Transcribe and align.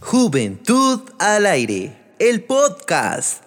Juventud 0.00 1.08
al 1.20 1.46
aire, 1.46 1.96
el 2.18 2.42
podcast. 2.44 3.44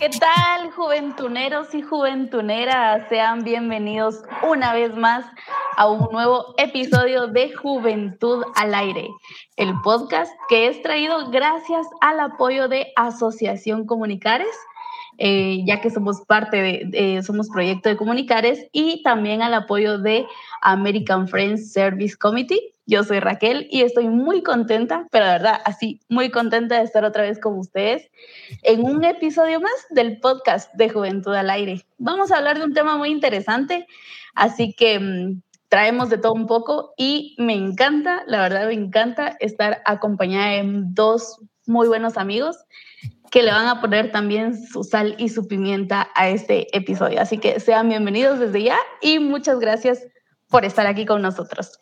¿Qué 0.00 0.08
tal, 0.08 0.72
juventuneros 0.72 1.72
y 1.74 1.82
juventuneras? 1.82 3.08
Sean 3.08 3.44
bienvenidos 3.44 4.22
una 4.42 4.72
vez 4.74 4.96
más 4.96 5.24
a 5.76 5.88
un 5.88 6.08
nuevo 6.10 6.54
episodio 6.58 7.28
de 7.28 7.52
Juventud 7.54 8.44
al 8.56 8.74
Aire, 8.74 9.08
el 9.56 9.72
podcast 9.82 10.32
que 10.48 10.66
es 10.66 10.82
traído 10.82 11.30
gracias 11.30 11.86
al 12.00 12.18
apoyo 12.18 12.66
de 12.66 12.92
Asociación 12.96 13.86
Comunicares 13.86 14.56
eh, 15.22 15.62
ya 15.66 15.82
que 15.82 15.90
somos 15.90 16.22
parte 16.22 16.56
de, 16.90 17.22
somos 17.22 17.50
proyecto 17.50 17.90
de 17.90 17.96
Comunicares 17.98 18.66
y 18.72 19.02
también 19.02 19.42
al 19.42 19.52
apoyo 19.52 19.98
de 19.98 20.24
American 20.62 21.28
Friends 21.28 21.74
Service 21.74 22.16
Committee. 22.16 22.72
Yo 22.86 23.04
soy 23.04 23.20
Raquel 23.20 23.68
y 23.70 23.82
estoy 23.82 24.08
muy 24.08 24.42
contenta, 24.42 25.06
pero 25.10 25.26
de 25.26 25.32
verdad, 25.32 25.60
así, 25.66 26.00
muy 26.08 26.30
contenta 26.30 26.78
de 26.78 26.84
estar 26.84 27.04
otra 27.04 27.24
vez 27.24 27.38
con 27.38 27.58
ustedes 27.58 28.10
en 28.62 28.82
un 28.82 29.04
episodio 29.04 29.60
más 29.60 29.86
del 29.90 30.20
podcast 30.20 30.72
de 30.74 30.88
Juventud 30.88 31.34
al 31.34 31.50
Aire. 31.50 31.84
Vamos 31.98 32.32
a 32.32 32.38
hablar 32.38 32.58
de 32.58 32.64
un 32.64 32.72
tema 32.72 32.96
muy 32.96 33.10
interesante, 33.10 33.86
así 34.34 34.72
que 34.72 34.98
mm, 34.98 35.42
traemos 35.68 36.08
de 36.08 36.16
todo 36.16 36.32
un 36.32 36.46
poco 36.46 36.94
y 36.96 37.36
me 37.38 37.52
encanta, 37.52 38.22
la 38.26 38.40
verdad 38.40 38.68
me 38.68 38.72
encanta 38.72 39.36
estar 39.38 39.82
acompañada 39.84 40.62
de 40.62 40.62
dos 40.64 41.40
muy 41.66 41.88
buenos 41.88 42.16
amigos 42.16 42.56
que 43.30 43.42
le 43.42 43.52
van 43.52 43.66
a 43.68 43.80
poner 43.80 44.10
también 44.10 44.66
su 44.66 44.82
sal 44.82 45.14
y 45.18 45.28
su 45.28 45.46
pimienta 45.46 46.08
a 46.14 46.28
este 46.28 46.74
episodio. 46.76 47.20
Así 47.20 47.38
que 47.38 47.60
sean 47.60 47.88
bienvenidos 47.88 48.38
desde 48.40 48.64
ya 48.64 48.76
y 49.00 49.18
muchas 49.18 49.60
gracias 49.60 50.02
por 50.48 50.64
estar 50.64 50.86
aquí 50.86 51.06
con 51.06 51.22
nosotros. 51.22 51.78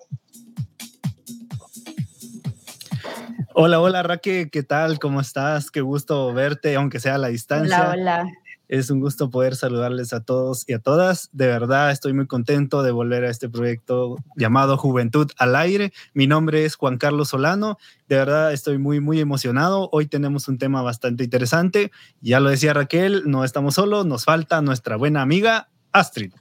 Hola, 3.54 3.80
hola 3.80 4.02
Raque, 4.02 4.50
¿qué 4.52 4.62
tal? 4.62 4.98
¿Cómo 4.98 5.20
estás? 5.20 5.70
Qué 5.70 5.80
gusto 5.80 6.32
verte, 6.32 6.76
aunque 6.76 7.00
sea 7.00 7.16
a 7.16 7.18
la 7.18 7.28
distancia. 7.28 7.90
Hola, 7.90 8.22
hola. 8.22 8.32
Es 8.68 8.90
un 8.90 9.00
gusto 9.00 9.30
poder 9.30 9.56
saludarles 9.56 10.12
a 10.12 10.20
todos 10.20 10.64
y 10.68 10.74
a 10.74 10.78
todas. 10.78 11.30
De 11.32 11.46
verdad, 11.46 11.90
estoy 11.90 12.12
muy 12.12 12.26
contento 12.26 12.82
de 12.82 12.90
volver 12.90 13.24
a 13.24 13.30
este 13.30 13.48
proyecto 13.48 14.16
llamado 14.36 14.76
Juventud 14.76 15.30
al 15.38 15.56
Aire. 15.56 15.92
Mi 16.12 16.26
nombre 16.26 16.66
es 16.66 16.76
Juan 16.76 16.98
Carlos 16.98 17.30
Solano. 17.30 17.78
De 18.08 18.16
verdad, 18.16 18.52
estoy 18.52 18.76
muy, 18.76 19.00
muy 19.00 19.20
emocionado. 19.20 19.88
Hoy 19.90 20.06
tenemos 20.06 20.48
un 20.48 20.58
tema 20.58 20.82
bastante 20.82 21.24
interesante. 21.24 21.90
Ya 22.20 22.40
lo 22.40 22.50
decía 22.50 22.74
Raquel, 22.74 23.22
no 23.24 23.42
estamos 23.42 23.76
solos, 23.76 24.04
nos 24.04 24.26
falta 24.26 24.60
nuestra 24.60 24.96
buena 24.96 25.22
amiga 25.22 25.70
Astrid. 25.92 26.32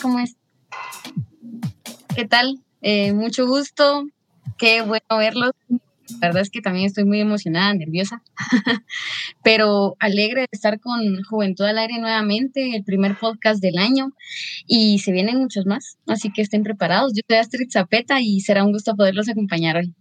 ¿cómo 0.00 0.18
es? 0.20 0.36
¿Qué 2.14 2.26
tal? 2.26 2.60
Eh, 2.80 3.12
mucho 3.12 3.46
gusto. 3.46 4.06
Qué 4.56 4.82
bueno 4.82 5.06
verlos. 5.10 5.52
La 6.20 6.28
verdad 6.28 6.42
es 6.42 6.50
que 6.50 6.60
también 6.60 6.86
estoy 6.86 7.04
muy 7.04 7.20
emocionada, 7.20 7.72
nerviosa, 7.74 8.22
pero 9.42 9.96
alegre 9.98 10.42
de 10.42 10.48
estar 10.52 10.78
con 10.80 11.22
Juventud 11.22 11.64
al 11.64 11.78
Aire 11.78 11.98
nuevamente, 11.98 12.76
el 12.76 12.84
primer 12.84 13.18
podcast 13.18 13.60
del 13.60 13.78
año 13.78 14.12
y 14.66 14.98
se 14.98 15.12
vienen 15.12 15.38
muchos 15.38 15.66
más, 15.66 15.96
así 16.06 16.30
que 16.32 16.42
estén 16.42 16.62
preparados. 16.62 17.12
Yo 17.14 17.22
soy 17.28 17.38
Astrid 17.38 17.70
Zapeta 17.70 18.20
y 18.20 18.40
será 18.40 18.64
un 18.64 18.72
gusto 18.72 18.94
poderlos 18.94 19.28
acompañar 19.28 19.76
hoy. 19.76 19.94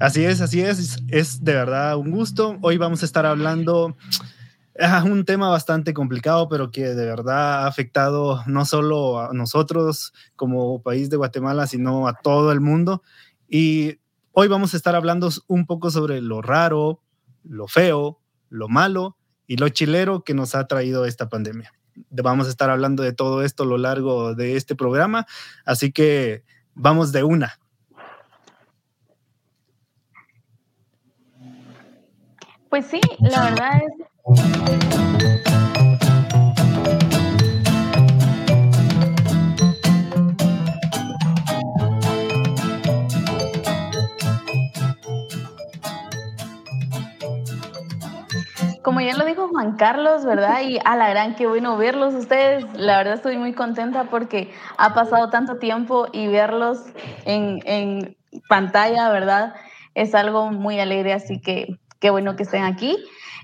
Así 0.00 0.24
es, 0.24 0.40
así 0.40 0.60
es, 0.60 0.98
es 1.08 1.44
de 1.44 1.54
verdad 1.54 1.96
un 1.96 2.10
gusto. 2.10 2.58
Hoy 2.62 2.78
vamos 2.78 3.02
a 3.02 3.06
estar 3.06 3.26
hablando 3.26 3.96
a 4.80 5.04
un 5.04 5.24
tema 5.24 5.50
bastante 5.50 5.94
complicado, 5.94 6.48
pero 6.48 6.70
que 6.70 6.82
de 6.82 7.06
verdad 7.06 7.64
ha 7.64 7.66
afectado 7.66 8.42
no 8.46 8.64
solo 8.64 9.20
a 9.20 9.32
nosotros 9.32 10.12
como 10.36 10.82
país 10.82 11.10
de 11.10 11.16
Guatemala, 11.16 11.66
sino 11.66 12.08
a 12.08 12.14
todo 12.14 12.50
el 12.50 12.60
mundo. 12.60 13.02
Y 13.48 13.98
Hoy 14.36 14.48
vamos 14.48 14.74
a 14.74 14.76
estar 14.76 14.96
hablando 14.96 15.28
un 15.46 15.64
poco 15.64 15.92
sobre 15.92 16.20
lo 16.20 16.42
raro, 16.42 17.00
lo 17.44 17.68
feo, 17.68 18.18
lo 18.48 18.66
malo 18.68 19.16
y 19.46 19.58
lo 19.58 19.68
chilero 19.68 20.24
que 20.24 20.34
nos 20.34 20.56
ha 20.56 20.66
traído 20.66 21.04
esta 21.04 21.28
pandemia. 21.28 21.72
Vamos 22.10 22.48
a 22.48 22.50
estar 22.50 22.68
hablando 22.68 23.04
de 23.04 23.12
todo 23.12 23.44
esto 23.44 23.62
a 23.62 23.66
lo 23.66 23.78
largo 23.78 24.34
de 24.34 24.56
este 24.56 24.74
programa, 24.74 25.28
así 25.64 25.92
que 25.92 26.42
vamos 26.74 27.12
de 27.12 27.22
una. 27.22 27.60
Pues 32.70 32.86
sí, 32.86 33.00
la 33.20 33.50
verdad 33.50 33.82
es... 33.86 35.63
como 48.84 49.00
ya 49.00 49.16
lo 49.16 49.24
dijo 49.24 49.48
Juan 49.48 49.76
Carlos, 49.76 50.26
¿verdad? 50.26 50.60
Y 50.60 50.78
a 50.84 50.94
la 50.94 51.08
gran, 51.08 51.34
qué 51.36 51.46
bueno 51.46 51.78
verlos 51.78 52.12
ustedes. 52.12 52.66
La 52.74 52.98
verdad 52.98 53.14
estoy 53.14 53.38
muy 53.38 53.54
contenta 53.54 54.04
porque 54.04 54.52
ha 54.76 54.92
pasado 54.92 55.30
tanto 55.30 55.56
tiempo 55.56 56.06
y 56.12 56.28
verlos 56.28 56.82
en, 57.24 57.62
en 57.64 58.14
pantalla, 58.46 59.08
¿verdad? 59.08 59.54
Es 59.94 60.14
algo 60.14 60.52
muy 60.52 60.78
alegre, 60.80 61.14
así 61.14 61.40
que 61.40 61.78
qué 61.98 62.10
bueno 62.10 62.36
que 62.36 62.42
estén 62.42 62.62
aquí. 62.62 62.98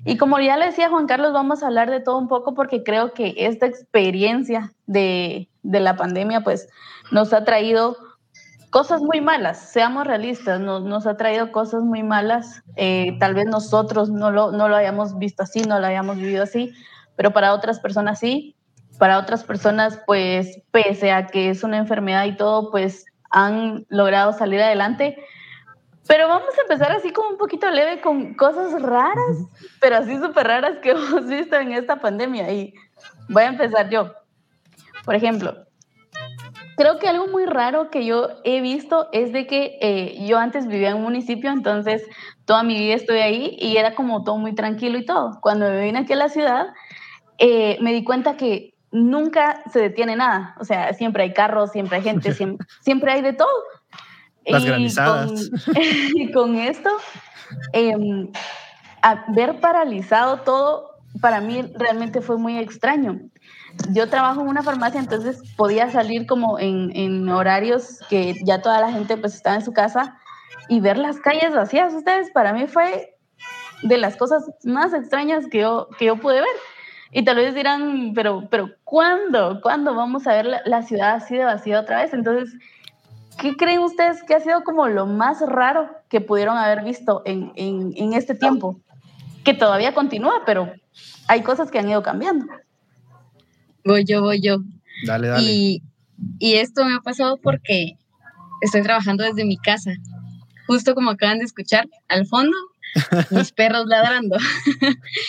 Y 0.04 0.18
como 0.18 0.38
ya 0.40 0.58
le 0.58 0.66
decía 0.66 0.90
Juan 0.90 1.06
Carlos, 1.06 1.32
vamos 1.32 1.62
a 1.62 1.68
hablar 1.68 1.90
de 1.90 2.00
todo 2.00 2.18
un 2.18 2.28
poco 2.28 2.54
porque 2.54 2.82
creo 2.82 3.14
que 3.14 3.32
esta 3.38 3.64
experiencia 3.64 4.74
de, 4.86 5.48
de 5.62 5.80
la 5.80 5.96
pandemia 5.96 6.42
pues 6.42 6.68
nos 7.10 7.32
ha 7.32 7.44
traído 7.44 7.96
cosas 8.70 9.02
muy 9.02 9.20
malas, 9.20 9.70
seamos 9.70 10.06
realistas, 10.06 10.60
nos, 10.60 10.84
nos 10.84 11.06
ha 11.06 11.16
traído 11.16 11.52
cosas 11.52 11.82
muy 11.82 12.02
malas, 12.02 12.62
eh, 12.76 13.16
tal 13.18 13.34
vez 13.34 13.46
nosotros 13.46 14.10
no 14.10 14.30
lo, 14.30 14.52
no 14.52 14.68
lo 14.68 14.76
hayamos 14.76 15.18
visto 15.18 15.42
así, 15.42 15.60
no 15.62 15.78
lo 15.78 15.86
hayamos 15.86 16.16
vivido 16.16 16.44
así, 16.44 16.72
pero 17.16 17.32
para 17.32 17.52
otras 17.52 17.80
personas 17.80 18.20
sí, 18.20 18.56
para 18.98 19.18
otras 19.18 19.44
personas 19.44 19.98
pues 20.06 20.58
pese 20.70 21.10
a 21.10 21.26
que 21.26 21.50
es 21.50 21.64
una 21.64 21.78
enfermedad 21.78 22.24
y 22.26 22.36
todo, 22.36 22.70
pues 22.70 23.06
han 23.30 23.86
logrado 23.88 24.32
salir 24.32 24.60
adelante. 24.60 25.16
Pero 26.06 26.28
vamos 26.28 26.50
a 26.58 26.62
empezar 26.62 26.90
así 26.92 27.12
como 27.12 27.30
un 27.30 27.38
poquito 27.38 27.70
leve 27.70 28.00
con 28.00 28.34
cosas 28.34 28.82
raras, 28.82 29.36
pero 29.80 29.96
así 29.96 30.18
súper 30.18 30.46
raras 30.46 30.78
que 30.82 30.90
hemos 30.90 31.26
visto 31.26 31.56
en 31.56 31.72
esta 31.72 32.00
pandemia. 32.00 32.52
Y 32.52 32.74
voy 33.28 33.44
a 33.44 33.48
empezar 33.48 33.88
yo. 33.88 34.12
Por 35.04 35.14
ejemplo, 35.14 35.66
creo 36.80 36.98
que 36.98 37.08
algo 37.08 37.26
muy 37.26 37.44
raro 37.44 37.90
que 37.90 38.06
yo 38.06 38.28
he 38.42 38.62
visto 38.62 39.10
es 39.12 39.34
de 39.34 39.46
que 39.46 39.76
eh, 39.82 40.24
yo 40.26 40.38
antes 40.38 40.66
vivía 40.66 40.88
en 40.88 40.96
un 40.96 41.02
municipio, 41.02 41.50
entonces 41.50 42.02
toda 42.46 42.62
mi 42.62 42.74
vida 42.78 42.94
estoy 42.94 43.18
ahí 43.18 43.54
y 43.60 43.76
era 43.76 43.94
como 43.94 44.24
todo 44.24 44.38
muy 44.38 44.54
tranquilo 44.54 44.96
y 44.96 45.04
todo. 45.04 45.38
Cuando 45.42 45.68
me 45.68 45.82
vine 45.82 45.98
aquí 45.98 46.14
a 46.14 46.16
la 46.16 46.30
ciudad, 46.30 46.68
eh, 47.36 47.76
me 47.82 47.92
di 47.92 48.02
cuenta 48.02 48.38
que 48.38 48.72
nunca 48.90 49.62
se 49.70 49.78
detiene 49.78 50.16
nada. 50.16 50.56
O 50.58 50.64
sea, 50.64 50.94
siempre 50.94 51.24
hay 51.24 51.34
carros, 51.34 51.70
siempre 51.70 51.98
hay 51.98 52.02
gente, 52.02 52.32
siempre, 52.80 53.12
hay 53.12 53.20
de 53.20 53.34
todo. 53.34 53.62
Las 54.46 54.64
granizadas. 54.64 55.50
y 56.14 56.32
con 56.32 56.56
esto, 56.56 56.88
em, 57.74 58.32
ver 59.34 59.60
paralizado 59.60 60.38
todo, 60.38 60.92
para 61.20 61.42
mí 61.42 61.60
realmente 61.74 62.22
fue 62.22 62.38
muy 62.38 62.56
extraño 62.56 63.20
yo 63.90 64.08
trabajo 64.08 64.40
en 64.40 64.48
una 64.48 64.62
farmacia, 64.62 65.00
entonces 65.00 65.42
podía 65.56 65.90
salir 65.90 66.26
como 66.26 66.58
en, 66.58 66.94
en, 66.94 67.28
horarios 67.28 68.00
que 68.08 68.34
ya 68.44 68.62
toda 68.62 68.80
la 68.80 68.92
gente 68.92 69.16
pues 69.16 69.34
estaba 69.34 69.56
en 69.56 69.64
su 69.64 69.72
casa 69.72 70.18
y 70.68 70.80
ver 70.80 70.98
las 70.98 71.18
calles 71.18 71.54
vacías. 71.54 71.92
Ustedes, 71.94 72.30
para 72.30 72.52
mí 72.52 72.66
fue 72.66 73.16
de 73.82 73.98
las 73.98 74.16
cosas 74.16 74.50
más 74.64 74.92
extrañas 74.92 75.46
que 75.50 75.60
yo, 75.60 75.88
que 75.98 76.06
yo 76.06 76.16
pude 76.16 76.40
ver. 76.40 76.56
Y 77.12 77.24
tal 77.24 77.36
vez 77.36 77.54
dirán, 77.54 78.12
pero, 78.14 78.48
pero 78.50 78.70
¿cuándo? 78.84 79.60
¿Cuándo 79.62 79.94
vamos 79.94 80.26
a 80.26 80.32
ver 80.34 80.46
la, 80.64 80.82
ciudad 80.82 81.14
así 81.14 81.36
de 81.36 81.44
vacía 81.44 81.80
otra 81.80 82.02
vez? 82.02 82.12
Entonces, 82.12 82.54
¿qué 83.40 83.56
creen 83.56 83.80
ustedes 83.80 84.22
que 84.22 84.34
ha 84.34 84.40
sido 84.40 84.62
como 84.62 84.86
lo 84.86 85.06
más 85.06 85.40
raro 85.40 85.90
que 86.08 86.20
pudieron 86.20 86.56
haber 86.56 86.84
visto 86.84 87.22
en, 87.24 87.52
en, 87.56 87.92
en 87.96 88.12
este 88.12 88.34
tiempo? 88.36 88.80
Que 89.44 89.54
todavía 89.54 89.92
continúa, 89.92 90.42
pero 90.46 90.72
hay 91.26 91.42
cosas 91.42 91.70
que 91.70 91.80
han 91.80 91.88
ido 91.88 92.02
cambiando. 92.02 92.46
Voy 93.84 94.04
yo, 94.04 94.22
voy 94.22 94.40
yo. 94.40 94.58
Dale, 95.06 95.28
dale. 95.28 95.50
Y, 95.50 95.82
y 96.38 96.54
esto 96.54 96.84
me 96.84 96.94
ha 96.94 97.00
pasado 97.00 97.38
porque 97.42 97.96
estoy 98.60 98.82
trabajando 98.82 99.24
desde 99.24 99.44
mi 99.44 99.56
casa. 99.58 99.92
Justo 100.66 100.94
como 100.94 101.10
acaban 101.10 101.38
de 101.38 101.44
escuchar, 101.44 101.88
al 102.08 102.26
fondo, 102.26 102.56
mis 103.30 103.52
perros 103.52 103.86
ladrando. 103.86 104.36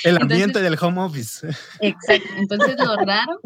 El 0.04 0.18
ambiente 0.18 0.62
del 0.62 0.78
home 0.80 1.02
office. 1.02 1.48
Exacto. 1.80 2.30
Entonces, 2.38 2.76
lo 2.78 2.96
raro 2.98 3.40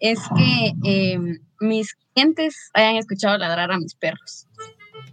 es 0.00 0.18
que 0.36 0.72
em, 0.84 1.38
mis 1.60 1.94
clientes 2.14 2.70
hayan 2.74 2.96
escuchado 2.96 3.38
ladrar 3.38 3.72
a 3.72 3.78
mis 3.78 3.94
perros. 3.94 4.46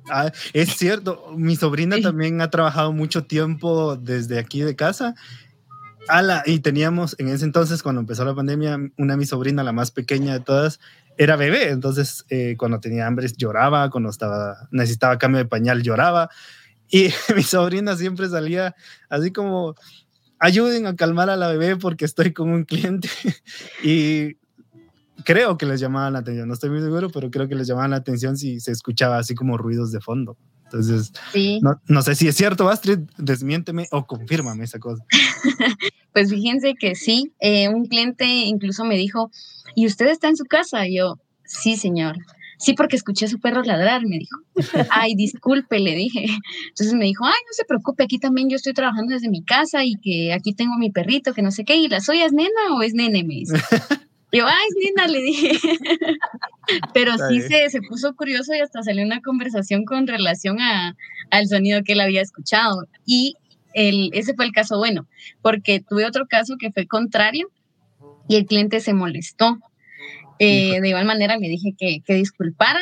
Ah, 0.10 0.32
es 0.54 0.76
cierto, 0.76 1.34
mi 1.36 1.56
sobrina 1.56 1.98
también 2.00 2.40
ha 2.42 2.50
trabajado 2.50 2.92
mucho 2.92 3.24
tiempo 3.24 3.96
desde 3.96 4.38
aquí 4.38 4.62
de 4.62 4.76
casa 4.76 5.16
Ala, 6.08 6.44
y 6.46 6.60
teníamos 6.60 7.16
en 7.20 7.30
ese 7.30 7.46
entonces, 7.46 7.82
cuando 7.84 8.02
empezó 8.02 8.26
la 8.26 8.36
pandemia, 8.36 8.78
una 8.98 9.14
de 9.14 9.18
mis 9.18 9.30
sobrinas, 9.30 9.66
la 9.66 9.72
más 9.72 9.92
pequeña 9.92 10.34
de 10.34 10.40
todas, 10.40 10.80
era 11.18 11.36
bebé. 11.36 11.70
Entonces, 11.70 12.26
eh, 12.30 12.56
cuando 12.58 12.80
tenía 12.80 13.08
hambre 13.08 13.28
lloraba, 13.36 13.90
cuando 13.90 14.10
estaba, 14.10 14.68
necesitaba 14.72 15.18
cambio 15.18 15.40
de 15.40 15.46
pañal 15.46 15.82
lloraba. 15.82 16.30
Y 16.90 17.10
mi 17.36 17.44
sobrina 17.44 17.96
siempre 17.96 18.30
salía 18.30 18.76
así 19.10 19.32
como, 19.32 19.76
ayuden 20.40 20.86
a 20.88 20.96
calmar 20.96 21.30
a 21.30 21.36
la 21.36 21.48
bebé 21.48 21.78
porque 21.78 22.06
estoy 22.06 22.34
con 22.34 22.50
un 22.50 22.64
cliente. 22.64 23.10
y 23.84 24.38
creo 25.24 25.58
que 25.58 25.66
les 25.66 25.80
llamaban 25.80 26.14
la 26.14 26.20
atención, 26.20 26.48
no 26.48 26.54
estoy 26.54 26.70
muy 26.70 26.82
seguro, 26.82 27.10
pero 27.10 27.32
creo 27.32 27.48
que 27.48 27.56
les 27.56 27.68
llamaban 27.68 27.92
la 27.92 27.98
atención 27.98 28.38
si 28.38 28.60
se 28.60 28.72
escuchaba 28.72 29.18
así 29.18 29.36
como 29.36 29.58
ruidos 29.58 29.92
de 29.92 30.02
fondo. 30.02 30.38
Entonces, 30.66 31.14
no, 31.62 31.80
no, 31.88 32.02
sé 32.02 32.16
si 32.16 32.28
es 32.28 32.36
cierto, 32.36 32.68
Astrid, 32.70 33.00
desmiénteme 33.18 33.88
o 33.92 34.06
confírmame 34.08 34.64
esa 34.64 34.80
cosa. 34.80 35.04
pues 36.16 36.30
fíjense 36.30 36.76
que 36.76 36.96
sí, 36.96 37.34
eh, 37.42 37.68
un 37.68 37.88
cliente 37.88 38.24
incluso 38.26 38.86
me 38.86 38.96
dijo, 38.96 39.32
¿y 39.76 39.86
usted 39.86 40.08
está 40.08 40.30
en 40.30 40.38
su 40.38 40.46
casa? 40.46 40.88
Y 40.88 40.96
yo, 40.96 41.20
sí, 41.44 41.76
señor. 41.76 42.16
Sí, 42.58 42.72
porque 42.72 42.96
escuché 42.96 43.26
a 43.26 43.28
su 43.28 43.42
perro 43.42 43.64
ladrar, 43.64 44.04
me 44.06 44.20
dijo. 44.20 44.40
Ay, 44.92 45.16
disculpe, 45.16 45.78
le 45.78 45.94
dije. 45.94 46.26
Entonces 46.70 46.94
me 46.94 47.04
dijo, 47.04 47.26
ay, 47.26 47.34
no 47.34 47.52
se 47.52 47.66
preocupe, 47.66 48.06
aquí 48.06 48.18
también 48.18 48.50
yo 48.50 48.56
estoy 48.56 48.72
trabajando 48.72 49.14
desde 49.14 49.28
mi 49.28 49.44
casa 49.44 49.84
y 49.84 49.96
que 49.96 50.32
aquí 50.32 50.54
tengo 50.54 50.78
mi 50.78 50.90
perrito, 50.90 51.34
que 51.34 51.42
no 51.42 51.52
sé 51.52 51.66
qué. 51.66 51.76
¿Y 51.76 51.90
la 51.90 52.00
soya 52.00 52.26
es 52.26 52.32
nena 52.32 52.74
o 52.74 52.82
es 52.82 52.94
nene? 52.94 53.26
Me 53.26 53.34
dice. 53.34 53.56
Yo, 54.32 54.46
ay, 54.48 54.68
es 54.70 54.86
nena, 54.86 55.08
le 55.10 55.22
dije. 55.22 55.52
Pero 56.94 57.12
sí 57.30 57.42
se, 57.42 57.70
se, 57.70 57.82
puso 57.82 58.16
curioso 58.16 58.54
y 58.54 58.60
hasta 58.60 58.84
salió 58.84 59.04
una 59.04 59.20
conversación 59.20 59.84
con 59.84 60.08
relación 60.08 60.62
a, 60.62 60.96
al 61.32 61.48
sonido 61.48 61.84
que 61.84 61.92
él 61.92 62.00
había 62.00 62.22
escuchado. 62.22 62.88
Y 63.06 63.36
el, 63.76 64.10
ese 64.14 64.34
fue 64.34 64.46
el 64.46 64.52
caso 64.52 64.78
bueno, 64.78 65.08
porque 65.42 65.82
tuve 65.82 66.06
otro 66.06 66.26
caso 66.28 66.56
que 66.58 66.72
fue 66.72 66.88
contrario 66.88 67.52
y 68.28 68.38
el 68.38 68.46
cliente 68.46 68.80
se 68.80 68.94
molestó. 68.94 69.60
Eh, 70.40 70.82
de 70.82 70.90
igual 70.90 71.06
manera 71.06 71.38
le 71.38 71.48
dije 71.48 71.76
que, 71.78 72.02
que 72.06 72.16
disculpara 72.16 72.82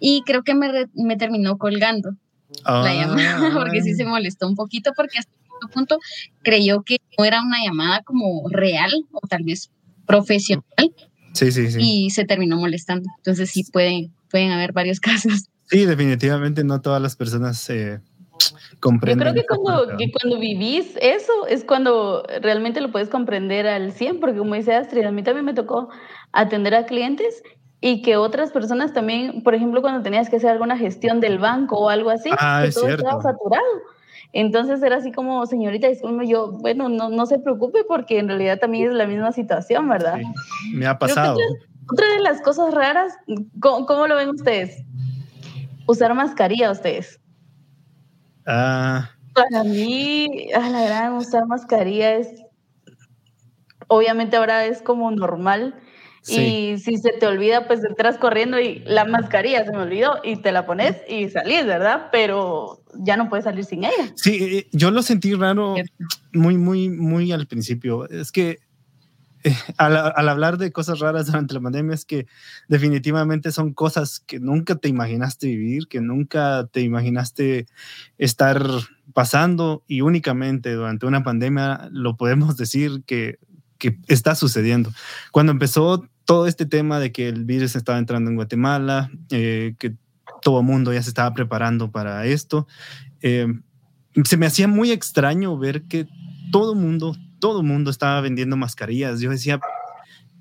y 0.00 0.22
creo 0.24 0.42
que 0.44 0.54
me, 0.54 0.86
me 0.94 1.16
terminó 1.16 1.58
colgando 1.58 2.16
la 2.64 2.94
llamada 2.94 3.50
porque 3.54 3.82
sí 3.82 3.94
se 3.94 4.04
molestó 4.04 4.48
un 4.48 4.54
poquito 4.54 4.92
porque 4.96 5.18
hasta 5.18 5.32
cierto 5.32 5.68
punto 5.74 5.98
creyó 6.42 6.82
que 6.82 6.98
no 7.18 7.24
era 7.24 7.42
una 7.42 7.58
llamada 7.64 8.02
como 8.02 8.48
real 8.50 8.92
o 9.12 9.26
tal 9.26 9.42
vez 9.44 9.70
profesional. 10.06 10.64
Sí, 11.32 11.52
sí, 11.52 11.70
sí. 11.70 11.78
Y 11.80 12.10
se 12.10 12.24
terminó 12.24 12.56
molestando. 12.56 13.08
Entonces 13.18 13.50
sí 13.50 13.64
pueden, 13.72 14.12
pueden 14.30 14.52
haber 14.52 14.72
varios 14.72 15.00
casos. 15.00 15.46
Sí, 15.68 15.84
definitivamente 15.84 16.64
no 16.64 16.80
todas 16.80 17.02
las 17.02 17.16
personas 17.16 17.68
eh, 17.70 18.00
comprenden. 18.80 19.26
Yo 19.28 19.32
creo 19.32 19.42
que 19.42 19.62
cuando, 19.62 19.96
que 19.96 20.12
cuando 20.12 20.38
vivís 20.38 20.96
eso 21.00 21.46
es 21.48 21.64
cuando 21.64 22.24
realmente 22.42 22.80
lo 22.80 22.90
puedes 22.90 23.08
comprender 23.08 23.66
al 23.66 23.92
100, 23.92 24.20
porque 24.20 24.38
como 24.38 24.54
dice 24.54 24.74
Astrid, 24.74 25.04
a 25.04 25.12
mí 25.12 25.22
también 25.22 25.44
me 25.44 25.54
tocó 25.54 25.88
atender 26.32 26.74
a 26.74 26.86
clientes 26.86 27.42
y 27.80 28.02
que 28.02 28.16
otras 28.16 28.50
personas 28.50 28.92
también, 28.92 29.42
por 29.42 29.54
ejemplo, 29.54 29.82
cuando 29.82 30.02
tenías 30.02 30.28
que 30.28 30.36
hacer 30.36 30.50
alguna 30.50 30.76
gestión 30.76 31.20
del 31.20 31.38
banco 31.38 31.76
o 31.76 31.88
algo 31.88 32.10
así, 32.10 32.30
ah, 32.38 32.60
que 32.62 32.68
es 32.68 32.74
todo 32.74 32.88
estaba 32.88 33.22
saturado. 33.22 33.64
Entonces 34.32 34.82
era 34.82 34.96
así 34.96 35.12
como, 35.12 35.46
señorita, 35.46 35.88
disculpe, 35.88 36.26
yo, 36.26 36.52
bueno, 36.52 36.88
no, 36.88 37.08
no 37.08 37.26
se 37.26 37.38
preocupe 37.38 37.84
porque 37.86 38.18
en 38.18 38.28
realidad 38.28 38.58
también 38.58 38.88
es 38.88 38.94
la 38.94 39.06
misma 39.06 39.32
situación, 39.32 39.88
¿verdad? 39.88 40.18
Sí, 40.18 40.74
me 40.74 40.86
ha 40.86 40.98
pasado. 40.98 41.34
Otra, 41.34 41.46
otra, 41.90 42.10
de 42.14 42.20
las 42.20 42.42
cosas 42.42 42.74
raras, 42.74 43.14
¿cómo, 43.60 43.86
¿cómo, 43.86 44.06
lo 44.06 44.16
ven 44.16 44.30
ustedes? 44.30 44.82
Usar 45.86 46.12
mascarilla 46.14 46.70
ustedes. 46.70 47.20
Ah. 48.46 49.10
Para 49.34 49.64
mí, 49.64 50.48
a 50.54 50.70
la 50.70 50.84
gran 50.84 51.14
usar 51.14 51.46
mascarilla 51.46 52.14
es, 52.14 52.28
obviamente 53.88 54.36
ahora 54.36 54.64
es 54.64 54.80
como 54.82 55.10
normal. 55.10 55.74
Sí. 56.22 56.40
Y 56.72 56.78
si 56.78 56.96
se 56.96 57.12
te 57.12 57.26
olvida, 57.26 57.68
pues 57.68 57.84
entras 57.84 58.18
corriendo 58.18 58.58
y 58.58 58.80
la 58.80 59.04
mascarilla 59.04 59.64
se 59.64 59.70
me 59.70 59.78
olvidó 59.78 60.16
y 60.24 60.36
te 60.36 60.50
la 60.50 60.66
pones 60.66 60.96
y 61.08 61.28
salís, 61.28 61.66
¿verdad? 61.66 62.08
Pero 62.10 62.82
ya 62.94 63.16
no 63.16 63.28
puedes 63.28 63.44
salir 63.44 63.64
sin 63.64 63.84
ella. 63.84 64.12
Sí, 64.16 64.66
yo 64.72 64.90
lo 64.90 65.02
sentí 65.02 65.34
raro 65.34 65.76
muy, 66.32 66.56
muy, 66.56 66.88
muy 66.88 67.30
al 67.30 67.46
principio. 67.46 68.08
Es 68.08 68.32
que 68.32 68.58
al, 69.76 69.96
al, 69.96 70.28
hablar 70.28 70.58
de 70.58 70.72
cosas 70.72 70.98
raras 70.98 71.26
durante 71.26 71.54
la 71.54 71.60
pandemia 71.60 71.94
es 71.94 72.04
que 72.04 72.26
definitivamente 72.68 73.52
son 73.52 73.72
cosas 73.72 74.20
que 74.20 74.40
nunca 74.40 74.76
te 74.76 74.88
imaginaste 74.88 75.46
vivir, 75.46 75.88
que 75.88 76.00
nunca 76.00 76.68
te 76.72 76.80
imaginaste 76.82 77.66
estar 78.18 78.62
pasando 79.12 79.82
y 79.86 80.00
únicamente 80.00 80.72
durante 80.72 81.06
una 81.06 81.22
pandemia 81.22 81.88
lo 81.90 82.16
podemos 82.16 82.56
decir 82.56 83.02
que, 83.06 83.38
que 83.78 83.98
está 84.08 84.34
sucediendo. 84.34 84.90
Cuando 85.32 85.52
empezó 85.52 86.08
todo 86.24 86.46
este 86.46 86.66
tema 86.66 86.98
de 87.00 87.12
que 87.12 87.28
el 87.28 87.44
virus 87.44 87.76
estaba 87.76 87.98
entrando 87.98 88.30
en 88.30 88.36
Guatemala, 88.36 89.10
eh, 89.30 89.74
que 89.78 89.94
todo 90.42 90.60
el 90.60 90.66
mundo 90.66 90.92
ya 90.92 91.02
se 91.02 91.08
estaba 91.08 91.32
preparando 91.32 91.90
para 91.90 92.26
esto, 92.26 92.66
eh, 93.22 93.46
se 94.24 94.36
me 94.36 94.46
hacía 94.46 94.68
muy 94.68 94.90
extraño 94.90 95.56
ver 95.56 95.82
que 95.82 96.06
todo 96.50 96.74
mundo, 96.74 97.16
todo 97.46 97.60
el 97.60 97.66
mundo 97.68 97.92
estaba 97.92 98.20
vendiendo 98.20 98.56
mascarillas. 98.56 99.20
Yo 99.20 99.30
decía, 99.30 99.60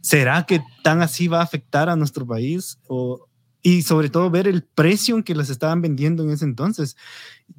¿será 0.01 0.43
que 0.47 0.59
tan 0.81 1.03
así 1.03 1.27
va 1.27 1.41
a 1.41 1.43
afectar 1.43 1.87
a 1.87 1.95
nuestro 1.95 2.25
país? 2.25 2.79
O, 2.87 3.27
y 3.61 3.83
sobre 3.83 4.09
todo 4.09 4.31
ver 4.31 4.47
el 4.47 4.63
precio 4.63 5.15
en 5.15 5.21
que 5.21 5.35
las 5.35 5.51
estaban 5.51 5.83
vendiendo 5.83 6.23
en 6.23 6.31
ese 6.31 6.45
entonces. 6.45 6.97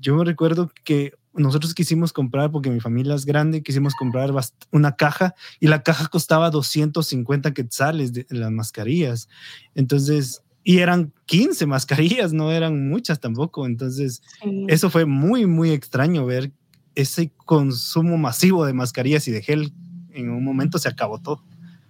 Yo 0.01 0.17
me 0.17 0.25
recuerdo 0.25 0.73
que 0.83 1.13
nosotros 1.33 1.75
quisimos 1.75 2.13
comprar, 2.13 2.51
porque 2.51 2.71
mi 2.71 2.81
familia 2.81 3.15
es 3.15 3.25
grande, 3.25 3.63
quisimos 3.63 3.95
comprar 3.95 4.33
una 4.73 4.97
caja 4.97 5.37
y 5.61 5.69
la 5.69 5.85
caja 5.85 6.09
costaba 6.09 6.51
250 6.51 7.55
quetzales 7.55 8.13
de 8.13 8.27
las 8.31 8.51
mascarillas. 8.51 9.29
Entonces, 9.77 10.43
y 10.65 10.79
eran 10.79 11.13
15 11.27 11.67
mascarillas, 11.67 12.33
no 12.33 12.51
eran 12.51 12.89
muchas 12.89 13.21
tampoco. 13.21 13.65
Entonces, 13.65 14.23
sí. 14.43 14.65
eso 14.67 14.91
fue 14.91 15.05
muy, 15.07 15.47
muy 15.47 15.71
extraño 15.71 16.27
ver 16.27 16.51
ese 16.97 17.31
consumo 17.45 18.17
masivo 18.17 18.65
de 18.65 18.73
mascarillas 18.73 19.29
y 19.29 19.31
de 19.31 19.43
gel. 19.43 19.73
En 20.13 20.31
un 20.31 20.43
momento 20.43 20.79
se 20.79 20.89
acabó 20.89 21.21
todo. 21.21 21.45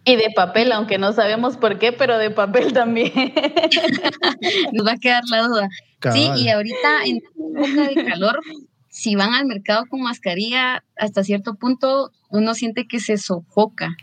Y 0.04 0.16
de 0.16 0.30
papel, 0.34 0.70
aunque 0.72 0.98
no 0.98 1.12
sabemos 1.12 1.56
por 1.56 1.78
qué, 1.78 1.92
pero 1.92 2.18
de 2.18 2.30
papel 2.30 2.72
también. 2.72 3.12
Nos 4.72 4.86
va 4.86 4.92
a 4.92 4.98
quedar 4.98 5.22
la 5.30 5.42
duda. 5.42 5.68
Cabal. 5.98 6.36
Sí, 6.36 6.44
y 6.44 6.48
ahorita 6.48 7.04
en 7.06 7.16
época 7.16 7.88
de 7.88 8.04
calor, 8.04 8.40
si 8.88 9.14
van 9.14 9.34
al 9.34 9.46
mercado 9.46 9.84
con 9.88 10.02
mascarilla, 10.02 10.84
hasta 10.96 11.24
cierto 11.24 11.54
punto 11.54 12.10
uno 12.30 12.54
siente 12.54 12.86
que 12.86 13.00
se 13.00 13.16
sofoca. 13.16 13.96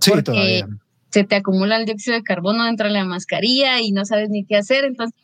Sí, 0.00 0.12
todavía. 0.22 0.66
Se 1.10 1.24
te 1.24 1.36
acumula 1.36 1.76
el 1.76 1.86
dióxido 1.86 2.16
de 2.16 2.22
carbono 2.22 2.64
dentro 2.64 2.86
de 2.86 2.92
la 2.92 3.04
mascarilla 3.04 3.80
y 3.80 3.92
no 3.92 4.04
sabes 4.04 4.30
ni 4.30 4.44
qué 4.44 4.56
hacer. 4.56 4.84
Entonces, 4.84 5.18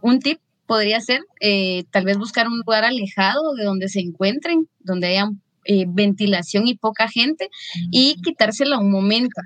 un 0.00 0.20
tip 0.20 0.40
podría 0.66 1.00
ser 1.00 1.20
eh, 1.40 1.84
tal 1.90 2.04
vez 2.04 2.18
buscar 2.18 2.46
un 2.48 2.58
lugar 2.58 2.84
alejado 2.84 3.54
de 3.54 3.64
donde 3.64 3.88
se 3.88 4.00
encuentren, 4.00 4.68
donde 4.80 5.08
haya 5.08 5.30
eh, 5.64 5.84
ventilación 5.88 6.66
y 6.66 6.76
poca 6.76 7.08
gente 7.08 7.48
y 7.90 8.20
quitársela 8.22 8.78
un 8.78 8.90
momento 8.90 9.40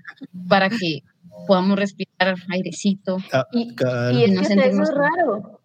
para 0.48 0.68
que 0.68 1.02
podamos 1.46 1.78
respirar 1.78 2.36
airecito. 2.50 3.18
Ah, 3.32 3.46
y, 3.52 3.68
y, 4.12 4.24
es 4.24 4.48
que 4.48 4.54
eso 4.54 4.82
es 4.82 4.94
raro 4.94 5.60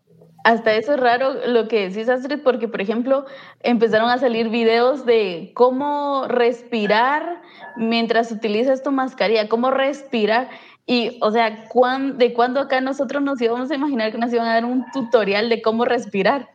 hasta 0.46 0.76
eso 0.76 0.94
es 0.94 1.00
raro 1.00 1.48
lo 1.48 1.68
que 1.68 1.90
decís, 1.90 2.08
Astrid, 2.08 2.40
porque, 2.44 2.68
por 2.68 2.80
ejemplo, 2.80 3.26
empezaron 3.62 4.12
a 4.12 4.20
salir 4.20 4.50
videos 4.50 5.04
de 5.04 5.52
cómo 5.56 6.28
respirar 6.28 7.42
mientras 7.78 8.32
utilizas 8.32 8.84
tu 8.84 8.92
mascarilla, 8.92 9.50
cómo 9.50 9.72
respirar. 9.72 10.50
Y, 10.86 11.18
o 11.22 11.32
sea, 11.32 11.68
¿cuán, 11.68 12.18
¿de 12.18 12.34
cuándo 12.34 12.60
acá 12.60 12.80
nosotros 12.80 13.24
nos 13.24 13.42
íbamos 13.42 13.72
a 13.72 13.76
imaginar 13.76 14.12
que 14.12 14.18
nos 14.18 14.32
iban 14.32 14.48
a 14.48 14.54
dar 14.54 14.66
un 14.66 14.86
tutorial 14.94 15.50
de 15.50 15.62
cómo 15.62 15.86
respirar? 15.86 16.50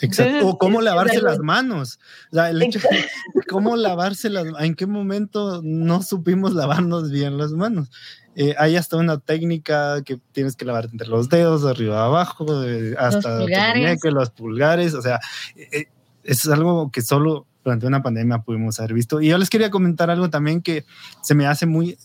Exacto. 0.00 0.30
Entonces, 0.30 0.44
o 0.44 0.58
cómo 0.58 0.80
lavarse 0.80 1.20
las 1.20 1.38
manos. 1.40 1.98
O 2.30 2.36
sea, 2.36 2.50
el 2.50 2.62
hecho 2.62 2.78
de 2.78 3.42
cómo 3.48 3.76
lavarse 3.76 4.30
las 4.30 4.46
¿En 4.60 4.74
qué 4.74 4.86
momento 4.86 5.60
no 5.62 6.02
supimos 6.02 6.54
lavarnos 6.54 7.10
bien 7.10 7.36
las 7.36 7.52
manos? 7.52 7.90
Eh, 8.36 8.54
hay 8.56 8.76
hasta 8.76 8.96
una 8.96 9.18
técnica 9.18 10.02
que 10.04 10.20
tienes 10.32 10.54
que 10.54 10.64
lavar 10.64 10.88
entre 10.92 11.08
los 11.08 11.28
dedos, 11.28 11.64
de 11.64 11.70
arriba 11.70 12.04
abajo, 12.04 12.60
de, 12.60 12.94
hasta 12.96 13.30
los 13.30 13.42
pulgares. 13.42 14.00
los 14.04 14.30
pulgares. 14.30 14.94
O 14.94 15.02
sea, 15.02 15.18
eh, 15.56 15.86
es 16.22 16.46
algo 16.46 16.90
que 16.92 17.02
solo 17.02 17.46
durante 17.64 17.86
una 17.86 18.02
pandemia 18.02 18.38
pudimos 18.38 18.78
haber 18.78 18.94
visto. 18.94 19.20
Y 19.20 19.28
yo 19.28 19.38
les 19.38 19.50
quería 19.50 19.70
comentar 19.70 20.08
algo 20.10 20.30
también 20.30 20.62
que 20.62 20.84
se 21.20 21.34
me 21.34 21.46
hace 21.46 21.66
muy. 21.66 21.98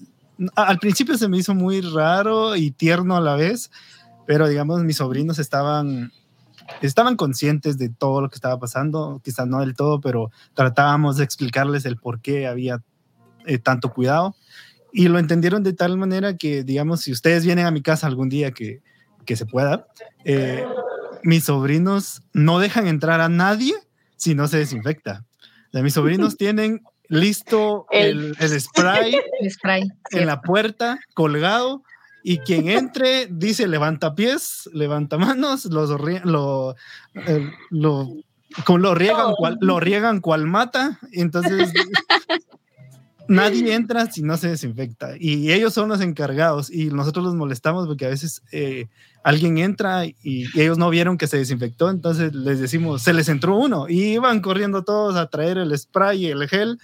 Al 0.55 0.79
principio 0.79 1.17
se 1.17 1.27
me 1.27 1.37
hizo 1.37 1.53
muy 1.53 1.81
raro 1.81 2.55
y 2.55 2.71
tierno 2.71 3.15
a 3.15 3.21
la 3.21 3.35
vez, 3.35 3.71
pero 4.25 4.47
digamos, 4.47 4.83
mis 4.83 4.97
sobrinos 4.97 5.39
estaban 5.39 6.11
estaban 6.81 7.17
conscientes 7.17 7.77
de 7.77 7.89
todo 7.89 8.21
lo 8.21 8.29
que 8.29 8.35
estaba 8.35 8.57
pasando, 8.57 9.21
quizás 9.23 9.47
no 9.47 9.59
del 9.59 9.75
todo, 9.75 9.99
pero 9.99 10.31
tratábamos 10.53 11.17
de 11.17 11.23
explicarles 11.25 11.85
el 11.85 11.97
por 11.97 12.21
qué 12.21 12.47
había 12.47 12.81
eh, 13.45 13.57
tanto 13.57 13.91
cuidado 13.91 14.35
y 14.93 15.07
lo 15.07 15.19
entendieron 15.19 15.63
de 15.63 15.73
tal 15.73 15.97
manera 15.97 16.37
que, 16.37 16.63
digamos, 16.63 17.01
si 17.01 17.11
ustedes 17.11 17.43
vienen 17.43 17.65
a 17.65 17.71
mi 17.71 17.81
casa 17.81 18.07
algún 18.07 18.29
día 18.29 18.51
que, 18.51 18.81
que 19.25 19.35
se 19.35 19.45
pueda, 19.45 19.87
eh, 20.23 20.65
mis 21.23 21.45
sobrinos 21.45 22.21
no 22.31 22.59
dejan 22.59 22.87
entrar 22.87 23.19
a 23.19 23.27
nadie 23.27 23.73
si 24.15 24.35
no 24.35 24.47
se 24.47 24.59
desinfecta. 24.59 25.25
O 25.69 25.71
sea, 25.71 25.81
mis 25.81 25.95
sobrinos 25.95 26.37
tienen 26.37 26.83
listo 27.13 27.85
el, 27.91 28.35
el 28.39 28.61
spray, 28.61 29.15
El 29.39 29.51
spray. 29.51 29.83
en 30.11 30.25
la 30.25 30.41
puerta, 30.41 30.99
colgado, 31.13 31.83
y 32.23 32.39
quien 32.39 32.69
entre 32.69 33.27
dice 33.27 33.67
levanta 33.67 34.15
pies, 34.15 34.69
levanta 34.73 35.17
manos, 35.17 35.65
los 35.65 35.89
lo, 36.23 36.75
eh, 37.13 37.51
lo, 37.69 38.09
como 38.65 38.79
lo 38.79 38.95
riegan, 38.95 39.33
cual, 39.35 39.57
lo 39.61 39.79
riegan 39.79 40.21
cual 40.21 40.47
mata, 40.47 40.99
entonces 41.11 41.71
nadie 43.27 43.73
entra 43.73 44.05
si 44.11 44.21
no 44.23 44.37
se 44.37 44.49
desinfecta. 44.49 45.11
Y 45.19 45.51
ellos 45.51 45.73
son 45.73 45.89
los 45.89 46.01
encargados 46.01 46.69
y 46.71 46.87
nosotros 46.87 47.25
los 47.25 47.35
molestamos 47.35 47.87
porque 47.87 48.05
a 48.05 48.09
veces 48.09 48.41
eh, 48.51 48.87
alguien 49.23 49.57
entra 49.57 50.05
y, 50.05 50.15
y 50.23 50.47
ellos 50.59 50.77
no 50.77 50.89
vieron 50.89 51.17
que 51.17 51.27
se 51.27 51.37
desinfectó, 51.37 51.89
entonces 51.89 52.33
les 52.35 52.59
decimos, 52.59 53.01
se 53.01 53.13
les 53.13 53.29
entró 53.29 53.55
uno 53.57 53.87
y 53.89 54.13
iban 54.13 54.41
corriendo 54.41 54.83
todos 54.83 55.15
a 55.15 55.27
traer 55.27 55.57
el 55.57 55.77
spray 55.77 56.25
y 56.25 56.29
el 56.29 56.47
gel 56.49 56.77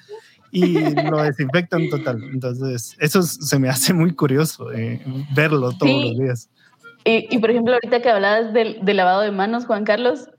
y 0.51 0.73
lo 1.09 1.21
desinfectan 1.23 1.89
total. 1.89 2.23
Entonces, 2.33 2.95
eso 2.99 3.21
se 3.21 3.59
me 3.59 3.69
hace 3.69 3.93
muy 3.93 4.13
curioso 4.15 4.71
eh, 4.71 5.01
verlo 5.35 5.71
todos 5.73 5.91
Sí. 5.91 6.09
los 6.09 6.17
días. 6.19 6.49
Y, 7.05 7.27
y, 7.33 7.37
por 7.39 7.49
ejemplo, 7.51 7.73
ahorita 7.73 8.01
que 8.01 8.09
hablabas 8.09 8.53
del, 8.53 8.83
del 8.83 8.97
lavado 8.97 9.21
de 9.21 9.31
manos, 9.31 9.65
Juan 9.65 9.83
Carlos, 9.85 10.29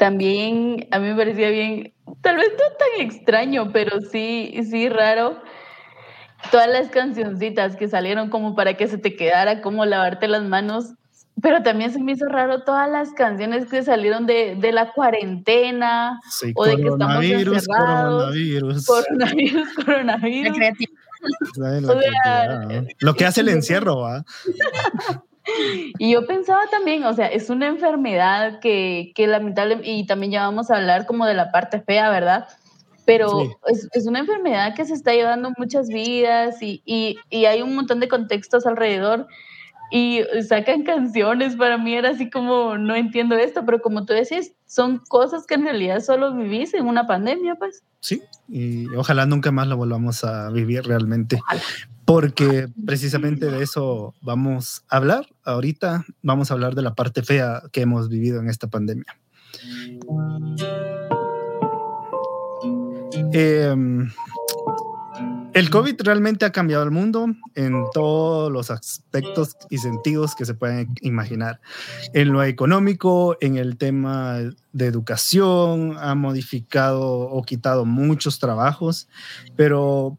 también 0.00 0.88
a 0.92 0.98
mí 0.98 1.08
me 1.08 1.14
parecía 1.14 1.50
bien, 1.50 1.92
tal 2.22 2.38
vez 2.38 2.48
no 2.52 2.74
tan 2.78 3.06
extraño, 3.06 3.70
pero 3.70 4.00
sí, 4.00 4.58
sí 4.70 4.88
raro. 4.88 5.42
Todas 6.50 6.68
las 6.68 6.88
cancioncitas 6.88 7.76
que 7.76 7.86
salieron 7.86 8.30
como 8.30 8.56
para 8.56 8.78
que 8.78 8.88
se 8.88 8.96
te 8.96 9.14
quedara 9.14 9.60
como 9.60 9.84
lavarte 9.84 10.26
las 10.26 10.42
manos, 10.42 10.94
pero 11.42 11.62
también 11.62 11.92
se 11.92 12.02
me 12.02 12.12
hizo 12.12 12.24
raro 12.24 12.62
todas 12.62 12.90
las 12.90 13.12
canciones 13.12 13.66
que 13.66 13.82
salieron 13.82 14.24
de, 14.24 14.56
de 14.58 14.72
la 14.72 14.90
cuarentena, 14.94 16.18
Sí, 16.30 16.54
O 16.56 16.64
de 16.64 16.76
que 16.76 16.82
estamos 16.88 17.16
coronavirus, 17.16 17.54
encerrados, 17.56 18.24
coronavirus. 18.24 18.86
coronavirus, 18.86 19.74
coronavirus. 19.84 20.58
La 21.56 21.92
o 21.92 22.00
sea. 22.00 22.84
Lo 23.00 23.12
que 23.12 23.26
hace 23.26 23.42
el 23.42 23.50
encierro, 23.50 23.98
¿va? 23.98 24.24
Y 25.98 26.12
yo 26.12 26.26
pensaba 26.26 26.62
también, 26.70 27.04
o 27.04 27.12
sea, 27.12 27.26
es 27.26 27.50
una 27.50 27.66
enfermedad 27.68 28.60
que, 28.60 29.12
que 29.14 29.26
lamentable, 29.26 29.80
y 29.84 30.06
también 30.06 30.32
ya 30.32 30.42
vamos 30.42 30.70
a 30.70 30.76
hablar 30.76 31.06
como 31.06 31.26
de 31.26 31.34
la 31.34 31.50
parte 31.50 31.80
fea, 31.80 32.10
¿verdad? 32.10 32.46
Pero 33.04 33.40
Sí. 33.40 33.50
es, 33.66 33.88
es 33.92 34.06
una 34.06 34.20
enfermedad 34.20 34.74
que 34.74 34.84
se 34.84 34.94
está 34.94 35.12
llevando 35.12 35.50
muchas 35.58 35.88
vidas 35.88 36.62
y, 36.62 36.82
y, 36.84 37.16
y 37.28 37.46
hay 37.46 37.62
un 37.62 37.74
montón 37.74 38.00
de 38.00 38.08
contextos 38.08 38.66
alrededor 38.66 39.26
y 39.90 40.20
sacan 40.46 40.84
canciones, 40.84 41.56
para 41.56 41.78
mí 41.78 41.94
era 41.94 42.10
así 42.10 42.30
como, 42.30 42.78
no 42.78 42.94
entiendo 42.94 43.36
esto, 43.36 43.64
pero 43.64 43.80
como 43.80 44.04
tú 44.04 44.12
decís, 44.12 44.52
son 44.66 44.98
cosas 45.08 45.46
que 45.46 45.54
en 45.54 45.64
realidad 45.64 46.00
solo 46.00 46.34
vivís 46.34 46.74
en 46.74 46.86
una 46.86 47.06
pandemia, 47.06 47.56
pues. 47.56 47.82
Sí, 48.00 48.22
y 48.48 48.86
ojalá 48.94 49.26
nunca 49.26 49.50
más 49.50 49.66
lo 49.66 49.76
volvamos 49.76 50.22
a 50.24 50.50
vivir 50.50 50.84
realmente, 50.84 51.36
Ojalá. 51.42 51.62
porque 52.04 52.68
precisamente 52.86 53.50
de 53.50 53.62
eso 53.62 54.14
vamos 54.22 54.84
a 54.88 54.96
hablar. 54.96 55.26
Ahorita 55.44 56.04
vamos 56.22 56.50
a 56.50 56.54
hablar 56.54 56.74
de 56.74 56.82
la 56.82 56.94
parte 56.94 57.22
fea 57.22 57.62
que 57.72 57.82
hemos 57.82 58.08
vivido 58.08 58.40
en 58.40 58.48
esta 58.48 58.68
pandemia. 58.68 59.16
Em, 63.32 64.10
el 65.54 65.68
COVID 65.70 66.00
realmente 66.02 66.44
ha 66.44 66.52
cambiado 66.52 66.84
el 66.84 66.90
mundo 66.90 67.26
en 67.54 67.84
todos 67.92 68.52
los 68.52 68.70
aspectos 68.70 69.56
y 69.68 69.78
sentidos 69.78 70.34
que 70.36 70.44
se 70.44 70.54
pueden 70.54 70.94
imaginar. 71.00 71.60
En 72.14 72.32
lo 72.32 72.42
económico, 72.44 73.36
en 73.40 73.56
el 73.56 73.76
tema 73.76 74.38
de 74.72 74.86
educación, 74.86 75.96
ha 75.98 76.14
modificado 76.14 77.02
o 77.02 77.42
quitado 77.42 77.84
muchos 77.84 78.38
trabajos, 78.38 79.08
pero 79.56 80.18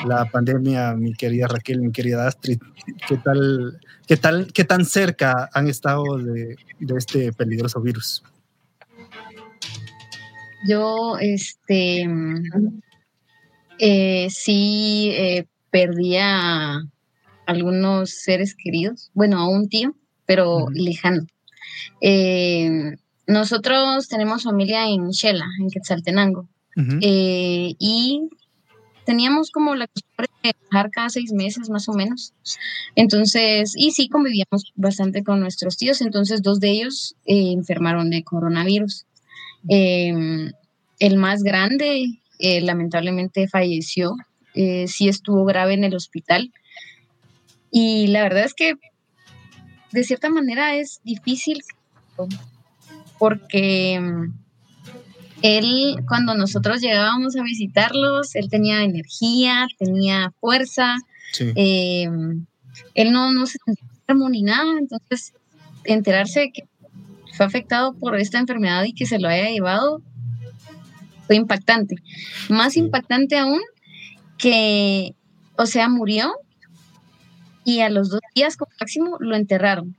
la 0.07 0.25
pandemia, 0.25 0.93
mi 0.93 1.13
querida 1.13 1.47
Raquel, 1.47 1.81
mi 1.81 1.91
querida 1.91 2.27
Astrid? 2.27 2.59
¿Qué 3.07 3.17
tal, 3.17 3.79
qué 4.07 4.17
tal, 4.17 4.53
qué 4.53 4.63
tan 4.63 4.85
cerca 4.85 5.49
han 5.53 5.67
estado 5.67 6.19
de, 6.19 6.57
de 6.79 6.97
este 6.97 7.33
peligroso 7.33 7.81
virus? 7.81 8.23
Yo, 10.65 11.17
este, 11.19 12.07
eh, 13.79 14.27
sí 14.29 15.09
eh, 15.11 15.45
perdí 15.71 16.17
a 16.17 16.81
algunos 17.45 18.11
seres 18.11 18.55
queridos, 18.55 19.11
bueno, 19.13 19.39
a 19.39 19.49
un 19.49 19.67
tío, 19.67 19.95
pero 20.25 20.65
Ujú. 20.65 20.69
lejano. 20.71 21.25
Eh, 21.99 22.95
nosotros 23.27 24.07
tenemos 24.07 24.43
familia 24.43 24.87
en 24.87 25.09
Shela, 25.09 25.45
en 25.59 25.69
Quetzaltenango, 25.69 26.47
eh, 27.01 27.75
y 27.77 28.29
teníamos 29.05 29.51
como 29.51 29.75
la 29.75 29.87
costumbre 29.87 30.27
de 30.43 30.55
viajar 30.69 30.89
cada 30.91 31.09
seis 31.09 31.31
meses 31.31 31.69
más 31.69 31.87
o 31.87 31.93
menos. 31.93 32.33
Entonces, 32.95 33.73
y 33.75 33.91
sí 33.91 34.09
convivíamos 34.09 34.71
bastante 34.75 35.23
con 35.23 35.39
nuestros 35.39 35.77
tíos, 35.77 36.01
entonces 36.01 36.41
dos 36.41 36.59
de 36.59 36.71
ellos 36.71 37.15
eh, 37.25 37.51
enfermaron 37.51 38.09
de 38.09 38.23
coronavirus. 38.23 39.05
Eh, 39.69 40.51
el 40.99 41.17
más 41.17 41.43
grande 41.43 42.19
eh, 42.39 42.61
lamentablemente 42.61 43.47
falleció, 43.47 44.15
eh, 44.53 44.87
sí 44.87 45.07
estuvo 45.07 45.45
grave 45.45 45.73
en 45.73 45.83
el 45.83 45.95
hospital. 45.95 46.51
Y 47.71 48.07
la 48.07 48.21
verdad 48.21 48.43
es 48.45 48.53
que 48.53 48.73
de 49.91 50.03
cierta 50.03 50.29
manera 50.29 50.75
es 50.75 51.01
difícil 51.03 51.61
porque 53.23 54.01
él, 55.41 55.95
cuando 56.09 56.35
nosotros 56.35 56.81
llegábamos 56.81 57.37
a 57.37 57.43
visitarlos, 57.43 58.35
él 58.35 58.49
tenía 58.49 58.83
energía, 58.83 59.65
tenía 59.79 60.33
fuerza, 60.41 60.97
Sí. 61.31 61.53
eh, 61.55 62.09
él 62.95 63.11
no, 63.13 63.31
no 63.31 63.45
se 63.45 63.59
sentía 63.63 63.87
enfermo 64.01 64.29
ni 64.29 64.41
nada, 64.41 64.77
entonces 64.77 65.31
enterarse 65.85 66.41
de 66.41 66.51
que 66.51 66.63
fue 67.37 67.45
afectado 67.45 67.93
por 67.93 68.17
esta 68.17 68.39
enfermedad 68.39 68.83
y 68.83 68.91
que 68.91 69.05
se 69.05 69.19
lo 69.19 69.29
haya 69.29 69.49
llevado 69.49 70.01
fue 71.25 71.37
impactante. 71.37 71.95
Más 72.49 72.75
impactante 72.75 73.37
aún 73.37 73.61
que, 74.37 75.15
o 75.55 75.65
sea, 75.65 75.87
murió 75.87 76.33
y 77.63 77.79
a 77.79 77.89
los 77.89 78.09
dos 78.09 78.19
días 78.35 78.57
como 78.57 78.73
máximo 78.81 79.15
lo 79.21 79.37
enterraron. 79.37 79.95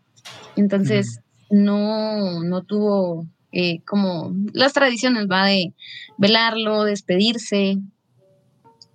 Entonces 0.56 1.20
no, 1.54 2.42
no 2.42 2.62
tuvo 2.62 3.26
eh, 3.52 3.80
como 3.86 4.32
las 4.52 4.72
tradiciones, 4.72 5.28
va 5.30 5.46
de 5.46 5.72
velarlo, 6.18 6.82
despedirse. 6.82 7.78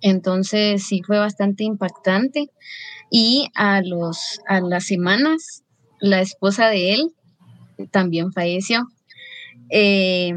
Entonces 0.02 0.86
sí 0.86 1.02
fue 1.02 1.18
bastante 1.18 1.64
impactante. 1.64 2.50
Y 3.10 3.48
a, 3.54 3.80
los, 3.80 4.40
a 4.46 4.60
las 4.60 4.84
semanas, 4.84 5.64
la 6.00 6.20
esposa 6.20 6.68
de 6.68 6.92
él 6.92 7.14
también 7.90 8.32
falleció. 8.32 8.86
Eh, 9.70 10.32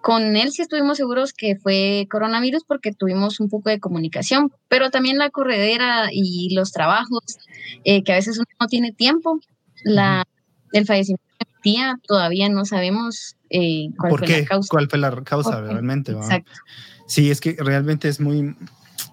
con 0.00 0.36
él 0.36 0.50
sí 0.50 0.62
estuvimos 0.62 0.96
seguros 0.96 1.32
que 1.32 1.56
fue 1.56 2.06
coronavirus 2.10 2.64
porque 2.64 2.92
tuvimos 2.92 3.38
un 3.40 3.50
poco 3.50 3.68
de 3.68 3.78
comunicación, 3.78 4.52
pero 4.68 4.90
también 4.90 5.18
la 5.18 5.30
corredera 5.30 6.08
y 6.10 6.54
los 6.54 6.72
trabajos, 6.72 7.22
eh, 7.84 8.02
que 8.02 8.12
a 8.12 8.16
veces 8.16 8.38
uno 8.38 8.46
no 8.58 8.66
tiene 8.66 8.92
tiempo. 8.92 9.38
La, 9.84 10.26
el 10.72 10.86
fallecimiento 10.86 11.24
de 11.38 11.46
mi 11.46 11.60
tía 11.62 11.98
todavía 12.06 12.48
no 12.48 12.64
sabemos 12.64 13.36
eh, 13.50 13.88
cuál 13.98 14.10
¿Por 14.10 14.18
fue 14.20 14.28
qué? 14.28 14.40
la 14.42 14.48
causa. 14.48 14.68
¿Cuál 14.70 14.88
fue 14.88 14.98
la 14.98 15.24
causa 15.24 15.60
realmente? 15.60 16.12
Exacto. 16.12 16.52
Sí, 17.06 17.30
es 17.30 17.40
que 17.40 17.56
realmente 17.58 18.08
es 18.08 18.20
muy, 18.20 18.56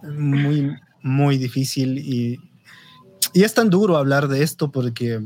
muy, 0.04 0.72
muy 1.02 1.38
difícil 1.38 1.98
y, 1.98 2.40
y 3.34 3.44
es 3.44 3.54
tan 3.54 3.70
duro 3.70 3.98
hablar 3.98 4.28
de 4.28 4.44
esto 4.44 4.72
porque, 4.72 5.22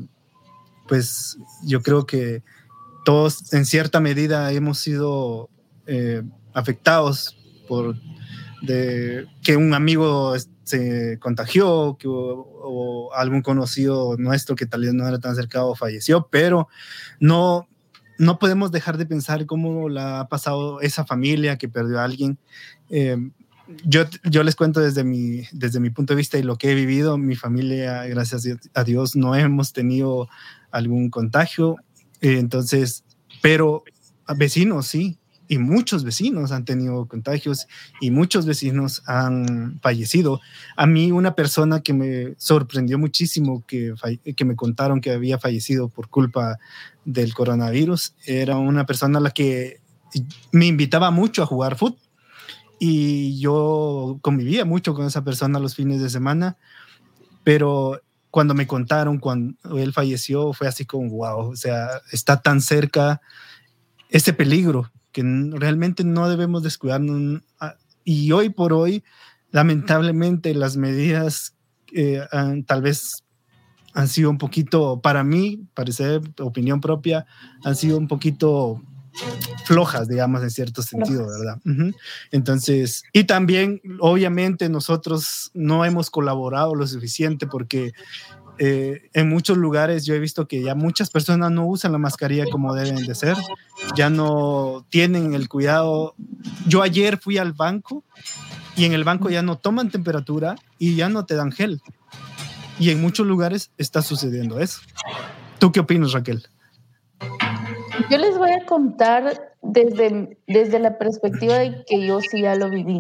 pues, 0.88 1.38
yo 1.66 1.82
creo 1.82 2.06
que 2.06 2.44
todos 3.06 3.54
en 3.54 3.66
cierta 3.66 4.00
medida 4.00 4.52
hemos 4.52 4.80
sido 4.80 5.50
eh, 5.88 6.24
afectados 6.54 7.38
por 7.68 7.96
de 8.64 9.28
que 9.44 9.58
un 9.58 9.74
amigo 9.74 10.34
se 10.64 11.20
contagió 11.20 11.98
que, 12.00 12.08
o, 12.08 13.12
algún 13.14 13.42
conocido 13.42 14.16
nuestro 14.18 14.56
que 14.56 14.66
tal 14.66 14.82
vez 14.82 14.94
no 14.94 15.08
era 15.08 15.20
tan 15.20 15.36
cercano 15.36 15.76
falleció, 15.76 16.30
pero 16.32 16.70
no, 17.20 17.68
no 18.18 18.40
podemos 18.40 18.72
dejar 18.72 18.98
de 18.98 19.06
pensar 19.06 19.46
cómo 19.46 19.90
la 19.90 20.22
ha 20.22 20.30
pasado 20.30 20.80
esa 20.80 21.06
familia 21.06 21.58
que 21.58 21.68
perdió 21.68 22.00
a 22.00 22.06
alguien. 22.06 22.40
Eh, 22.90 23.18
yo, 23.84 24.06
yo 24.24 24.44
les 24.44 24.56
cuento 24.56 24.80
desde 24.80 25.04
mi, 25.04 25.44
desde 25.52 25.82
mi 25.82 25.90
punto 25.90 26.14
de 26.14 26.18
vista 26.18 26.38
y 26.38 26.44
lo 26.44 26.58
que 26.58 26.72
he 26.72 26.76
vivido. 26.76 27.18
Mi 27.18 27.36
familia, 27.36 28.06
gracias 28.06 28.48
a 28.74 28.84
Dios, 28.86 29.16
no 29.16 29.36
hemos 29.36 29.74
tenido 29.74 30.30
algún 30.72 31.10
contagio. 31.10 31.78
Entonces, 32.22 33.04
pero 33.42 33.84
vecinos 34.38 34.88
sí, 34.88 35.20
y 35.54 35.60
muchos 35.60 36.04
vecinos 36.04 36.52
han 36.52 36.66
tenido 36.66 37.06
contagios 37.06 37.68
y 38.02 38.10
muchos 38.10 38.48
vecinos 38.48 39.04
han 39.06 39.80
fallecido. 39.82 40.42
A 40.76 40.88
mí 40.88 41.12
una 41.12 41.36
persona 41.36 41.82
que 41.82 41.94
me 41.94 42.34
sorprendió 42.38 42.98
muchísimo 42.98 43.64
que, 43.68 43.94
que 44.36 44.46
me 44.46 44.56
contaron 44.56 45.00
que 45.00 45.12
había 45.12 45.38
fallecido 45.38 45.90
por 45.90 46.10
culpa 46.10 46.58
del 47.06 47.36
coronavirus 47.36 48.16
era 48.26 48.58
una 48.58 48.88
persona 48.88 49.20
a 49.20 49.22
la 49.22 49.30
que 49.30 49.80
me 50.52 50.66
invitaba 50.66 51.12
mucho 51.12 51.44
a 51.44 51.46
jugar 51.46 51.78
fútbol 51.78 52.00
y 52.80 53.40
yo 53.40 54.18
convivía 54.22 54.66
mucho 54.66 54.96
con 54.96 55.06
esa 55.06 55.24
persona 55.24 55.60
los 55.60 55.76
fines 55.76 56.02
de 56.02 56.10
semana, 56.10 56.58
pero 57.44 58.02
cuando 58.32 58.56
me 58.56 58.66
contaron 58.66 59.20
cuando 59.20 59.78
él 59.78 59.94
falleció 59.94 60.52
fue 60.54 60.68
así 60.68 60.86
como, 60.86 61.12
wow, 61.12 61.52
o 61.52 61.56
sea, 61.56 62.02
está 62.12 62.42
tan 62.42 62.60
cerca 62.60 63.22
este 64.10 64.34
peligro 64.34 64.92
que 65.14 65.24
realmente 65.24 66.04
no 66.04 66.28
debemos 66.28 66.64
descuidarnos. 66.64 67.42
Y 68.04 68.32
hoy 68.34 68.50
por 68.50 68.74
hoy, 68.74 69.04
lamentablemente, 69.52 70.54
las 70.54 70.76
medidas 70.76 71.56
eh, 71.94 72.22
tal 72.66 72.82
vez 72.82 73.24
han 73.94 74.08
sido 74.08 74.30
un 74.30 74.38
poquito, 74.38 75.00
para 75.00 75.24
mí, 75.24 75.68
parecer 75.74 76.22
opinión 76.40 76.82
propia, 76.82 77.26
han 77.64 77.76
sido 77.76 77.98
un 77.98 78.08
poquito 78.08 78.82
flojas, 79.66 80.08
digamos, 80.08 80.42
en 80.42 80.50
cierto 80.50 80.82
sentido, 80.82 81.28
¿verdad? 81.28 81.60
Entonces, 82.32 83.04
y 83.14 83.26
también, 83.26 83.80
obviamente, 84.00 84.68
nosotros 84.70 85.52
no 85.54 85.86
hemos 85.86 86.10
colaborado 86.10 86.74
lo 86.74 86.88
suficiente 86.88 87.46
porque 87.46 87.94
eh, 88.60 89.10
en 89.14 89.30
muchos 89.30 89.58
lugares 89.58 90.06
yo 90.06 90.14
he 90.14 90.20
visto 90.20 90.48
que 90.48 90.62
ya 90.62 90.76
muchas 90.76 91.10
personas 91.10 91.52
no 91.52 91.66
usan 91.66 91.92
la 91.92 91.98
mascarilla 91.98 92.46
como 92.52 92.76
deben 92.76 92.96
de 93.06 93.16
ser, 93.16 93.36
ya 93.96 94.10
no 94.10 94.86
tienen 94.90 95.34
el 95.34 95.50
cuidado. 95.50 96.16
Yo 96.68 96.82
ayer 96.82 97.18
fui 97.18 97.38
al 97.38 97.54
banco 97.54 98.04
y 98.76 98.86
en 98.86 98.94
el 98.94 99.04
banco 99.04 99.30
ya 99.30 99.42
no 99.42 99.58
toman 99.58 99.90
temperatura 99.90 100.56
y 100.78 100.96
ya 100.96 101.10
no 101.10 101.26
te 101.26 101.36
dan 101.36 101.52
gel. 101.52 101.82
Y 102.80 102.90
en 102.90 103.02
muchos 103.02 103.26
lugares 103.26 103.72
está 103.78 104.02
sucediendo 104.02 104.60
eso. 104.60 104.82
¿Tú 105.60 105.72
qué 105.72 105.80
opinas, 105.80 106.12
Raquel? 106.14 106.48
Yo 108.10 108.18
les 108.18 108.38
voy 108.38 108.52
a 108.52 108.66
contar 108.66 109.54
desde, 109.62 110.38
desde 110.48 110.80
la 110.80 110.98
perspectiva 110.98 111.56
de 111.56 111.84
que 111.88 112.06
yo 112.06 112.20
sí 112.20 112.42
ya 112.42 112.56
lo 112.56 112.70
viví. 112.70 113.00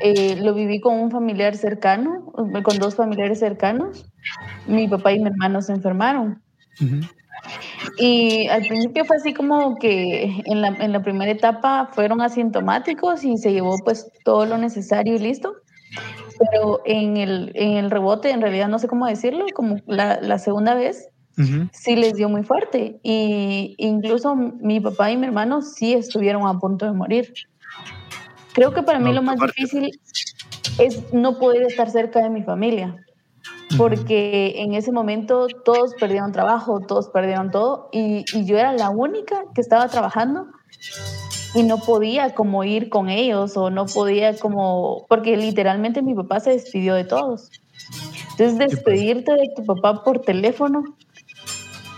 Eh, 0.00 0.36
lo 0.36 0.54
viví 0.54 0.80
con 0.80 0.94
un 0.98 1.10
familiar 1.10 1.56
cercano, 1.56 2.32
con 2.62 2.78
dos 2.78 2.94
familiares 2.94 3.38
cercanos. 3.38 4.06
Mi 4.66 4.88
papá 4.88 5.12
y 5.12 5.18
mi 5.18 5.28
hermano 5.28 5.62
se 5.62 5.72
enfermaron. 5.72 6.42
Y 7.98 8.46
al 8.48 8.62
principio 8.62 9.04
fue 9.04 9.16
así 9.16 9.34
como 9.34 9.76
que 9.78 10.42
en 10.44 10.60
la, 10.60 10.68
en 10.68 10.92
la, 10.92 11.02
primera 11.02 11.30
etapa 11.30 11.88
fueron 11.92 12.20
asintomáticos 12.20 13.24
y 13.24 13.36
se 13.38 13.52
llevó 13.52 13.76
pues 13.84 14.10
todo 14.24 14.46
lo 14.46 14.58
necesario 14.58 15.14
y 15.14 15.18
listo. 15.18 15.54
Pero 16.38 16.80
en 16.84 17.16
el, 17.16 17.52
en 17.54 17.76
el 17.76 17.90
rebote, 17.90 18.30
en 18.30 18.40
realidad 18.40 18.68
no 18.68 18.78
sé 18.78 18.86
cómo 18.86 19.06
decirlo, 19.06 19.46
como 19.54 19.76
la, 19.86 20.20
la 20.20 20.38
segunda 20.38 20.74
vez, 20.74 21.08
sí 21.72 21.96
les 21.96 22.14
dio 22.14 22.28
muy 22.28 22.44
fuerte. 22.44 23.00
Y 23.02 23.74
incluso 23.78 24.36
mi 24.36 24.80
papá 24.80 25.10
y 25.10 25.16
mi 25.16 25.26
hermano 25.26 25.62
sí 25.62 25.94
estuvieron 25.94 26.46
a 26.46 26.58
punto 26.58 26.86
de 26.86 26.92
morir. 26.92 27.32
Creo 28.52 28.72
que 28.72 28.82
para 28.82 28.98
mí 28.98 29.12
lo 29.12 29.22
más 29.22 29.38
difícil 29.38 29.90
es 30.78 31.12
no 31.12 31.38
poder 31.38 31.62
estar 31.62 31.90
cerca 31.90 32.22
de 32.22 32.30
mi 32.30 32.42
familia, 32.42 32.96
porque 33.76 34.54
en 34.56 34.74
ese 34.74 34.92
momento 34.92 35.46
todos 35.64 35.94
perdieron 35.94 36.32
trabajo, 36.32 36.80
todos 36.80 37.08
perdieron 37.08 37.50
todo, 37.50 37.88
y, 37.92 38.24
y, 38.32 38.44
yo 38.44 38.58
era 38.58 38.72
la 38.72 38.90
única 38.90 39.44
que 39.54 39.60
estaba 39.60 39.88
trabajando 39.88 40.46
y 41.54 41.62
no 41.62 41.78
podía 41.78 42.34
como 42.34 42.64
ir 42.64 42.88
con 42.88 43.08
ellos 43.08 43.56
o 43.56 43.70
no 43.70 43.86
podía 43.86 44.36
como, 44.36 45.06
porque 45.08 45.36
literalmente 45.36 46.02
mi 46.02 46.14
papá 46.14 46.40
se 46.40 46.50
despidió 46.50 46.94
de 46.94 47.04
todos. 47.04 47.50
Entonces 48.32 48.56
pues. 48.56 48.70
despedirte 48.70 49.32
de 49.32 49.50
tu 49.56 49.64
papá 49.64 50.02
por 50.04 50.20
teléfono 50.20 50.84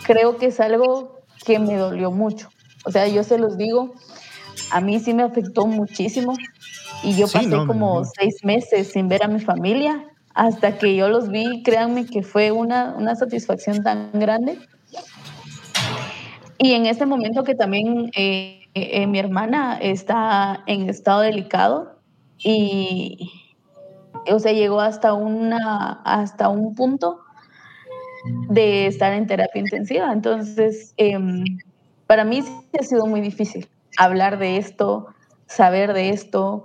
creo 0.04 0.38
que 0.38 0.46
es 0.46 0.60
algo 0.60 1.20
que 1.44 1.58
me 1.58 1.76
dolió 1.76 2.10
mucho. 2.10 2.48
O 2.84 2.90
sea, 2.90 3.06
yo 3.08 3.22
se 3.22 3.38
los 3.38 3.56
digo, 3.56 3.92
a 4.70 4.80
mí 4.80 4.98
sí 5.00 5.14
me 5.14 5.22
afectó 5.22 5.66
muchísimo 5.66 6.34
y 7.02 7.14
yo 7.16 7.26
pasé 7.28 7.56
como 7.66 8.04
seis 8.04 8.44
meses 8.44 8.92
sin 8.92 9.08
ver 9.08 9.24
a 9.24 9.28
mi 9.28 9.40
familia 9.40 10.06
hasta 10.34 10.78
que 10.78 10.94
yo 10.94 11.08
los 11.08 11.28
vi, 11.28 11.62
créanme 11.62 12.06
que 12.06 12.22
fue 12.22 12.52
una, 12.52 12.94
una 12.96 13.16
satisfacción 13.16 13.82
tan 13.82 14.10
grande. 14.14 14.58
Y 16.58 16.72
en 16.72 16.86
este 16.86 17.06
momento 17.06 17.42
que 17.42 17.54
también 17.54 18.10
eh, 18.14 18.60
eh, 18.74 19.06
mi 19.06 19.18
hermana 19.18 19.78
está 19.80 20.62
en 20.66 20.88
estado 20.88 21.20
delicado 21.20 21.98
y, 22.38 23.30
o 24.30 24.38
sea, 24.38 24.52
llegó 24.52 24.80
hasta, 24.80 25.14
una, 25.14 26.00
hasta 26.04 26.48
un 26.48 26.74
punto 26.74 27.20
de 28.50 28.86
estar 28.86 29.12
en 29.14 29.26
terapia 29.26 29.60
intensiva. 29.60 30.12
Entonces, 30.12 30.94
em, 30.96 31.44
para 32.06 32.24
mí 32.24 32.42
sí 32.42 32.52
ha 32.78 32.82
sido 32.82 33.06
muy 33.06 33.20
difícil 33.20 33.68
hablar 34.00 34.38
de 34.38 34.56
esto, 34.56 35.06
saber 35.46 35.92
de 35.92 36.08
esto. 36.10 36.64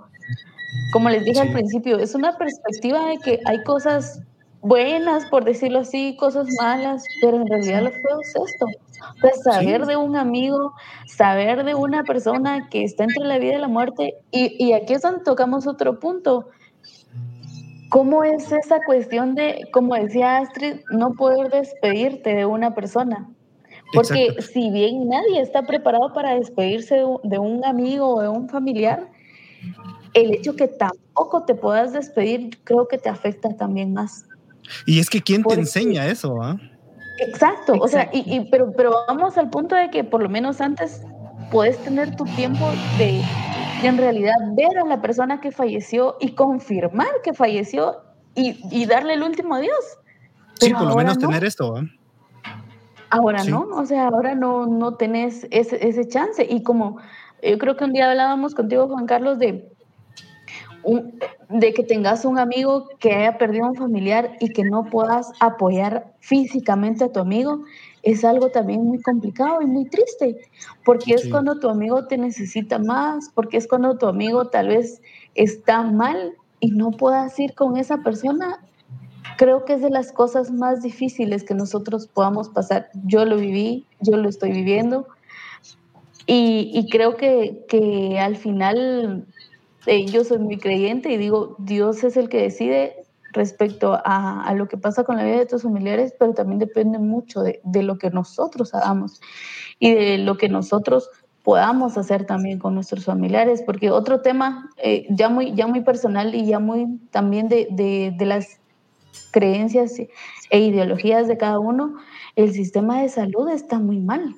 Como 0.92 1.10
les 1.10 1.24
dije 1.24 1.40
al 1.40 1.52
principio, 1.52 1.98
es 1.98 2.14
una 2.14 2.36
perspectiva 2.38 3.06
de 3.06 3.18
que 3.18 3.40
hay 3.44 3.62
cosas 3.64 4.22
buenas, 4.62 5.26
por 5.26 5.44
decirlo 5.44 5.80
así, 5.80 6.16
cosas 6.18 6.48
malas, 6.58 7.04
pero 7.20 7.36
en 7.36 7.46
realidad 7.46 7.82
lo 7.82 7.90
feo 7.90 8.20
es 8.20 8.34
esto. 8.50 8.66
O 9.22 9.42
saber 9.42 9.84
de 9.84 9.96
un 9.96 10.16
amigo, 10.16 10.72
saber 11.06 11.64
de 11.64 11.74
una 11.74 12.04
persona 12.04 12.68
que 12.70 12.84
está 12.84 13.04
entre 13.04 13.24
la 13.24 13.38
vida 13.38 13.54
y 13.54 13.60
la 13.60 13.68
muerte, 13.68 14.14
y, 14.30 14.64
y 14.64 14.72
aquí 14.72 14.94
es 14.94 15.02
donde 15.02 15.22
tocamos 15.22 15.66
otro 15.66 16.00
punto. 16.00 16.48
¿Cómo 17.90 18.24
es 18.24 18.50
esa 18.50 18.80
cuestión 18.84 19.34
de, 19.34 19.68
como 19.72 19.94
decía 19.94 20.38
Astrid, 20.38 20.80
no 20.90 21.12
poder 21.12 21.50
despedirte 21.50 22.34
de 22.34 22.46
una 22.46 22.74
persona? 22.74 23.28
Porque 23.92 24.34
si 24.40 24.70
bien 24.70 25.08
nadie 25.08 25.40
está 25.40 25.62
preparado 25.62 26.12
para 26.12 26.34
despedirse 26.34 27.02
de 27.22 27.38
un 27.38 27.64
amigo 27.64 28.16
o 28.16 28.22
de 28.22 28.28
un 28.28 28.48
familiar, 28.48 29.08
el 30.14 30.34
hecho 30.34 30.56
que 30.56 30.68
tampoco 30.68 31.44
te 31.44 31.54
puedas 31.54 31.92
despedir 31.92 32.58
creo 32.64 32.88
que 32.88 32.98
te 32.98 33.08
afecta 33.08 33.50
también 33.56 33.92
más. 33.92 34.24
Y 34.86 34.98
es 34.98 35.08
que 35.08 35.20
¿quién 35.20 35.44
te 35.44 35.54
enseña 35.54 36.06
eso? 36.06 36.34
Ah? 36.42 36.56
Exacto, 37.18 37.74
o 37.80 37.88
sea, 37.88 38.10
y, 38.12 38.40
pero, 38.50 38.72
pero 38.76 38.92
vamos 39.06 39.38
al 39.38 39.48
punto 39.48 39.74
de 39.74 39.90
que 39.90 40.04
por 40.04 40.22
lo 40.22 40.28
menos 40.28 40.60
antes 40.60 41.02
puedes 41.50 41.78
tener 41.78 42.14
tu 42.16 42.24
tiempo 42.24 42.70
de 42.98 43.22
y 43.82 43.86
en 43.86 43.98
realidad 43.98 44.34
ver 44.52 44.78
a 44.78 44.86
la 44.86 45.02
persona 45.02 45.40
que 45.40 45.50
falleció 45.50 46.16
y 46.20 46.32
confirmar 46.32 47.08
que 47.22 47.34
falleció 47.34 48.02
y, 48.34 48.84
darle 48.86 49.14
el 49.14 49.22
último 49.22 49.54
adiós. 49.54 49.98
sí, 50.60 50.72
por 50.72 50.86
lo 50.86 50.96
menos 50.96 51.18
tener 51.18 51.44
esto. 51.44 51.78
¿eh? 51.78 51.82
Ahora 53.10 53.44
no, 53.44 53.68
o 53.72 53.86
sea, 53.86 54.08
ahora 54.08 54.34
no, 54.34 54.66
no 54.66 54.94
tenés 54.94 55.46
ese, 55.50 55.86
ese 55.86 56.08
chance. 56.08 56.46
Y 56.48 56.62
como 56.62 56.98
yo 57.42 57.58
creo 57.58 57.76
que 57.76 57.84
un 57.84 57.92
día 57.92 58.10
hablábamos 58.10 58.54
contigo, 58.54 58.88
Juan 58.88 59.06
Carlos, 59.06 59.38
de, 59.38 59.70
de 61.48 61.74
que 61.74 61.82
tengas 61.82 62.24
un 62.24 62.38
amigo 62.38 62.88
que 62.98 63.12
haya 63.12 63.38
perdido 63.38 63.66
un 63.66 63.74
familiar 63.74 64.36
y 64.40 64.52
que 64.52 64.64
no 64.64 64.84
puedas 64.84 65.32
apoyar 65.40 66.12
físicamente 66.20 67.04
a 67.04 67.12
tu 67.12 67.20
amigo, 67.20 67.64
es 68.02 68.24
algo 68.24 68.50
también 68.50 68.84
muy 68.84 69.00
complicado 69.02 69.62
y 69.62 69.66
muy 69.66 69.86
triste, 69.86 70.36
porque 70.84 71.14
es 71.14 71.28
cuando 71.28 71.58
tu 71.58 71.68
amigo 71.68 72.06
te 72.06 72.16
necesita 72.16 72.78
más, 72.78 73.30
porque 73.34 73.56
es 73.56 73.66
cuando 73.66 73.98
tu 73.98 74.06
amigo 74.06 74.46
tal 74.48 74.68
vez 74.68 75.02
está 75.34 75.82
mal 75.82 76.34
y 76.60 76.70
no 76.70 76.92
puedas 76.92 77.38
ir 77.40 77.54
con 77.54 77.76
esa 77.76 77.98
persona. 77.98 78.64
Creo 79.36 79.64
que 79.64 79.74
es 79.74 79.82
de 79.82 79.90
las 79.90 80.12
cosas 80.12 80.50
más 80.50 80.82
difíciles 80.82 81.44
que 81.44 81.54
nosotros 81.54 82.06
podamos 82.06 82.48
pasar. 82.48 82.88
Yo 83.04 83.24
lo 83.24 83.36
viví, 83.36 83.86
yo 84.00 84.16
lo 84.16 84.28
estoy 84.28 84.52
viviendo 84.52 85.06
y, 86.26 86.88
creo 86.90 87.16
que, 87.16 87.64
que, 87.68 88.18
al 88.18 88.36
final 88.36 89.26
eh, 89.86 90.06
yo 90.06 90.24
soy 90.24 90.38
muy 90.38 90.58
creyente 90.58 91.12
y 91.12 91.16
digo, 91.16 91.54
Dios 91.58 92.02
es 92.02 92.16
el 92.16 92.28
que 92.28 92.42
decide 92.42 92.96
respecto 93.32 93.94
a, 94.04 94.42
a, 94.42 94.54
lo 94.54 94.66
que 94.66 94.76
pasa 94.76 95.04
con 95.04 95.16
la 95.16 95.24
vida 95.24 95.38
de 95.38 95.46
tus 95.46 95.62
familiares, 95.62 96.14
pero 96.18 96.34
también 96.34 96.58
depende 96.58 96.98
mucho 96.98 97.42
de, 97.42 97.60
de, 97.62 97.82
lo 97.82 97.98
que 97.98 98.10
nosotros 98.10 98.74
hagamos 98.74 99.20
y 99.78 99.94
de 99.94 100.18
lo 100.18 100.36
que 100.36 100.48
nosotros 100.48 101.10
podamos 101.44 101.96
hacer 101.96 102.24
también 102.24 102.58
con 102.58 102.74
nuestros 102.74 103.04
familiares, 103.04 103.62
porque 103.64 103.92
otro 103.92 104.20
tema 104.20 104.70
eh, 104.78 105.06
ya, 105.10 105.28
muy, 105.28 105.54
ya 105.54 105.68
muy 105.68 105.82
personal 105.82 106.34
y 106.34 106.46
ya 106.46 106.58
muy 106.58 106.98
también 107.12 107.48
de, 107.48 107.68
de, 107.70 108.12
de 108.16 108.26
las 108.26 108.58
creencias 109.30 109.98
e 110.50 110.58
ideologías 110.58 111.28
de 111.28 111.36
cada 111.36 111.58
uno, 111.58 111.96
el 112.36 112.52
sistema 112.52 113.02
de 113.02 113.08
salud 113.08 113.48
está 113.48 113.78
muy 113.78 113.98
mal. 113.98 114.34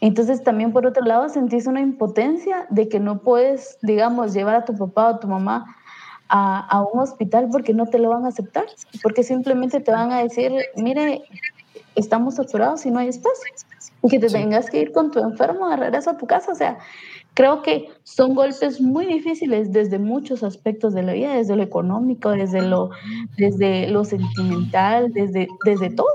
Entonces 0.00 0.42
también 0.44 0.72
por 0.72 0.86
otro 0.86 1.04
lado 1.04 1.28
sentís 1.28 1.66
una 1.66 1.80
impotencia 1.80 2.66
de 2.70 2.88
que 2.88 3.00
no 3.00 3.20
puedes, 3.20 3.78
digamos, 3.82 4.32
llevar 4.32 4.54
a 4.54 4.64
tu 4.64 4.76
papá 4.76 5.10
o 5.10 5.18
tu 5.18 5.26
mamá 5.26 5.76
a, 6.28 6.60
a, 6.60 6.82
un 6.82 7.00
hospital 7.00 7.48
porque 7.50 7.74
no 7.74 7.86
te 7.86 7.98
lo 7.98 8.10
van 8.10 8.24
a 8.24 8.28
aceptar, 8.28 8.66
porque 9.02 9.22
simplemente 9.22 9.80
te 9.80 9.90
van 9.90 10.12
a 10.12 10.22
decir, 10.22 10.52
mire, 10.76 11.22
estamos 11.94 12.36
saturados 12.36 12.86
y 12.86 12.90
no 12.90 12.98
hay 12.98 13.08
espacio, 13.08 13.52
y 14.02 14.08
que 14.08 14.18
te 14.18 14.28
tengas 14.28 14.70
que 14.70 14.80
ir 14.80 14.92
con 14.92 15.10
tu 15.10 15.18
enfermo 15.18 15.68
de 15.68 15.76
regreso 15.76 16.10
a 16.10 16.16
tu 16.16 16.26
casa. 16.26 16.52
O 16.52 16.54
sea, 16.54 16.78
creo 17.38 17.62
que 17.62 17.88
son 18.02 18.34
golpes 18.34 18.80
muy 18.80 19.06
difíciles 19.06 19.70
desde 19.72 20.00
muchos 20.00 20.42
aspectos 20.42 20.92
de 20.92 21.04
la 21.04 21.12
vida, 21.12 21.36
desde 21.36 21.54
lo 21.54 21.62
económico, 21.62 22.30
desde 22.30 22.62
lo, 22.62 22.90
desde 23.36 23.86
lo 23.86 24.04
sentimental, 24.04 25.12
desde, 25.12 25.46
desde 25.64 25.90
todo. 25.90 26.08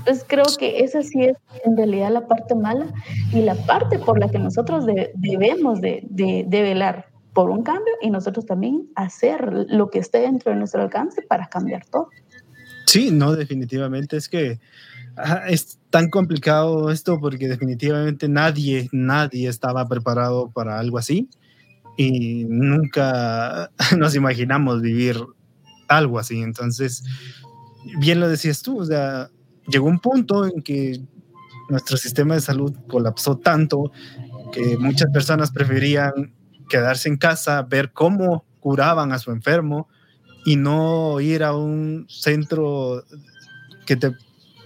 Entonces 0.00 0.22
creo 0.28 0.44
que 0.58 0.80
esa 0.80 1.00
sí 1.00 1.22
es 1.22 1.38
en 1.64 1.78
realidad 1.78 2.12
la 2.12 2.26
parte 2.26 2.54
mala 2.54 2.88
y 3.32 3.40
la 3.40 3.54
parte 3.54 3.98
por 3.98 4.20
la 4.20 4.28
que 4.28 4.38
nosotros 4.38 4.84
debemos 5.14 5.80
de, 5.80 6.02
de, 6.10 6.44
de, 6.46 6.62
velar 6.62 7.06
por 7.32 7.48
un 7.48 7.62
cambio 7.62 7.94
y 8.02 8.10
nosotros 8.10 8.44
también 8.44 8.86
hacer 8.96 9.50
lo 9.70 9.88
que 9.88 10.00
esté 10.00 10.18
dentro 10.18 10.52
de 10.52 10.58
nuestro 10.58 10.82
alcance 10.82 11.22
para 11.22 11.46
cambiar 11.46 11.86
todo. 11.86 12.10
Sí, 12.84 13.10
no, 13.10 13.34
definitivamente 13.34 14.18
es 14.18 14.28
que 14.28 14.60
es 15.48 15.78
tan 15.90 16.10
complicado 16.10 16.90
esto 16.90 17.18
porque 17.20 17.48
definitivamente 17.48 18.28
nadie, 18.28 18.88
nadie 18.92 19.48
estaba 19.48 19.86
preparado 19.88 20.50
para 20.50 20.78
algo 20.78 20.98
así 20.98 21.28
y 21.96 22.44
nunca 22.44 23.70
nos 23.98 24.14
imaginamos 24.14 24.82
vivir 24.82 25.18
algo 25.88 26.18
así. 26.18 26.42
Entonces, 26.42 27.04
bien 27.98 28.20
lo 28.20 28.28
decías 28.28 28.62
tú, 28.62 28.86
llegó 29.68 29.86
un 29.86 30.00
punto 30.00 30.46
en 30.46 30.62
que 30.62 31.00
nuestro 31.68 31.96
sistema 31.96 32.34
de 32.34 32.40
salud 32.40 32.74
colapsó 32.88 33.38
tanto 33.38 33.90
que 34.52 34.76
muchas 34.78 35.10
personas 35.10 35.50
preferían 35.50 36.34
quedarse 36.68 37.08
en 37.08 37.16
casa, 37.16 37.62
ver 37.62 37.92
cómo 37.92 38.44
curaban 38.60 39.12
a 39.12 39.18
su 39.18 39.30
enfermo 39.30 39.88
y 40.44 40.56
no 40.56 41.20
ir 41.20 41.42
a 41.42 41.54
un 41.56 42.06
centro 42.08 43.04
que 43.86 43.96
te 43.96 44.12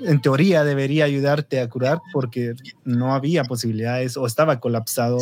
en 0.00 0.20
teoría 0.20 0.64
debería 0.64 1.04
ayudarte 1.04 1.60
a 1.60 1.68
curar 1.68 2.00
porque 2.12 2.54
no 2.84 3.14
había 3.14 3.44
posibilidades 3.44 4.16
o 4.16 4.26
estaba 4.26 4.60
colapsado 4.60 5.18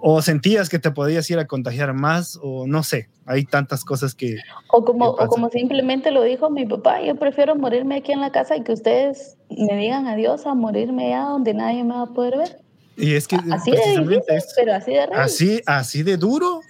o 0.00 0.20
sentías 0.22 0.68
que 0.68 0.78
te 0.78 0.90
podías 0.90 1.28
ir 1.30 1.38
a 1.38 1.46
contagiar 1.46 1.92
más 1.94 2.38
o 2.42 2.66
no 2.66 2.82
sé, 2.82 3.08
hay 3.26 3.44
tantas 3.44 3.84
cosas 3.84 4.14
que... 4.14 4.36
O 4.72 4.84
como, 4.84 5.16
que 5.16 5.24
o 5.24 5.28
como 5.28 5.48
simplemente 5.48 6.10
lo 6.10 6.22
dijo 6.22 6.50
mi 6.50 6.66
papá, 6.66 7.02
yo 7.02 7.14
prefiero 7.16 7.54
morirme 7.54 7.96
aquí 7.96 8.12
en 8.12 8.20
la 8.20 8.32
casa 8.32 8.56
y 8.56 8.62
que 8.62 8.72
ustedes 8.72 9.36
me 9.48 9.76
digan 9.76 10.06
adiós 10.06 10.46
a 10.46 10.54
morirme 10.54 11.14
allá 11.14 11.24
donde 11.28 11.54
nadie 11.54 11.84
me 11.84 11.94
va 11.94 12.02
a 12.02 12.06
poder 12.06 12.38
ver. 12.38 12.58
Y 12.96 13.14
es 13.14 13.28
que... 13.28 13.36
Así 13.50 13.70
de 13.70 14.00
difícil, 14.00 14.22
pero 14.56 14.74
así 14.74 14.92
de. 14.92 15.00
Así, 15.14 15.60
así 15.66 16.02
de 16.02 16.16
duro, 16.16 16.60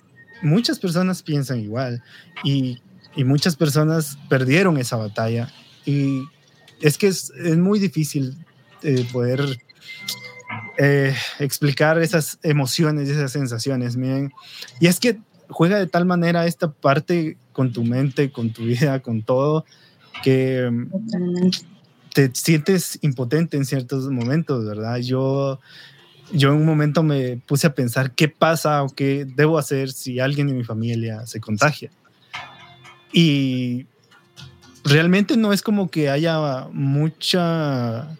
muchas 0.43 0.79
personas 0.79 1.23
piensan 1.23 1.59
igual 1.61 2.03
y, 2.45 2.81
y 3.17 3.25
muchas 3.25 3.57
personas 3.57 4.19
perdieron 4.29 4.77
esa 4.77 4.97
batalla 4.97 5.49
y 5.85 6.23
es 6.83 6.99
que 6.99 7.07
es, 7.07 7.31
es 7.31 7.57
muy 7.57 7.79
difícil 7.79 8.37
eh, 8.83 9.07
poder 9.13 9.59
eh, 10.79 11.15
explicar 11.39 12.01
esas 12.03 12.39
emociones 12.43 13.09
y 13.09 13.13
esas 13.13 13.33
sensaciones, 13.33 13.97
miren. 13.97 14.33
Y 14.81 14.89
es 14.89 14.99
que 15.01 15.19
juega 15.49 15.79
de 15.79 15.87
tal 15.87 16.05
manera 16.05 16.47
esta 16.47 16.71
parte 16.73 17.37
con 17.53 17.73
tu 17.73 17.85
mente, 17.85 18.33
con 18.33 18.53
tu 18.53 18.65
vida, 18.65 19.01
con 19.01 19.23
todo, 19.23 19.65
que 20.23 20.71
te 22.15 22.31
sientes 22.35 22.99
impotente 23.03 23.57
en 23.57 23.65
ciertos 23.65 24.09
momentos, 24.11 24.65
¿verdad? 24.67 24.99
Yo, 24.99 25.61
yo 26.33 26.51
en 26.51 26.57
un 26.57 26.67
momento 26.67 27.03
me 27.03 27.37
puse 27.37 27.67
a 27.67 27.75
pensar 27.75 28.13
qué 28.13 28.29
pasa 28.29 28.83
o 28.83 28.89
qué 28.89 29.25
debo 29.25 29.59
hacer 29.59 29.93
si 29.93 30.21
alguien 30.21 30.49
de 30.49 30.55
mi 30.55 30.65
familia 30.65 31.27
se 31.27 31.41
contagia. 31.41 31.91
Y 33.13 33.87
realmente 34.85 35.37
no 35.37 35.53
es 35.53 35.63
como 35.63 35.91
que 35.91 36.11
haya 36.11 36.69
mucha 36.73 38.17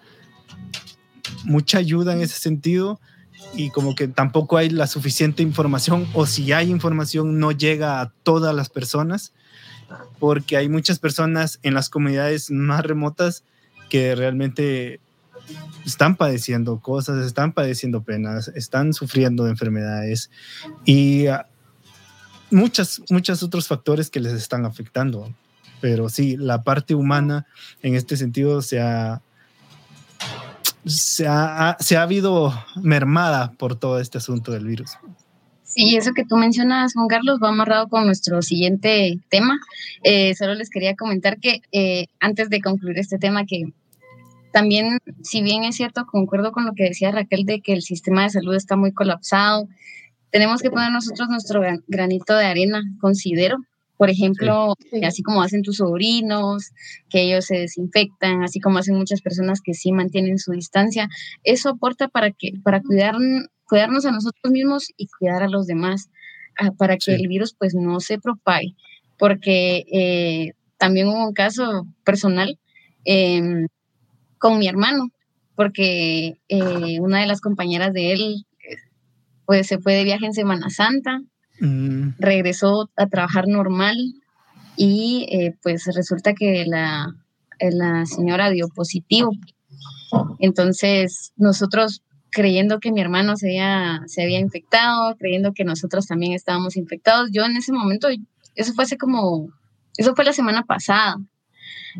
mucha 1.45 1.79
ayuda 1.79 2.13
en 2.13 2.21
ese 2.21 2.39
sentido 2.39 3.01
y 3.55 3.71
como 3.71 3.95
que 3.95 4.09
tampoco 4.09 4.57
hay 4.57 4.71
la 4.71 4.87
suficiente 4.87 5.43
información 5.43 6.07
o 6.15 6.27
si 6.27 6.53
hay 6.53 6.71
información 6.71 7.39
no 7.39 7.53
llega 7.53 8.01
a 8.01 8.13
todas 8.23 8.55
las 8.55 8.69
personas 8.69 9.33
porque 10.19 10.57
hay 10.57 10.69
muchas 10.69 10.99
personas 10.99 11.59
en 11.63 11.75
las 11.75 11.91
comunidades 11.91 12.51
más 12.51 12.85
remotas 12.85 13.45
que 13.91 14.15
realmente 14.15 15.01
están 15.85 16.17
padeciendo 16.17 16.81
cosas, 16.81 17.27
están 17.27 17.53
padeciendo 17.53 18.03
penas, 18.03 18.49
están 18.55 18.95
sufriendo 18.95 19.45
de 19.45 19.51
enfermedades 19.51 20.31
y 20.87 21.27
muchas, 22.51 23.03
muchos 23.11 23.43
otros 23.43 23.67
factores 23.67 24.09
que 24.09 24.21
les 24.21 24.33
están 24.33 24.65
afectando 24.65 25.35
pero 25.83 26.09
sí, 26.09 26.37
la 26.39 26.63
parte 26.63 26.95
humana 26.95 27.45
en 27.83 27.97
este 27.97 28.17
sentido 28.17 28.63
se 28.63 28.81
ha, 28.81 29.21
se 30.87 31.27
ha, 31.27 31.77
se 31.81 31.97
ha 31.97 32.03
habido 32.03 32.55
mermada 32.77 33.51
por 33.59 33.75
todo 33.75 33.99
este 33.99 34.19
asunto 34.19 34.53
del 34.53 34.65
virus. 34.65 34.93
Sí, 35.65 35.97
eso 35.97 36.13
que 36.15 36.25
tú 36.25 36.37
mencionas, 36.37 36.93
Juan 36.95 37.09
Carlos, 37.09 37.41
va 37.43 37.49
amarrado 37.49 37.89
con 37.89 38.07
nuestro 38.07 38.43
siguiente 38.43 39.19
tema. 39.29 39.59
Eh, 40.05 40.37
solo 40.37 40.55
les 40.55 40.71
quería 40.71 40.95
comentar 40.95 41.41
que 41.41 41.63
eh, 41.73 42.07
antes 42.21 42.49
de 42.49 42.61
concluir 42.61 43.01
este 43.01 43.19
tema, 43.19 43.45
que 43.45 43.73
también, 44.53 44.99
si 45.23 45.43
bien 45.43 45.65
es 45.65 45.75
cierto, 45.75 46.07
concuerdo 46.07 46.53
con 46.53 46.65
lo 46.65 46.75
que 46.75 46.85
decía 46.85 47.11
Raquel 47.11 47.45
de 47.45 47.61
que 47.61 47.73
el 47.73 47.83
sistema 47.83 48.23
de 48.23 48.31
salud 48.31 48.55
está 48.55 48.77
muy 48.77 48.93
colapsado, 48.93 49.67
tenemos 50.31 50.63
que 50.63 50.71
poner 50.71 50.93
nosotros 50.93 51.29
nuestro 51.29 51.61
granito 51.89 52.37
de 52.37 52.45
arena, 52.45 52.83
considero, 53.01 53.59
por 53.97 54.11
ejemplo, 54.11 54.75
así 55.05 55.23
como 55.23 55.43
hacen 55.43 55.63
tus 55.63 55.77
sobrinos, 55.77 56.71
que 57.09 57.23
ellos 57.23 57.45
se 57.45 57.59
desinfectan, 57.59 58.43
así 58.43 58.61
como 58.61 58.79
hacen 58.79 58.97
muchas 58.97 59.21
personas 59.21 59.61
que 59.61 59.75
sí 59.75 59.93
mantienen 59.93 60.39
su 60.39 60.53
distancia, 60.53 61.09
eso 61.45 61.71
aporta 61.71 62.09
para 62.09 62.31
que 62.31 62.53
para 62.63 62.81
cuidar, 62.81 63.15
cuidarnos 63.65 64.05
a 64.07 64.13
nosotros 64.13 64.53
mismos 64.53 64.89
y 64.97 65.07
cuidar 65.07 65.43
a 65.43 65.49
los 65.49 65.67
demás, 65.67 66.11
ah, 66.59 66.73
para 66.73 66.97
que 66.97 67.15
el 67.15 67.29
virus 67.29 67.55
pues 67.55 67.75
no 67.75 68.01
se 68.01 68.19
propague, 68.19 68.75
porque 69.19 69.85
eh, 69.93 70.53
también 70.79 71.09
hubo 71.09 71.29
un 71.29 71.35
caso 71.35 71.87
personal 72.05 72.59
em, 73.05 73.69
con 74.39 74.59
mi 74.59 74.67
hermano, 74.67 75.11
porque 75.55 76.39
eh, 76.49 77.01
una 77.01 77.21
de 77.21 77.27
las 77.27 77.41
compañeras 77.41 77.93
de 77.93 78.13
él 78.13 78.47
pues 79.47 79.67
se 79.67 79.79
fue 79.79 79.95
de 79.95 80.05
viaje 80.05 80.27
en 80.27 80.33
Semana 80.33 80.71
Santa 80.71 81.21
Mm. 81.63 82.17
Regresó 82.19 82.91
a 82.97 83.07
trabajar 83.07 83.47
normal 83.47 83.97
y 84.77 85.29
eh, 85.31 85.55
pues 85.63 85.85
resulta 85.95 86.35
que 86.35 86.65
la, 86.67 87.15
la 87.61 88.05
señora 88.05 88.51
dio 88.51 88.69
positivo. 88.69 89.31
Entonces 90.41 91.33
nosotros 91.37 92.03
creyendo 92.33 92.81
que 92.81 92.91
mi 92.91 93.01
hermano 93.01 93.37
se 93.37 93.47
había, 93.47 94.03
se 94.07 94.23
había 94.23 94.41
infectado, 94.41 95.15
creyendo 95.17 95.53
que 95.53 95.65
nosotros 95.65 96.07
también 96.07 96.33
estábamos 96.33 96.77
infectados. 96.77 97.31
Yo 97.33 97.45
en 97.45 97.57
ese 97.57 97.73
momento, 97.73 98.09
eso 98.57 98.73
fue 98.73 98.83
hace 98.83 98.97
como, 98.97 99.49
eso 99.97 100.17
fue 100.17 100.25
la 100.25 100.33
semana 100.33 100.65
pasada. 100.65 101.17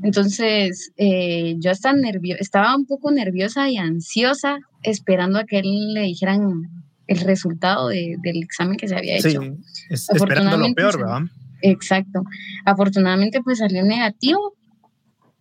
Entonces, 0.03 0.91
eh, 0.97 1.55
yo 1.59 1.71
estaba, 1.71 1.95
nervio, 1.95 2.35
estaba 2.41 2.75
un 2.75 2.87
poco 2.87 3.13
nerviosa 3.13 3.71
y 3.71 3.77
ansiosa 3.77 4.59
esperando 4.83 5.39
a 5.39 5.45
que 5.45 5.59
él 5.61 5.95
le 5.95 6.01
dijeran 6.01 6.82
el 7.13 7.21
resultado 7.21 7.89
de, 7.89 8.17
del 8.23 8.43
examen 8.43 8.77
que 8.77 8.89
se 8.89 8.97
había 8.97 9.17
hecho. 9.17 9.41
Sí, 9.41 9.97
esperando 10.15 10.57
lo 10.57 10.75
peor, 10.75 10.99
¿verdad? 10.99 11.23
Exacto. 11.63 12.25
Afortunadamente 12.65 13.41
pues 13.43 13.59
salió 13.59 13.85
negativo 13.85 14.55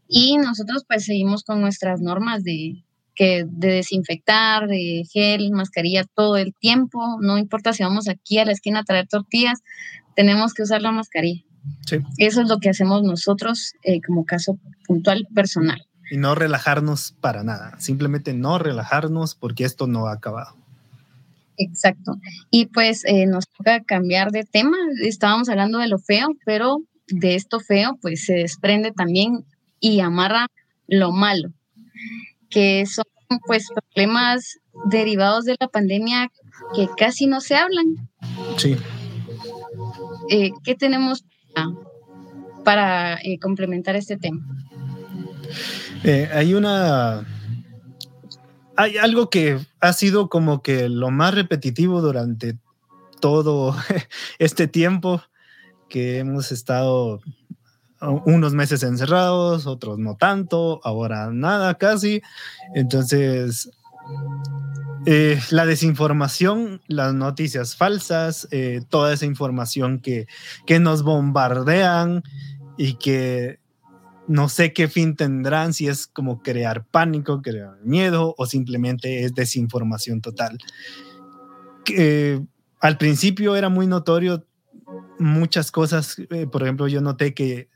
y 0.07 0.37
nosotros 0.37 0.85
pues 0.87 1.05
seguimos 1.05 1.43
con 1.43 1.61
nuestras 1.61 2.01
normas 2.01 2.43
de, 2.43 2.83
que, 3.15 3.45
de 3.47 3.73
desinfectar, 3.73 4.67
de 4.67 5.03
gel, 5.11 5.51
mascarilla 5.51 6.03
todo 6.15 6.37
el 6.37 6.53
tiempo. 6.53 7.17
No 7.21 7.37
importa 7.37 7.73
si 7.73 7.83
vamos 7.83 8.07
aquí 8.07 8.37
a 8.37 8.45
la 8.45 8.51
esquina 8.51 8.79
a 8.79 8.83
traer 8.83 9.07
tortillas, 9.07 9.59
tenemos 10.15 10.53
que 10.53 10.63
usar 10.63 10.81
la 10.81 10.91
mascarilla. 10.91 11.43
Sí. 11.85 11.97
Eso 12.17 12.41
es 12.41 12.49
lo 12.49 12.59
que 12.59 12.69
hacemos 12.69 13.03
nosotros 13.03 13.73
eh, 13.83 14.01
como 14.01 14.25
caso 14.25 14.59
puntual 14.85 15.27
personal. 15.33 15.87
Y 16.09 16.17
no 16.17 16.35
relajarnos 16.35 17.15
para 17.21 17.43
nada, 17.43 17.79
simplemente 17.79 18.33
no 18.33 18.59
relajarnos 18.59 19.35
porque 19.35 19.63
esto 19.63 19.87
no 19.87 20.07
ha 20.07 20.13
acabado. 20.13 20.60
Exacto. 21.57 22.17
Y 22.49 22.67
pues 22.67 23.03
eh, 23.05 23.25
nos 23.25 23.47
toca 23.49 23.81
cambiar 23.81 24.31
de 24.31 24.43
tema. 24.43 24.77
Estábamos 25.03 25.49
hablando 25.49 25.79
de 25.79 25.87
lo 25.87 25.99
feo, 25.99 26.29
pero 26.45 26.79
de 27.07 27.35
esto 27.35 27.59
feo 27.59 27.97
pues 28.01 28.25
se 28.25 28.33
desprende 28.33 28.91
también 28.91 29.45
y 29.79 29.99
amarra 29.99 30.47
lo 30.87 31.11
malo, 31.11 31.49
que 32.49 32.85
son 32.85 33.05
pues 33.45 33.67
problemas 33.93 34.59
derivados 34.85 35.45
de 35.45 35.55
la 35.59 35.67
pandemia 35.67 36.29
que 36.75 36.87
casi 36.97 37.27
no 37.27 37.41
se 37.41 37.55
hablan. 37.55 38.09
Sí. 38.57 38.77
Eh, 40.29 40.51
¿Qué 40.63 40.75
tenemos 40.75 41.25
para 42.63 43.15
eh, 43.23 43.39
complementar 43.39 43.95
este 43.95 44.17
tema? 44.17 44.41
Hay 46.33 46.53
una... 46.53 47.25
Hay 48.77 48.97
algo 48.97 49.29
que 49.29 49.59
ha 49.79 49.93
sido 49.93 50.29
como 50.29 50.61
que 50.61 50.89
lo 50.89 51.11
más 51.11 51.33
repetitivo 51.33 52.01
durante 52.01 52.57
todo 53.19 53.75
este 54.39 54.67
tiempo 54.67 55.21
que 55.89 56.19
hemos 56.19 56.51
estado 56.51 57.21
unos 58.01 58.53
meses 58.53 58.81
encerrados, 58.81 59.67
otros 59.67 59.99
no 59.99 60.15
tanto, 60.15 60.81
ahora 60.83 61.29
nada 61.31 61.75
casi. 61.77 62.21
Entonces, 62.73 63.69
eh, 65.05 65.39
la 65.51 65.65
desinformación, 65.65 66.81
las 66.87 67.13
noticias 67.13 67.75
falsas, 67.75 68.47
eh, 68.51 68.81
toda 68.89 69.13
esa 69.13 69.25
información 69.25 69.99
que, 69.99 70.27
que 70.65 70.79
nos 70.79 71.03
bombardean 71.03 72.23
y 72.77 72.95
que 72.95 73.60
no 74.27 74.49
sé 74.49 74.73
qué 74.73 74.87
fin 74.87 75.15
tendrán, 75.15 75.73
si 75.73 75.87
es 75.87 76.07
como 76.07 76.41
crear 76.41 76.85
pánico, 76.85 77.41
crear 77.41 77.77
miedo 77.83 78.35
o 78.37 78.45
simplemente 78.45 79.23
es 79.23 79.33
desinformación 79.33 80.21
total. 80.21 80.57
Que, 81.83 82.41
al 82.79 82.97
principio 82.97 83.55
era 83.55 83.69
muy 83.69 83.87
notorio 83.87 84.45
muchas 85.19 85.71
cosas, 85.71 86.17
eh, 86.31 86.47
por 86.51 86.63
ejemplo, 86.63 86.87
yo 86.87 86.99
noté 86.99 87.33
que 87.33 87.69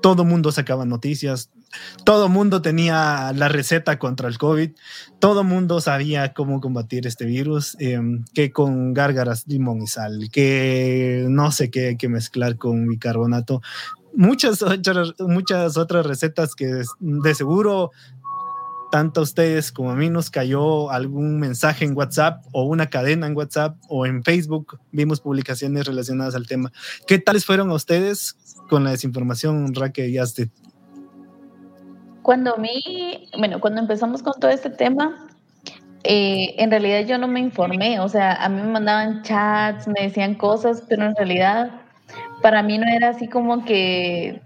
todo 0.00 0.24
mundo 0.24 0.52
sacaba 0.52 0.84
noticias, 0.84 1.50
todo 2.04 2.28
mundo 2.28 2.62
tenía 2.62 3.32
la 3.34 3.48
receta 3.48 3.98
contra 3.98 4.28
el 4.28 4.38
COVID, 4.38 4.70
todo 5.18 5.44
mundo 5.44 5.80
sabía 5.80 6.34
cómo 6.34 6.60
combatir 6.60 7.06
este 7.06 7.24
virus, 7.24 7.76
em, 7.80 8.24
que 8.32 8.52
con 8.52 8.94
gárgaras, 8.94 9.44
limón 9.48 9.82
y 9.82 9.86
sal, 9.86 10.28
que 10.30 11.26
no 11.28 11.50
sé 11.50 11.70
qué 11.70 11.96
que 11.98 12.08
mezclar 12.08 12.58
con 12.58 12.86
bicarbonato. 12.86 13.60
Muchas 14.16 14.62
otras, 14.62 15.14
muchas 15.18 15.76
otras 15.76 16.06
recetas 16.06 16.54
que 16.54 16.82
de 17.00 17.34
seguro 17.34 17.90
tanto 18.94 19.18
a 19.18 19.22
ustedes 19.24 19.72
como 19.72 19.90
a 19.90 19.96
mí 19.96 20.08
nos 20.08 20.30
cayó 20.30 20.88
algún 20.92 21.40
mensaje 21.40 21.84
en 21.84 21.96
WhatsApp 21.96 22.44
o 22.52 22.62
una 22.62 22.90
cadena 22.90 23.26
en 23.26 23.36
WhatsApp 23.36 23.76
o 23.88 24.06
en 24.06 24.22
Facebook, 24.22 24.78
vimos 24.92 25.20
publicaciones 25.20 25.84
relacionadas 25.84 26.36
al 26.36 26.46
tema. 26.46 26.70
¿Qué 27.08 27.18
tales 27.18 27.44
fueron 27.44 27.70
a 27.70 27.74
ustedes 27.74 28.36
con 28.68 28.84
la 28.84 28.90
desinformación, 28.90 29.74
Raquel 29.74 30.10
y 30.10 30.18
Astrid? 30.18 30.48
Cuando 32.22 32.54
a 32.54 32.56
mí, 32.56 33.28
bueno, 33.36 33.58
cuando 33.58 33.80
empezamos 33.80 34.22
con 34.22 34.34
todo 34.38 34.52
este 34.52 34.70
tema, 34.70 35.26
eh, 36.04 36.54
en 36.58 36.70
realidad 36.70 37.04
yo 37.04 37.18
no 37.18 37.26
me 37.26 37.40
informé, 37.40 37.98
o 37.98 38.08
sea, 38.08 38.34
a 38.34 38.48
mí 38.48 38.62
me 38.62 38.68
mandaban 38.68 39.22
chats, 39.22 39.88
me 39.88 40.02
decían 40.02 40.36
cosas, 40.36 40.84
pero 40.88 41.04
en 41.04 41.16
realidad 41.16 41.83
para 42.44 42.62
mí 42.62 42.76
no 42.76 42.86
era 42.86 43.08
así 43.08 43.26
como 43.26 43.64
que 43.64 44.42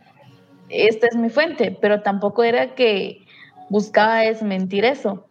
esta 0.68 1.08
es 1.08 1.16
mi 1.16 1.30
fuente, 1.30 1.76
pero 1.80 2.00
tampoco 2.00 2.44
era 2.44 2.76
que 2.76 3.26
buscaba 3.70 4.20
desmentir 4.20 4.84
eso. 4.84 5.26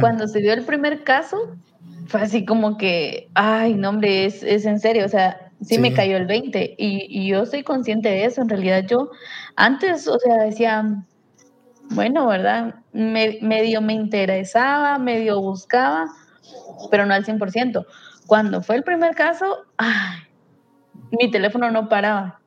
Cuando 0.00 0.26
se 0.26 0.40
dio 0.40 0.52
el 0.52 0.64
primer 0.64 1.04
caso, 1.04 1.36
fue 2.08 2.22
así 2.22 2.44
como 2.44 2.76
que, 2.76 3.30
ay, 3.34 3.74
no, 3.74 3.90
hombre, 3.90 4.24
es, 4.24 4.42
es 4.42 4.66
en 4.66 4.80
serio, 4.80 5.04
o 5.04 5.08
sea, 5.08 5.52
sí, 5.60 5.78
me 5.78 5.92
cayó 5.92 6.16
el 6.16 6.26
20 6.26 6.74
y, 6.76 7.06
y, 7.08 7.28
yo 7.28 7.46
soy 7.46 7.62
consciente 7.62 8.08
de 8.08 8.24
eso. 8.24 8.42
En 8.42 8.48
realidad 8.48 8.84
yo 8.84 9.12
antes, 9.54 10.08
o 10.08 10.18
sea, 10.18 10.38
decía, 10.38 11.04
bueno, 11.90 12.26
¿verdad? 12.26 12.74
Me, 12.92 13.38
medio 13.42 13.80
me 13.80 13.92
interesaba, 13.92 14.98
medio 14.98 15.40
buscaba, 15.40 16.08
pero 16.90 17.06
no 17.06 17.14
al 17.14 17.24
100%. 17.24 17.86
Cuando 18.26 18.60
fue 18.60 18.74
el 18.74 18.82
primer 18.82 19.14
caso, 19.14 19.66
ay, 19.76 20.18
mi 21.10 21.30
teléfono 21.30 21.70
no 21.70 21.88
paraba. 21.88 22.40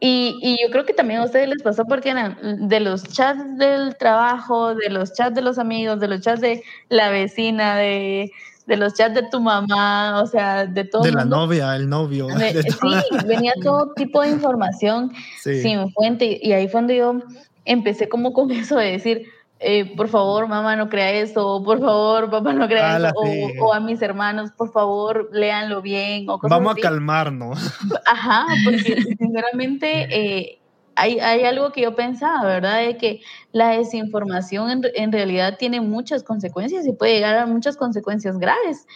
Y, 0.00 0.38
y, 0.40 0.62
yo 0.62 0.70
creo 0.70 0.86
que 0.86 0.92
también 0.92 1.20
a 1.20 1.24
ustedes 1.24 1.48
les 1.48 1.62
pasó 1.62 1.84
porque 1.84 2.14
de 2.42 2.80
los 2.80 3.02
chats 3.02 3.58
del 3.58 3.96
trabajo, 3.96 4.76
de 4.76 4.90
los 4.90 5.12
chats 5.12 5.34
de 5.34 5.42
los 5.42 5.58
amigos, 5.58 5.98
de 5.98 6.06
los 6.06 6.20
chats 6.20 6.40
de 6.40 6.62
la 6.88 7.10
vecina, 7.10 7.76
de, 7.76 8.30
de 8.68 8.76
los 8.76 8.94
chats 8.94 9.14
de 9.14 9.22
tu 9.28 9.40
mamá, 9.40 10.22
o 10.22 10.26
sea, 10.26 10.66
de 10.66 10.84
todo. 10.84 11.02
De 11.02 11.10
la 11.10 11.24
novia, 11.24 11.74
el 11.74 11.88
novio. 11.88 12.28
sí, 12.28 12.88
venía 13.26 13.52
todo 13.62 13.92
tipo 13.96 14.22
de 14.22 14.30
información 14.30 15.10
sin 15.40 15.90
fuente. 15.92 16.38
Y 16.42 16.52
ahí 16.52 16.68
fue 16.68 16.80
donde 16.80 16.96
yo 16.98 17.20
empecé 17.64 18.08
como 18.08 18.32
con 18.32 18.50
eso 18.52 18.76
de 18.76 18.92
decir, 18.92 19.26
eh, 19.60 19.96
por 19.96 20.08
favor, 20.08 20.46
mamá, 20.46 20.76
no 20.76 20.88
crea 20.88 21.10
eso, 21.12 21.62
por 21.64 21.80
favor, 21.80 22.30
papá, 22.30 22.52
no 22.52 22.68
crea 22.68 22.96
eso, 22.96 23.12
o, 23.60 23.74
a 23.74 23.80
mis 23.80 24.00
hermanos, 24.00 24.52
por 24.52 24.70
favor, 24.70 25.30
léanlo 25.32 25.82
bien. 25.82 26.28
O 26.28 26.38
Vamos 26.42 26.76
a 26.76 26.80
calmarnos. 26.80 27.58
Ajá, 28.06 28.46
porque 28.64 29.02
sinceramente 29.18 30.06
eh, 30.10 30.60
hay, 30.94 31.18
hay, 31.18 31.44
algo 31.44 31.72
que 31.72 31.82
yo 31.82 31.96
pensaba, 31.96 32.44
¿verdad? 32.44 32.86
De 32.86 32.96
que 32.96 33.20
la 33.50 33.70
desinformación 33.70 34.70
en, 34.70 34.82
en, 34.94 35.12
realidad 35.12 35.56
tiene 35.58 35.80
muchas 35.80 36.22
consecuencias 36.22 36.86
y 36.86 36.92
puede 36.92 37.14
llegar 37.14 37.36
a 37.36 37.46
muchas 37.46 37.76
consecuencias 37.76 38.38
graves. 38.38 38.86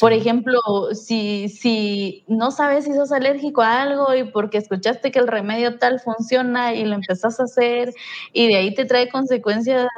Por 0.00 0.12
ejemplo, 0.12 0.60
si, 0.92 1.48
si 1.48 2.24
no 2.28 2.50
sabes 2.50 2.84
si 2.84 2.94
sos 2.94 3.12
alérgico 3.12 3.62
a 3.62 3.82
algo 3.82 4.14
y 4.14 4.24
porque 4.24 4.58
escuchaste 4.58 5.10
que 5.10 5.18
el 5.18 5.28
remedio 5.28 5.78
tal 5.78 6.00
funciona 6.00 6.74
y 6.74 6.84
lo 6.84 6.94
empezás 6.94 7.40
a 7.40 7.44
hacer 7.44 7.92
y 8.32 8.48
de 8.48 8.56
ahí 8.56 8.74
te 8.74 8.84
trae 8.84 9.08
consecuencias 9.08 9.88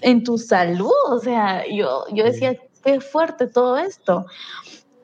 en 0.00 0.22
tu 0.22 0.38
salud, 0.38 0.92
o 1.10 1.18
sea, 1.18 1.64
yo, 1.66 2.04
yo 2.12 2.24
decía, 2.24 2.56
qué 2.84 3.00
fuerte 3.00 3.46
todo 3.46 3.78
esto. 3.78 4.26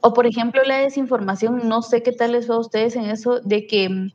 O 0.01 0.13
por 0.13 0.27
ejemplo, 0.27 0.63
la 0.65 0.79
desinformación, 0.79 1.69
no 1.69 1.83
sé 1.83 2.03
qué 2.03 2.13
tal 2.13 2.33
les 2.33 2.47
fue 2.47 2.57
a 2.57 2.59
ustedes 2.59 2.97
en 2.97 3.07
eso 3.07 3.41
de 3.41 3.67
que 3.67 4.13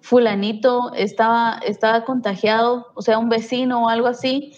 fulanito 0.00 0.92
estaba, 0.94 1.60
estaba 1.64 2.04
contagiado, 2.04 2.88
o 2.94 3.02
sea, 3.02 3.18
un 3.18 3.28
vecino 3.28 3.84
o 3.84 3.88
algo 3.88 4.08
así, 4.08 4.54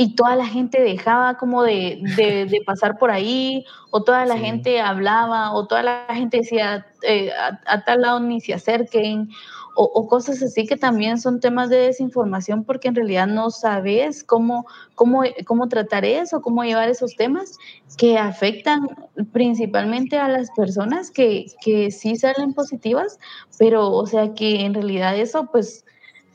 y 0.00 0.14
toda 0.14 0.34
la 0.34 0.46
gente 0.46 0.80
dejaba 0.80 1.36
como 1.36 1.62
de, 1.62 2.00
de, 2.16 2.62
pasar 2.64 2.96
por 2.96 3.10
ahí, 3.10 3.66
o 3.90 4.02
toda 4.02 4.24
la 4.24 4.38
gente 4.38 4.80
hablaba, 4.80 5.52
o 5.52 5.66
toda 5.66 5.82
la 5.82 6.06
gente 6.14 6.38
decía, 6.38 6.86
eh, 7.02 7.30
a, 7.66 7.84
tal 7.84 8.00
lado 8.00 8.18
ni 8.18 8.40
se 8.40 8.54
acerquen, 8.54 9.28
o, 9.76 10.08
cosas 10.08 10.42
así 10.42 10.66
que 10.66 10.78
también 10.78 11.20
son 11.20 11.38
temas 11.38 11.68
de 11.68 11.76
desinformación 11.76 12.64
porque 12.64 12.88
en 12.88 12.94
realidad 12.94 13.26
no 13.26 13.50
sabes 13.50 14.24
cómo, 14.24 14.64
cómo, 14.94 15.22
cómo 15.44 15.68
tratar 15.68 16.06
eso, 16.06 16.40
cómo 16.40 16.64
llevar 16.64 16.88
esos 16.88 17.14
temas 17.14 17.58
que 17.98 18.16
afectan 18.16 18.88
principalmente 19.32 20.18
a 20.18 20.28
las 20.28 20.50
personas 20.52 21.10
que, 21.10 21.44
que 21.62 21.90
sí 21.90 22.16
salen 22.16 22.54
positivas, 22.54 23.18
pero 23.58 23.90
o 23.92 24.06
sea 24.06 24.32
que 24.32 24.64
en 24.64 24.72
realidad 24.72 25.16
eso 25.18 25.46
pues 25.52 25.84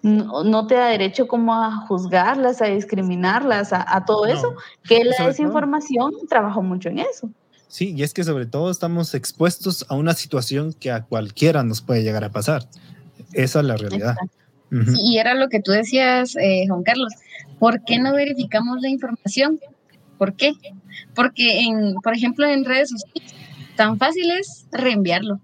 no, 0.06 0.68
te 0.68 0.76
da 0.76 0.90
derecho 0.90 1.28
como 1.28 1.56
a 1.56 1.88
juzgarlas, 1.88 2.62
a 2.62 2.66
discriminarlas, 2.66 3.74
a, 3.74 4.06
todo 4.06 4.28
eso, 4.28 4.54
que 4.84 5.04
la 5.04 5.26
desinformación 5.26 6.12
trabajó 6.30 6.62
mucho 6.62 6.90
en 6.90 7.00
eso. 7.00 7.32
Sí, 7.68 7.96
y 7.98 8.04
es 8.04 8.14
que 8.14 8.24
sobre 8.24 8.46
todo 8.46 8.70
estamos 8.70 9.16
expuestos 9.16 9.84
a 9.90 9.96
una 9.96 10.14
situación 10.14 10.74
que 10.74 10.92
a 10.92 11.06
cualquiera 11.06 11.64
nos 11.64 11.82
puede 11.82 12.04
llegar 12.04 12.24
a 12.24 12.30
pasar. 12.30 12.70
Esa 13.34 13.62
es 13.62 13.66
la 13.66 13.78
realidad. 13.78 14.16
y 14.70 15.18
era 15.18 15.34
lo 15.34 15.50
que 15.50 15.60
tú 15.60 15.72
decías, 15.72 16.36
eh, 16.36 16.66
Juan 16.68 16.84
Carlos. 16.84 17.12
¿Por 17.58 17.84
qué 17.84 17.98
no 17.98 18.14
verificamos 18.14 18.82
la 18.82 18.90
información? 18.90 19.60
¿Por 20.20 20.36
qué? 20.36 20.54
Porque, 21.16 21.62
en, 21.62 21.96
por 21.96 22.14
ejemplo, 22.14 22.48
en 22.48 22.64
redes 22.64 22.90
sociales, 22.92 23.34
tan 23.76 23.98
fácil 23.98 24.30
es 24.30 24.68
reenviarlo. 24.72 25.40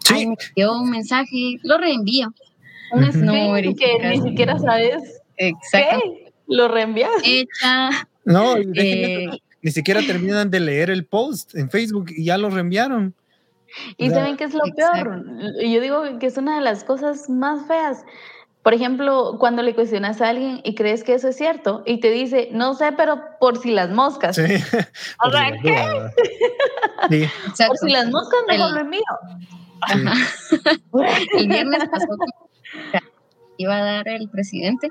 Sí. 0.00 0.26
me 0.56 0.68
un 0.68 0.90
mensaje, 0.90 1.60
lo 1.62 1.78
reenvío 1.78 2.34
no 2.92 3.54
que 3.74 3.98
ni 4.08 4.22
siquiera 4.22 4.58
sabes 4.58 5.22
Exacto. 5.36 6.00
qué, 6.02 6.32
lo 6.46 6.68
reenvías. 6.68 7.10
No, 8.24 8.56
eh, 8.56 9.28
ni 9.62 9.70
siquiera 9.70 10.00
terminan 10.00 10.50
de 10.50 10.60
leer 10.60 10.90
el 10.90 11.04
post 11.04 11.54
en 11.54 11.70
Facebook 11.70 12.06
y 12.10 12.24
ya 12.24 12.38
lo 12.38 12.50
reenviaron. 12.50 13.14
Y 13.96 14.10
saben 14.10 14.36
qué 14.36 14.44
es 14.44 14.54
lo 14.54 14.64
peor. 14.74 15.24
Yo 15.62 15.80
digo 15.80 16.18
que 16.18 16.26
es 16.26 16.36
una 16.36 16.56
de 16.56 16.60
las 16.60 16.84
cosas 16.84 17.28
más 17.30 17.66
feas. 17.66 18.04
Por 18.62 18.74
ejemplo, 18.74 19.36
cuando 19.38 19.62
le 19.62 19.74
cuestionas 19.74 20.20
a 20.20 20.28
alguien 20.28 20.60
y 20.64 20.74
crees 20.74 21.02
que 21.02 21.14
eso 21.14 21.28
es 21.28 21.36
cierto 21.36 21.82
y 21.86 22.00
te 22.00 22.10
dice, 22.10 22.50
no 22.52 22.74
sé, 22.74 22.92
pero 22.92 23.18
por 23.40 23.56
si 23.58 23.70
las 23.70 23.90
moscas. 23.90 24.36
Sí. 24.36 24.42
O 25.24 25.30
sea, 25.30 25.52
¿qué? 25.62 25.76
Sí. 27.54 27.66
Por 27.66 27.78
si 27.78 27.90
las 27.90 28.10
moscas, 28.10 28.40
mejor 28.48 28.72
lo 28.72 28.80
envío. 28.80 29.00
El 31.38 31.48
viernes 31.48 31.88
pasó 31.90 32.06
iba 33.60 33.76
a 33.76 33.82
dar 33.82 34.08
el 34.08 34.28
presidente, 34.30 34.88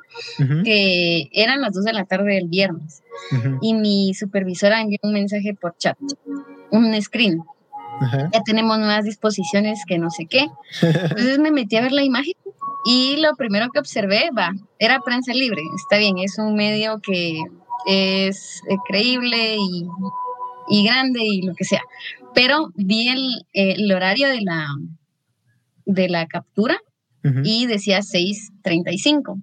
que 0.63 1.29
eran 1.33 1.61
las 1.61 1.73
2 1.73 1.85
de 1.85 1.93
la 1.93 2.05
tarde 2.05 2.35
del 2.35 2.47
viernes. 2.47 3.01
Y 3.61 3.73
mi 3.73 4.13
supervisora 4.13 4.81
envió 4.81 4.99
un 5.01 5.13
mensaje 5.13 5.55
por 5.59 5.75
chat, 5.77 5.97
un 6.69 7.01
screen. 7.01 7.43
Ya 8.31 8.41
tenemos 8.43 8.77
nuevas 8.77 9.05
disposiciones 9.05 9.83
que 9.87 9.97
no 9.97 10.09
sé 10.11 10.27
qué. 10.27 10.45
Entonces 10.81 11.39
me 11.39 11.51
metí 11.51 11.77
a 11.77 11.81
ver 11.81 11.91
la 11.91 12.03
imagen 12.03 12.33
y 12.85 13.17
lo 13.17 13.35
primero 13.35 13.69
que 13.71 13.79
observé, 13.79 14.29
va, 14.37 14.51
era 14.77 15.01
prensa 15.01 15.33
libre. 15.33 15.61
Está 15.75 15.97
bien, 15.97 16.19
es 16.19 16.37
un 16.37 16.55
medio 16.55 16.99
que 16.99 17.39
es 17.87 18.61
eh, 18.69 18.75
creíble 18.87 19.57
y, 19.57 19.87
y 20.69 20.85
grande 20.85 21.23
y 21.23 21.41
lo 21.41 21.55
que 21.55 21.63
sea. 21.65 21.81
pero 22.35 22.71
vi 22.75 23.09
el, 23.09 23.45
el 23.53 23.91
horario 23.91 24.29
de 24.29 24.41
la, 24.41 24.67
de 25.85 26.07
la 26.07 26.27
captura 26.27 26.79
y 27.23 27.65
decía 27.65 27.99
6.35. 27.99 29.41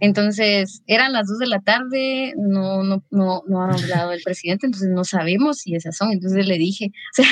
Entonces, 0.00 0.82
eran 0.86 1.12
las 1.12 1.26
2 1.26 1.38
de 1.38 1.46
la 1.46 1.60
tarde, 1.60 2.34
no, 2.36 2.82
no, 2.82 3.02
no, 3.10 3.42
no 3.46 3.62
ha 3.62 3.72
hablado 3.72 4.12
el 4.12 4.22
presidente, 4.22 4.66
entonces 4.66 4.90
no 4.90 5.04
sabemos 5.04 5.58
si 5.58 5.74
esas 5.74 5.96
son. 5.96 6.12
Entonces 6.12 6.46
le 6.46 6.58
dije, 6.58 6.86
o 7.12 7.22
sea, 7.22 7.26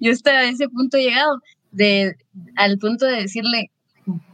yo 0.00 0.10
estaba 0.10 0.38
a 0.38 0.48
ese 0.48 0.68
punto 0.68 0.98
llegado, 0.98 1.40
de, 1.70 2.16
al 2.56 2.78
punto 2.78 3.06
de 3.06 3.22
decirle, 3.22 3.70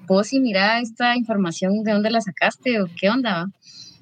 vos 0.07 0.33
y 0.33 0.41
mira 0.41 0.81
esta 0.81 1.17
información, 1.17 1.83
¿de 1.83 1.93
dónde 1.93 2.11
la 2.11 2.21
sacaste 2.21 2.81
o 2.81 2.89
qué 2.99 3.11
onda? 3.11 3.47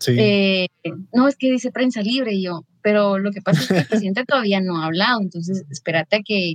Eh, 0.06 0.68
no, 1.12 1.28
es 1.28 1.36
que 1.36 1.50
dice 1.50 1.70
prensa 1.70 2.02
libre 2.02 2.34
y 2.34 2.42
yo, 2.42 2.64
pero 2.82 3.18
lo 3.18 3.30
que 3.30 3.40
pasa 3.40 3.60
es 3.60 3.68
que 3.68 3.78
el 3.78 3.86
presidente 3.86 4.24
todavía 4.24 4.60
no 4.60 4.82
ha 4.82 4.86
hablado, 4.86 5.20
entonces 5.22 5.64
espérate 5.70 6.16
a 6.16 6.20
que, 6.22 6.54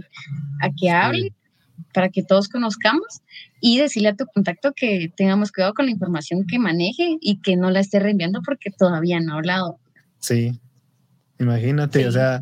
a 0.61 0.69
que 0.79 0.91
hable 0.91 1.33
para 1.93 2.09
que 2.09 2.23
todos 2.23 2.49
conozcamos 2.49 3.21
y 3.61 3.79
decirle 3.79 4.09
a 4.09 4.15
tu 4.15 4.25
contacto 4.25 4.73
que 4.73 5.11
tengamos 5.15 5.51
cuidado 5.51 5.73
con 5.73 5.85
la 5.85 5.91
información 5.91 6.45
que 6.47 6.59
maneje 6.59 7.17
y 7.21 7.41
que 7.41 7.55
no 7.55 7.69
la 7.71 7.79
esté 7.79 7.99
reenviando 7.99 8.41
porque 8.43 8.71
todavía 8.71 9.19
no 9.19 9.33
ha 9.33 9.37
hablado. 9.37 9.79
Sí, 10.19 10.59
imagínate, 11.39 12.07
o 12.07 12.11
sea, 12.11 12.41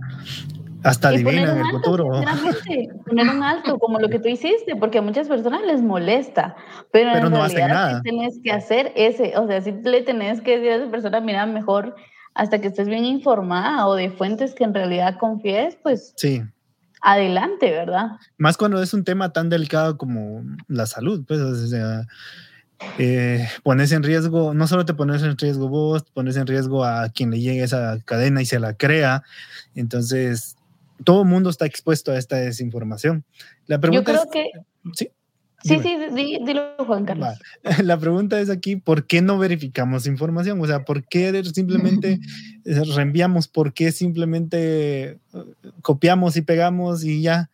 hasta 0.84 1.10
adivina 1.10 1.52
en 1.52 1.58
el 1.58 1.72
futuro. 1.72 2.10
Poner 3.06 3.30
un 3.30 3.44
alto, 3.44 3.78
como 3.80 4.00
lo 4.00 4.10
que 4.10 4.20
tú 4.20 4.30
hiciste, 4.30 4.76
porque 4.76 5.00
a 5.00 5.02
muchas 5.02 5.28
personas 5.28 5.62
les 5.64 5.82
molesta, 5.82 6.56
pero, 6.92 7.16
en 7.16 7.24
no 7.24 7.30
realidad 7.30 7.68
nada. 7.68 8.02
tienes 8.02 8.40
que 8.44 8.52
hacer 8.52 8.92
ese, 8.96 9.38
o 9.38 9.48
sea, 9.48 9.62
si 9.62 9.72
le 9.72 10.02
tenés 10.02 10.42
que 10.42 10.58
decir 10.58 10.72
a 10.72 10.76
esa 10.76 10.92
persona, 10.92 11.20
mira, 11.22 11.46
mejor 11.46 11.96
hasta 12.34 12.62
que 12.62 12.68
estés 12.68 12.88
bien 12.88 13.04
informada 13.04 13.88
o 13.88 13.96
de 13.96 14.12
fuentes 14.12 14.54
que 14.54 14.64
en 14.64 14.74
realidad 14.74 15.18
confíes, 15.20 15.76
pues 15.82 16.14
sí 16.18 16.44
adelante, 17.02 17.72
¿verdad? 17.72 18.12
Más 18.38 18.58
cuando 18.58 18.82
es 18.82 18.94
un 18.94 19.04
tema 19.04 19.34
tan 19.34 19.50
delicado 19.50 19.98
como 19.98 20.44
la 20.68 20.86
salud, 20.86 21.24
pues, 21.28 21.40
o 21.40 21.68
sea, 21.68 22.08
eh, 22.98 23.48
pones 23.64 23.92
en 23.92 24.04
riesgo, 24.04 24.54
no 24.54 24.68
solo 24.68 24.86
te 24.86 24.94
pones 24.94 25.24
en 25.24 25.38
riesgo 25.38 25.68
vos, 25.68 26.04
pones 26.14 26.38
en 26.38 26.48
riesgo 26.48 26.84
a 26.84 27.10
quien 27.10 27.32
le 27.32 27.40
llegue 27.40 27.64
esa 27.64 28.00
cadena 28.06 28.42
y 28.42 28.46
se 28.46 28.60
la 28.60 28.74
crea. 28.76 29.24
Entonces, 29.76 30.56
todo 31.04 31.22
el 31.22 31.28
mundo 31.28 31.50
está 31.50 31.66
expuesto 31.66 32.12
a 32.12 32.18
esta 32.18 32.38
desinformación. 32.38 33.24
La 33.66 33.80
pregunta 33.80 34.14
Yo 34.14 34.20
creo 34.20 34.32
que... 34.32 34.52
Sí. 34.94 35.12
Sí, 35.68 35.80
sí, 35.84 36.40
dilo, 36.46 36.76
Juan 36.80 37.06
Carlos. 37.06 37.30
La 37.84 38.00
pregunta 38.00 38.40
es 38.40 38.50
aquí, 38.50 38.76
¿por 38.76 39.06
qué 39.06 39.22
no 39.22 39.38
verificamos 39.38 40.08
información? 40.08 40.60
O 40.62 40.66
sea, 40.66 40.86
¿por 40.86 41.04
qué 41.04 41.44
simplemente 41.44 42.20
reenviamos? 42.96 43.48
¿Por 43.48 43.74
qué 43.74 43.92
simplemente 43.92 45.10
eh, 45.10 45.18
copiamos 45.82 46.38
y 46.38 46.42
pegamos 46.42 47.04
y 47.04 47.22
ya? 47.22 47.50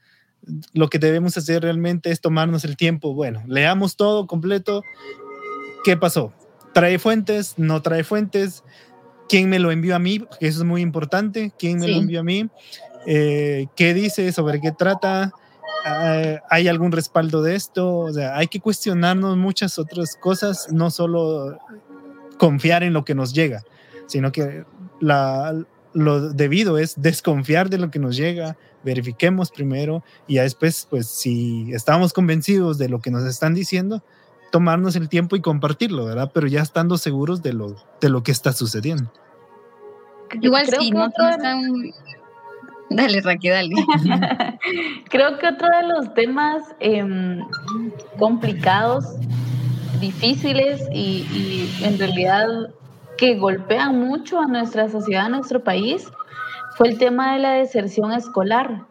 Lo 0.73 0.89
que 0.89 0.99
debemos 0.99 1.37
hacer 1.37 1.63
realmente 1.63 2.11
es 2.11 2.21
tomarnos 2.21 2.65
el 2.65 2.75
tiempo. 2.75 3.13
Bueno, 3.13 3.43
leamos 3.47 3.95
todo 3.95 4.27
completo. 4.27 4.83
¿Qué 5.83 5.97
pasó? 5.97 6.33
¿Trae 6.73 6.99
fuentes? 6.99 7.53
¿No 7.57 7.81
trae 7.81 8.03
fuentes? 8.03 8.63
¿Quién 9.29 9.49
me 9.49 9.59
lo 9.59 9.71
envió 9.71 9.95
a 9.95 9.99
mí? 9.99 10.25
Eso 10.39 10.59
es 10.59 10.65
muy 10.65 10.81
importante. 10.81 11.53
¿Quién 11.57 11.79
me 11.79 11.87
lo 11.87 11.97
envió 11.97 12.19
a 12.19 12.23
mí? 12.23 12.49
Eh, 13.05 13.67
¿Qué 13.75 13.93
dice? 13.93 14.31
¿Sobre 14.31 14.59
qué 14.59 14.71
trata? 14.71 15.31
Hay 16.49 16.67
algún 16.67 16.91
respaldo 16.91 17.41
de 17.41 17.55
esto, 17.55 17.97
o 17.99 18.13
sea, 18.13 18.37
hay 18.37 18.47
que 18.47 18.59
cuestionarnos 18.59 19.37
muchas 19.37 19.77
otras 19.77 20.15
cosas, 20.15 20.67
no 20.71 20.89
solo 20.89 21.57
confiar 22.37 22.83
en 22.83 22.93
lo 22.93 23.03
que 23.03 23.15
nos 23.15 23.33
llega, 23.33 23.63
sino 24.07 24.31
que 24.31 24.65
lo 24.99 26.29
debido 26.33 26.77
es 26.77 27.01
desconfiar 27.01 27.69
de 27.69 27.77
lo 27.77 27.91
que 27.91 27.99
nos 27.99 28.15
llega, 28.15 28.57
verifiquemos 28.83 29.51
primero 29.51 30.03
y 30.27 30.35
ya 30.35 30.43
después, 30.43 30.87
pues 30.89 31.07
si 31.07 31.71
estamos 31.73 32.13
convencidos 32.13 32.77
de 32.77 32.89
lo 32.89 32.99
que 32.99 33.11
nos 33.11 33.23
están 33.25 33.53
diciendo, 33.53 34.03
tomarnos 34.51 34.95
el 34.95 35.09
tiempo 35.09 35.35
y 35.35 35.41
compartirlo, 35.41 36.05
¿verdad? 36.05 36.31
Pero 36.33 36.47
ya 36.47 36.61
estando 36.61 36.97
seguros 36.97 37.41
de 37.41 37.53
lo, 37.53 37.75
de 37.99 38.09
lo 38.09 38.23
que 38.23 38.31
está 38.31 38.53
sucediendo. 38.53 39.11
Igual 40.41 40.67
si 40.67 40.91
no 40.91 41.07
están 41.07 41.91
Dale, 42.89 43.21
Raquel, 43.21 43.69
dale. 43.69 43.75
Creo 45.09 45.37
que 45.39 45.47
otro 45.47 45.67
de 45.67 45.87
los 45.87 46.13
temas 46.13 46.61
em, 46.79 47.39
complicados, 48.17 49.05
difíciles 49.99 50.87
y, 50.91 51.69
en 51.81 51.97
realidad 51.97 52.47
que 53.17 53.35
golpean 53.35 53.99
mucho 53.99 54.39
a 54.39 54.47
nuestra 54.47 54.89
sociedad, 54.89 55.25
a 55.25 55.29
nuestro 55.29 55.63
país, 55.63 56.07
fue 56.75 56.89
el 56.89 56.97
tema 56.97 57.33
de 57.33 57.39
la 57.39 57.53
deserción 57.53 58.11
escolar. 58.11 58.85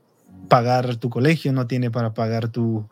pagar 0.53 0.97
tu 0.97 1.09
colegio, 1.09 1.51
no 1.51 1.65
tiene 1.65 1.89
para 1.89 2.13
pagar 2.13 2.47
tu, 2.47 2.87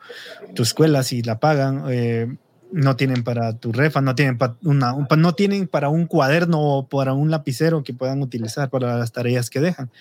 tu 0.55 0.63
escuela 0.63 1.03
si 1.03 1.21
la 1.21 1.39
pagan, 1.39 1.83
eh, 1.91 2.35
no 2.71 2.95
tienen 2.95 3.23
para 3.23 3.55
tu 3.59 3.71
refa, 3.71 4.01
no 4.01 4.15
tienen, 4.15 4.39
para 4.39 4.55
una, 4.63 4.95
no 5.15 5.35
tienen 5.35 5.67
para 5.67 5.89
un 5.89 6.07
cuaderno 6.07 6.59
o 6.59 6.89
para 6.89 7.13
un 7.13 7.29
lapicero 7.29 7.83
que 7.83 7.93
puedan 7.93 8.23
utilizar 8.23 8.71
para 8.71 8.97
las 8.97 9.11
tareas 9.11 9.51
que 9.51 9.59
dejan. 9.59 9.91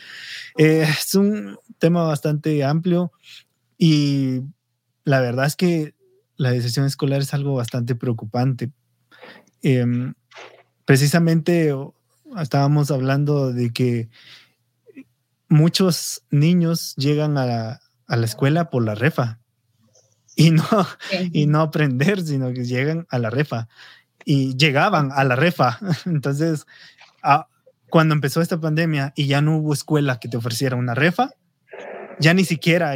Eh, 0.56 0.86
es 0.88 1.14
un 1.14 1.58
tema 1.78 2.02
bastante 2.04 2.64
amplio 2.64 3.12
y 3.76 4.40
la 5.04 5.20
verdad 5.20 5.44
es 5.44 5.54
que 5.54 5.92
la 6.38 6.52
decisión 6.52 6.86
escolar 6.86 7.20
es 7.20 7.34
algo 7.34 7.56
bastante 7.56 7.94
preocupante. 7.94 8.70
Em, 9.60 10.14
precisamente 10.86 11.74
estábamos 12.40 12.90
hablando 12.90 13.52
de 13.52 13.70
que 13.70 14.08
muchos 15.50 16.22
niños 16.30 16.94
llegan 16.96 17.36
a 17.36 17.44
la, 17.44 17.80
a 18.06 18.16
la 18.16 18.24
escuela 18.24 18.70
por 18.70 18.84
la 18.84 18.94
refa 18.94 19.40
y 20.36 20.52
no, 20.52 20.64
y 21.32 21.46
no 21.46 21.60
aprender, 21.60 22.22
sino 22.22 22.54
que 22.54 22.64
llegan 22.64 23.06
a 23.10 23.18
la 23.18 23.28
refa 23.28 23.68
y 24.24 24.56
llegaban 24.56 25.10
a 25.12 25.24
la 25.24 25.36
refa. 25.36 25.78
Entonces, 26.06 26.66
cuando 27.90 28.14
empezó 28.14 28.40
esta 28.40 28.60
pandemia 28.60 29.12
y 29.16 29.26
ya 29.26 29.42
no 29.42 29.58
hubo 29.58 29.74
escuela 29.74 30.18
que 30.18 30.28
te 30.28 30.36
ofreciera 30.36 30.76
una 30.76 30.94
refa, 30.94 31.32
ya 32.20 32.32
ni 32.32 32.44
siquiera 32.44 32.94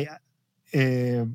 eh, 0.73 1.27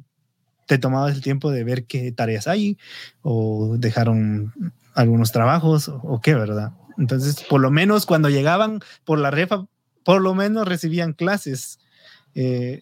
te 0.66 0.78
tomabas 0.78 1.16
el 1.16 1.22
tiempo 1.22 1.52
de 1.52 1.64
ver 1.64 1.86
qué 1.86 2.12
tareas 2.12 2.48
hay 2.48 2.78
o 3.22 3.76
dejaron 3.78 4.54
algunos 4.96 5.32
trabajos 5.32 5.90
o 5.90 6.22
qué, 6.22 6.34
¿verdad? 6.34 6.72
Entonces, 6.98 7.44
por 7.50 7.62
lo 7.62 7.72
menos 7.72 8.06
cuando 8.06 8.30
llegaban 8.30 8.80
por 9.06 9.20
la 9.20 9.32
refa, 9.32 9.66
por 10.10 10.24
lo 10.24 10.34
menos 10.34 10.68
recibían 10.68 11.14
clases, 11.14 11.78
eh, 12.34 12.82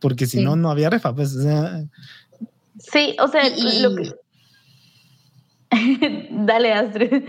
porque 0.00 0.24
si 0.24 0.42
no, 0.42 0.56
no 0.56 0.70
había 0.70 0.88
refa. 0.88 1.14
Pues, 1.14 1.36
sí, 2.78 3.14
o 3.20 3.28
sea, 3.28 3.42
lo 3.82 3.94
que... 3.94 4.14
Dale, 6.30 6.72
Astrid. 6.72 7.24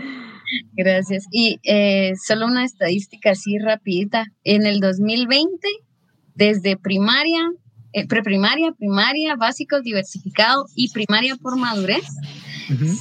Gracias. 0.72 1.26
Y 1.30 1.60
eh, 1.64 2.14
solo 2.16 2.46
una 2.46 2.64
estadística 2.64 3.32
así 3.32 3.58
rapidita. 3.58 4.24
En 4.42 4.64
el 4.64 4.80
2020, 4.80 5.68
desde 6.34 6.78
primaria, 6.78 7.50
eh, 7.92 8.06
preprimaria, 8.06 8.72
primaria, 8.72 9.36
básico, 9.36 9.82
diversificado 9.82 10.64
y 10.74 10.90
primaria 10.92 11.36
por 11.36 11.58
madurez, 11.58 12.06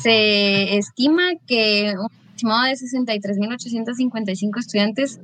se 0.01 0.75
estima 0.75 1.29
que 1.47 1.95
aproximado 2.43 2.65
de 2.65 2.75
63.855 2.75 4.59
estudiantes 4.59 5.19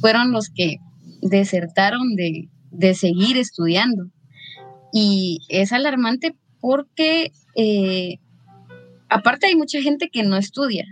fueron 0.00 0.32
los 0.32 0.50
que 0.50 0.78
desertaron 1.22 2.14
de, 2.16 2.48
de, 2.70 2.94
seguir 2.94 3.36
estudiando. 3.36 4.10
Y 4.92 5.40
es 5.48 5.72
alarmante 5.72 6.34
porque 6.60 7.32
eh, 7.54 8.18
aparte 9.08 9.46
hay 9.46 9.56
mucha 9.56 9.80
gente 9.80 10.08
que 10.08 10.22
no 10.22 10.36
estudia. 10.36 10.84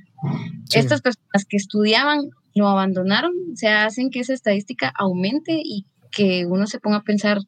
Estas 0.73 1.03
personas 1.03 1.45
que 1.49 1.57
estudiaban 1.57 2.31
lo 2.55 2.69
abandonaron, 2.69 3.33
o 3.53 3.57
sea, 3.57 3.85
hacen 3.85 4.11
que 4.11 4.21
esa 4.21 4.33
estadística 4.33 4.93
aumente 4.97 5.61
y 5.65 5.87
que 6.11 6.47
uno 6.47 6.67
se 6.67 6.79
ponga 6.79 6.99
a 6.99 7.03
pensar, 7.03 7.39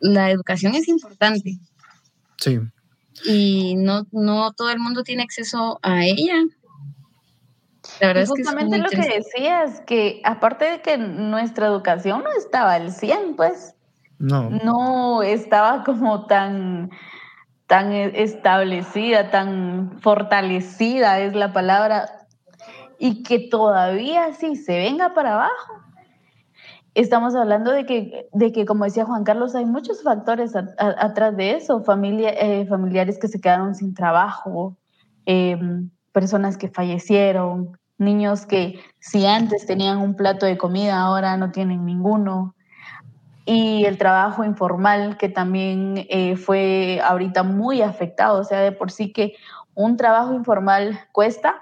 la 0.00 0.30
educación 0.30 0.74
es 0.74 0.88
importante. 0.88 1.58
Sí, 2.38 2.58
y 3.24 3.74
no, 3.76 4.06
no 4.10 4.52
todo 4.52 4.70
el 4.70 4.78
mundo 4.78 5.02
tiene 5.02 5.22
acceso 5.22 5.78
a 5.82 6.04
ella. 6.04 6.34
La 8.02 8.08
verdad 8.08 8.24
es 8.24 8.30
justamente 8.30 8.78
lo 8.78 8.88
que 8.88 8.96
decías, 8.96 9.80
que 9.82 10.20
aparte 10.24 10.64
de 10.64 10.80
que 10.80 10.98
nuestra 10.98 11.68
educación 11.68 12.24
no 12.24 12.32
estaba 12.36 12.72
al 12.74 12.90
100, 12.90 13.36
pues. 13.36 13.76
No. 14.18 14.50
No 14.50 15.22
estaba 15.22 15.84
como 15.84 16.26
tan, 16.26 16.90
tan 17.68 17.92
establecida, 17.92 19.30
tan 19.30 20.00
fortalecida 20.00 21.20
es 21.20 21.36
la 21.36 21.52
palabra, 21.52 22.26
y 22.98 23.22
que 23.22 23.38
todavía 23.38 24.32
sí 24.32 24.56
se 24.56 24.78
venga 24.78 25.14
para 25.14 25.34
abajo. 25.34 25.74
Estamos 26.94 27.36
hablando 27.36 27.70
de 27.70 27.86
que, 27.86 28.28
de 28.32 28.50
que, 28.50 28.66
como 28.66 28.84
decía 28.84 29.04
Juan 29.04 29.22
Carlos, 29.22 29.54
hay 29.54 29.64
muchos 29.64 30.02
factores 30.02 30.56
atrás 30.56 31.36
de 31.36 31.52
eso, 31.52 31.84
familia, 31.84 32.30
eh, 32.30 32.66
familiares 32.66 33.16
que 33.20 33.28
se 33.28 33.40
quedaron 33.40 33.76
sin 33.76 33.94
trabajo, 33.94 34.76
em, 35.24 35.88
personas 36.10 36.58
que 36.58 36.68
fallecieron, 36.68 37.78
niños 37.98 38.46
que 38.46 38.80
si 38.98 39.26
antes 39.26 39.66
tenían 39.66 39.98
un 39.98 40.14
plato 40.14 40.46
de 40.46 40.58
comida, 40.58 41.00
ahora 41.00 41.36
no 41.36 41.50
tienen 41.52 41.84
ninguno. 41.84 42.54
Y 43.44 43.84
el 43.86 43.98
trabajo 43.98 44.44
informal, 44.44 45.16
que 45.16 45.28
también 45.28 46.06
eh, 46.08 46.36
fue 46.36 47.00
ahorita 47.04 47.42
muy 47.42 47.82
afectado, 47.82 48.40
o 48.40 48.44
sea, 48.44 48.60
de 48.60 48.72
por 48.72 48.90
sí 48.90 49.12
que 49.12 49.34
un 49.74 49.96
trabajo 49.96 50.34
informal 50.34 51.00
cuesta, 51.12 51.60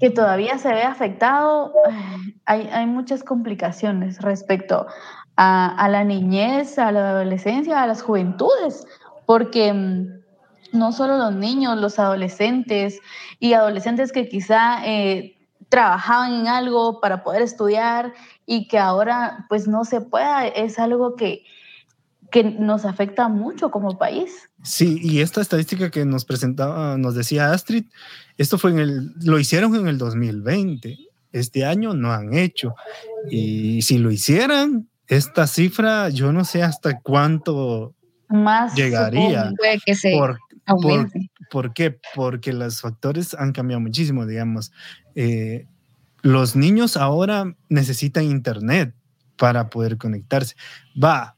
que 0.00 0.10
todavía 0.10 0.58
se 0.58 0.72
ve 0.72 0.82
afectado, 0.82 1.72
hay, 2.46 2.68
hay 2.72 2.86
muchas 2.86 3.22
complicaciones 3.22 4.20
respecto 4.22 4.86
a, 5.36 5.88
la 5.90 6.04
niñez, 6.04 6.78
a 6.78 6.92
la 6.92 7.10
adolescencia, 7.10 7.82
a 7.82 7.86
las 7.86 8.02
juventudes, 8.02 8.86
porque 9.26 9.72
mm, 9.72 10.23
no 10.74 10.92
solo 10.92 11.16
los 11.16 11.34
niños, 11.34 11.78
los 11.78 11.98
adolescentes 11.98 13.00
y 13.38 13.52
adolescentes 13.54 14.12
que 14.12 14.28
quizá 14.28 14.84
eh, 14.86 15.36
trabajaban 15.68 16.40
en 16.40 16.48
algo 16.48 17.00
para 17.00 17.22
poder 17.22 17.42
estudiar 17.42 18.12
y 18.46 18.68
que 18.68 18.78
ahora 18.78 19.46
pues 19.48 19.66
no 19.66 19.84
se 19.84 20.00
pueda, 20.00 20.46
es 20.46 20.78
algo 20.78 21.16
que, 21.16 21.44
que 22.30 22.44
nos 22.44 22.84
afecta 22.84 23.28
mucho 23.28 23.70
como 23.70 23.96
país. 23.96 24.50
Sí, 24.62 24.98
y 25.02 25.20
esta 25.20 25.40
estadística 25.40 25.90
que 25.90 26.04
nos 26.04 26.24
presentaba, 26.24 26.96
nos 26.98 27.14
decía 27.14 27.52
Astrid, 27.52 27.84
esto 28.36 28.58
fue 28.58 28.72
en 28.72 28.78
el, 28.78 29.12
lo 29.22 29.38
hicieron 29.38 29.74
en 29.74 29.88
el 29.88 29.98
2020, 29.98 30.98
este 31.32 31.64
año 31.64 31.94
no 31.94 32.12
han 32.12 32.34
hecho. 32.34 32.74
Y 33.30 33.82
si 33.82 33.98
lo 33.98 34.10
hicieran, 34.10 34.88
esta 35.06 35.46
cifra, 35.46 36.08
yo 36.08 36.32
no 36.32 36.44
sé 36.44 36.62
hasta 36.62 37.00
cuánto 37.00 37.94
más 38.28 38.74
llegaría. 38.74 39.52
que 39.84 39.94
se, 39.94 40.18
por, 41.50 41.74
qué? 41.74 41.98
Porque 42.14 42.52
los 42.52 42.80
factores 42.80 43.34
han 43.34 43.52
cambiado 43.52 43.80
muchísimo, 43.80 44.26
digamos. 44.26 44.72
Eh, 45.14 45.66
los 46.22 46.56
niños 46.56 46.96
ahora 46.96 47.54
necesitan 47.68 48.24
internet 48.24 48.94
para 49.36 49.68
poder 49.68 49.98
conectarse. 49.98 50.56
Va, 51.02 51.36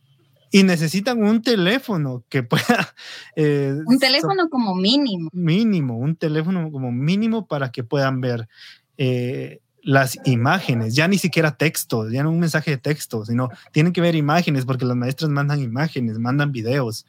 y 0.51 0.63
necesitan 0.63 1.23
un 1.23 1.43
teléfono 1.43 2.25
que 2.29 2.43
pueda... 2.43 2.65
Eh, 3.39 3.75
un 3.85 3.99
teléfono 3.99 4.49
como 4.49 4.75
mínimo. 4.75 5.29
Mínimo, 5.33 5.99
un 5.99 6.17
teléfono 6.17 6.71
como 6.73 6.91
mínimo 6.91 7.47
para 7.47 7.71
que 7.71 7.85
puedan 7.85 8.23
ver 8.23 8.49
eh, 8.97 9.61
las 9.83 10.19
imágenes, 10.25 10.95
ya 10.95 11.07
ni 11.07 11.19
siquiera 11.19 11.59
texto, 11.59 12.09
ya 12.09 12.23
no 12.23 12.31
un 12.31 12.41
mensaje 12.41 12.71
de 12.71 12.79
texto, 12.79 13.27
sino 13.27 13.51
tienen 13.73 13.93
que 13.93 14.01
ver 14.01 14.15
imágenes 14.15 14.65
porque 14.65 14.87
los 14.87 14.97
maestros 14.97 15.31
mandan 15.31 15.61
imágenes, 15.61 16.19
mandan 16.19 16.51
videos. 16.51 17.05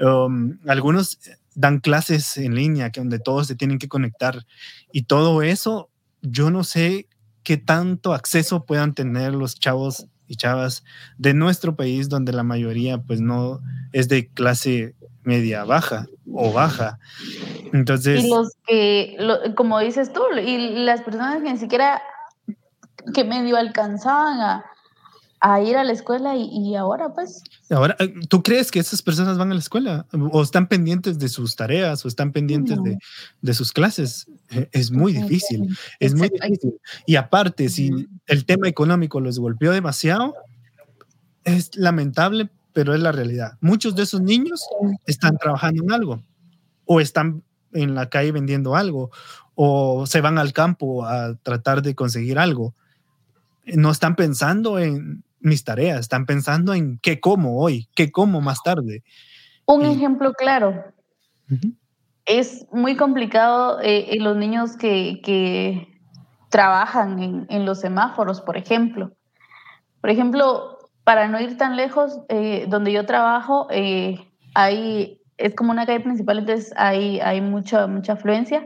Um, 0.00 0.58
algunos 0.66 1.18
dan 1.56 1.80
clases 1.80 2.36
en 2.36 2.54
línea, 2.54 2.90
que 2.90 3.00
donde 3.00 3.18
todos 3.18 3.48
se 3.48 3.56
tienen 3.56 3.78
que 3.78 3.88
conectar. 3.88 4.46
Y 4.92 5.04
todo 5.04 5.42
eso, 5.42 5.90
yo 6.22 6.50
no 6.50 6.62
sé 6.62 7.08
qué 7.42 7.56
tanto 7.56 8.12
acceso 8.12 8.64
puedan 8.64 8.94
tener 8.94 9.34
los 9.34 9.58
chavos 9.58 10.06
y 10.28 10.36
chavas 10.36 10.84
de 11.18 11.34
nuestro 11.34 11.74
país, 11.74 12.08
donde 12.08 12.32
la 12.32 12.42
mayoría 12.42 12.98
pues 12.98 13.20
no 13.20 13.60
es 13.92 14.08
de 14.08 14.28
clase 14.28 14.94
media 15.22 15.64
baja 15.64 16.06
o 16.32 16.52
baja. 16.52 16.98
Entonces... 17.72 18.22
Y 18.22 18.28
los 18.28 18.52
que, 18.66 19.16
como 19.56 19.80
dices 19.80 20.12
tú, 20.12 20.22
y 20.44 20.84
las 20.84 21.00
personas 21.02 21.42
que 21.42 21.52
ni 21.52 21.58
siquiera 21.58 22.02
que 23.14 23.24
medio 23.24 23.56
alcanzaban 23.56 24.40
a, 24.40 24.64
a 25.52 25.60
ir 25.62 25.76
a 25.76 25.84
la 25.84 25.92
escuela 25.92 26.34
y, 26.36 26.74
ahora 26.74 27.14
pues... 27.14 27.42
Ahora, 27.70 27.94
eh, 28.00 28.12
¿tú 28.28 28.42
crees 28.42 28.70
que 28.70 28.80
esas 28.80 29.02
personas 29.02 29.38
van 29.38 29.50
a 29.50 29.54
la 29.54 29.60
escuela 29.60 30.06
o 30.32 30.42
están 30.42 30.66
pendientes 30.66 31.18
de 31.18 31.28
sus 31.28 31.54
tareas 31.54 32.04
o 32.04 32.08
están 32.08 32.32
pendientes 32.32 32.82
de, 32.82 32.98
de, 33.42 33.54
sus 33.54 33.72
clases? 33.72 34.26
Eh, 34.50 34.68
es 34.72 34.90
muy 34.90 35.12
difícil, 35.12 35.76
es 36.00 36.14
muy 36.14 36.30
difícil. 36.30 36.80
Y 37.06 37.16
aparte, 37.16 37.68
si 37.68 37.90
el 38.26 38.44
tema 38.44 38.68
económico 38.68 39.20
los 39.20 39.38
golpeó 39.38 39.72
demasiado, 39.72 40.34
es 41.44 41.76
lamentable, 41.76 42.50
pero 42.72 42.94
es 42.94 43.00
la 43.00 43.12
realidad. 43.12 43.56
Muchos 43.60 43.94
de 43.94 44.02
esos 44.02 44.20
niños 44.20 44.66
están 45.06 45.36
trabajando 45.38 45.82
en 45.84 45.92
algo 45.92 46.22
o 46.86 47.00
están 47.00 47.42
en 47.72 47.94
la 47.94 48.08
calle 48.08 48.32
vendiendo 48.32 48.74
algo 48.74 49.10
o 49.54 50.06
se 50.06 50.20
van 50.20 50.38
al 50.38 50.52
campo 50.52 51.06
a 51.06 51.36
tratar 51.36 51.82
de 51.82 51.94
conseguir 51.94 52.38
algo. 52.38 52.74
No 53.64 53.90
están 53.90 54.16
pensando 54.16 54.78
en, 54.78 55.24
mis 55.40 55.64
tareas, 55.64 56.00
están 56.00 56.26
pensando 56.26 56.74
en 56.74 56.98
qué 56.98 57.20
como 57.20 57.60
hoy, 57.60 57.88
qué 57.94 58.10
como 58.10 58.40
más 58.40 58.62
tarde. 58.62 59.02
Un 59.66 59.84
ejemplo 59.84 60.32
claro. 60.32 60.84
Es 62.24 62.66
muy 62.72 62.96
complicado 62.96 63.80
eh, 63.80 64.06
en 64.10 64.24
los 64.24 64.36
niños 64.36 64.76
que, 64.76 65.88
trabajan 66.48 67.46
en, 67.50 67.66
los 67.66 67.80
semáforos, 67.80 68.40
por 68.40 68.56
ejemplo. 68.56 69.12
Por 70.00 70.10
ejemplo, 70.10 70.78
para 71.04 71.28
no 71.28 71.40
ir 71.40 71.58
tan 71.58 71.76
lejos, 71.76 72.20
eh, 72.28 72.66
donde 72.68 72.92
yo 72.92 73.04
trabajo, 73.04 73.66
eh, 73.70 74.18
hay, 74.54 75.20
es 75.36 75.54
como 75.54 75.72
una 75.72 75.84
calle 75.84 76.00
principal, 76.00 76.38
entonces 76.38 76.72
hay, 76.76 77.20
hay 77.20 77.40
mucha, 77.40 77.86
mucha 77.86 78.14
afluencia. 78.14 78.64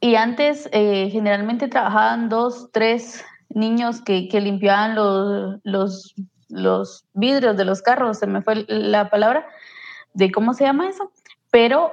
Y 0.00 0.16
antes 0.16 0.68
generalmente 0.70 1.66
trabajaban 1.66 2.28
dos, 2.28 2.70
tres 2.72 3.24
niños 3.50 4.00
que, 4.02 4.28
que 4.28 4.40
limpiaban 4.40 4.94
los, 4.94 5.60
los, 5.64 6.14
los, 6.48 7.04
vidrios 7.14 7.56
de 7.56 7.64
los 7.64 7.82
carros, 7.82 8.18
se 8.18 8.26
me 8.26 8.42
fue 8.42 8.64
la 8.68 9.10
palabra 9.10 9.46
de 10.14 10.30
cómo 10.30 10.54
se 10.54 10.64
llama 10.64 10.88
eso, 10.88 11.12
pero 11.50 11.92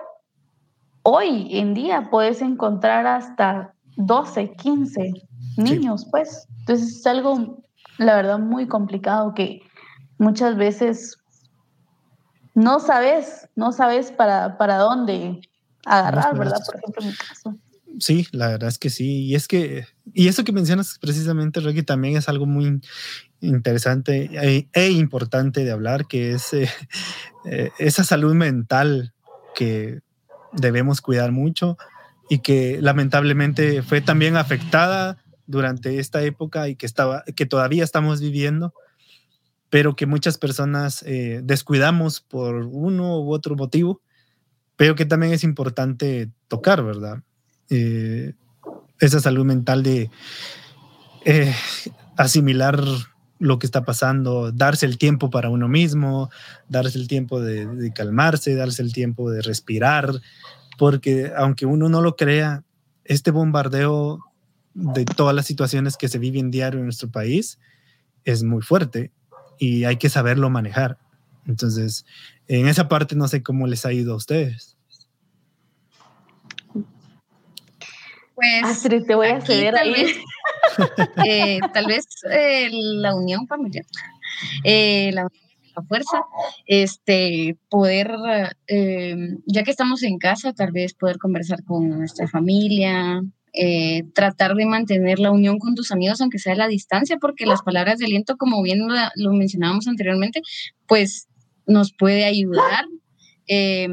hoy 1.03 1.49
en 1.57 1.73
día 1.73 2.09
puedes 2.09 2.41
encontrar 2.41 3.07
hasta 3.07 3.73
12, 3.97 4.55
15 4.55 5.13
niños, 5.57 6.07
pues. 6.11 6.47
Entonces 6.59 6.97
es 6.97 7.07
algo, 7.07 7.63
la 7.97 8.15
verdad, 8.15 8.39
muy 8.39 8.67
complicado 8.67 9.33
que 9.33 9.61
muchas 10.17 10.55
veces 10.55 11.17
no 12.53 12.79
sabes, 12.79 13.49
no 13.55 13.71
sabes 13.71 14.11
para, 14.11 14.57
para 14.57 14.77
dónde 14.77 15.41
agarrar, 15.85 16.37
¿verdad? 16.37 16.59
Por 16.65 16.75
ejemplo, 16.75 17.01
en 17.03 17.07
mi 17.09 17.15
caso. 17.15 17.55
Sí, 17.99 18.27
la 18.31 18.49
verdad 18.49 18.69
es 18.69 18.77
que 18.77 18.89
sí. 18.89 19.25
Y 19.25 19.35
es 19.35 19.47
que, 19.47 19.85
y 20.13 20.27
eso 20.27 20.43
que 20.43 20.51
mencionas 20.51 20.97
precisamente, 20.99 21.59
Ricky, 21.59 21.83
también 21.83 22.17
es 22.17 22.27
algo 22.27 22.45
muy 22.45 22.81
interesante 23.41 24.29
e, 24.33 24.67
e 24.73 24.89
importante 24.91 25.63
de 25.63 25.71
hablar, 25.71 26.07
que 26.07 26.31
es 26.31 26.53
eh, 26.53 26.69
eh, 27.45 27.71
esa 27.79 28.03
salud 28.03 28.33
mental 28.33 29.13
que 29.55 30.01
debemos 30.51 31.01
cuidar 31.01 31.31
mucho 31.31 31.77
y 32.29 32.39
que 32.39 32.79
lamentablemente 32.81 33.83
fue 33.83 34.01
también 34.01 34.35
afectada 34.35 35.23
durante 35.47 35.99
esta 35.99 36.23
época 36.23 36.67
y 36.67 36.75
que, 36.75 36.85
estaba, 36.85 37.23
que 37.35 37.45
todavía 37.45 37.83
estamos 37.83 38.19
viviendo, 38.19 38.73
pero 39.69 39.95
que 39.95 40.05
muchas 40.05 40.37
personas 40.37 41.03
eh, 41.03 41.41
descuidamos 41.43 42.21
por 42.21 42.55
uno 42.55 43.21
u 43.21 43.31
otro 43.31 43.55
motivo, 43.55 44.01
pero 44.75 44.95
que 44.95 45.05
también 45.05 45.33
es 45.33 45.43
importante 45.43 46.31
tocar, 46.47 46.83
¿verdad? 46.83 47.21
Eh, 47.69 48.33
esa 48.99 49.19
salud 49.19 49.45
mental 49.45 49.83
de 49.83 50.09
eh, 51.25 51.53
asimilar 52.17 52.83
lo 53.39 53.59
que 53.59 53.65
está 53.65 53.83
pasando, 53.83 54.51
darse 54.51 54.85
el 54.85 54.97
tiempo 54.97 55.29
para 55.29 55.49
uno 55.49 55.67
mismo, 55.67 56.29
darse 56.69 56.97
el 56.97 57.07
tiempo 57.07 57.41
de, 57.41 57.91
calmarse, 57.93 58.55
darse 58.55 58.81
el 58.81 58.93
tiempo 58.93 59.29
de 59.29 59.41
respirar, 59.41 60.21
porque 60.77 61.31
aunque 61.35 61.65
uno 61.65 61.89
no 61.89 62.01
lo 62.01 62.15
crea, 62.15 62.63
este 63.03 63.31
bombardeo 63.31 64.19
de 64.73 65.05
todas 65.05 65.35
las 65.35 65.45
situaciones 65.45 65.97
que 65.97 66.07
se 66.07 66.19
viven 66.19 66.51
diario 66.51 66.79
en 66.79 66.85
nuestro 66.85 67.09
país 67.09 67.59
es 68.23 68.43
muy 68.43 68.61
fuerte 68.61 69.11
y 69.59 69.83
hay 69.83 69.97
que 69.97 70.09
saberlo 70.09 70.49
manejar. 70.49 70.97
Entonces, 71.45 72.05
en 72.47 72.67
esa 72.67 72.87
parte 72.87 73.15
no 73.15 73.27
sé 73.27 73.43
cómo 73.43 73.67
les 73.67 73.85
ha 73.85 73.93
ido 73.93 74.13
a 74.13 74.17
ustedes. 74.17 74.74
Pues, 78.35 78.63
Astrid, 78.63 79.03
te 79.05 79.15
voy 79.15 79.27
a 79.27 79.41
ceder 79.41 79.73
tal 79.73 79.91
Vez, 79.91 80.17
eh, 81.25 81.59
tal 81.73 81.85
vez 81.87 82.05
eh, 82.29 82.69
la 82.71 83.15
unión 83.15 83.47
familiar. 83.47 83.85
Eh, 84.63 85.11
la 85.13 85.27
fuerza, 85.87 86.23
este, 86.65 87.57
poder, 87.69 88.11
eh, 88.67 89.15
ya 89.45 89.63
que 89.63 89.71
estamos 89.71 90.03
en 90.03 90.17
casa, 90.17 90.53
tal 90.53 90.71
vez 90.71 90.93
poder 90.93 91.17
conversar 91.17 91.63
con 91.63 91.89
nuestra 91.89 92.27
familia, 92.27 93.21
eh, 93.53 94.03
tratar 94.13 94.55
de 94.55 94.65
mantener 94.65 95.19
la 95.19 95.31
unión 95.31 95.59
con 95.59 95.75
tus 95.75 95.91
amigos, 95.91 96.19
aunque 96.21 96.39
sea 96.39 96.53
a 96.53 96.57
la 96.57 96.67
distancia, 96.67 97.17
porque 97.19 97.45
las 97.45 97.61
palabras 97.61 97.99
de 97.99 98.05
aliento, 98.05 98.37
como 98.37 98.61
bien 98.61 98.81
lo, 99.15 99.33
mencionábamos 99.33 99.87
anteriormente, 99.87 100.41
pues 100.87 101.27
nos 101.65 101.93
puede 101.93 102.25
ayudar. 102.25 102.85
Eh, 103.47 103.87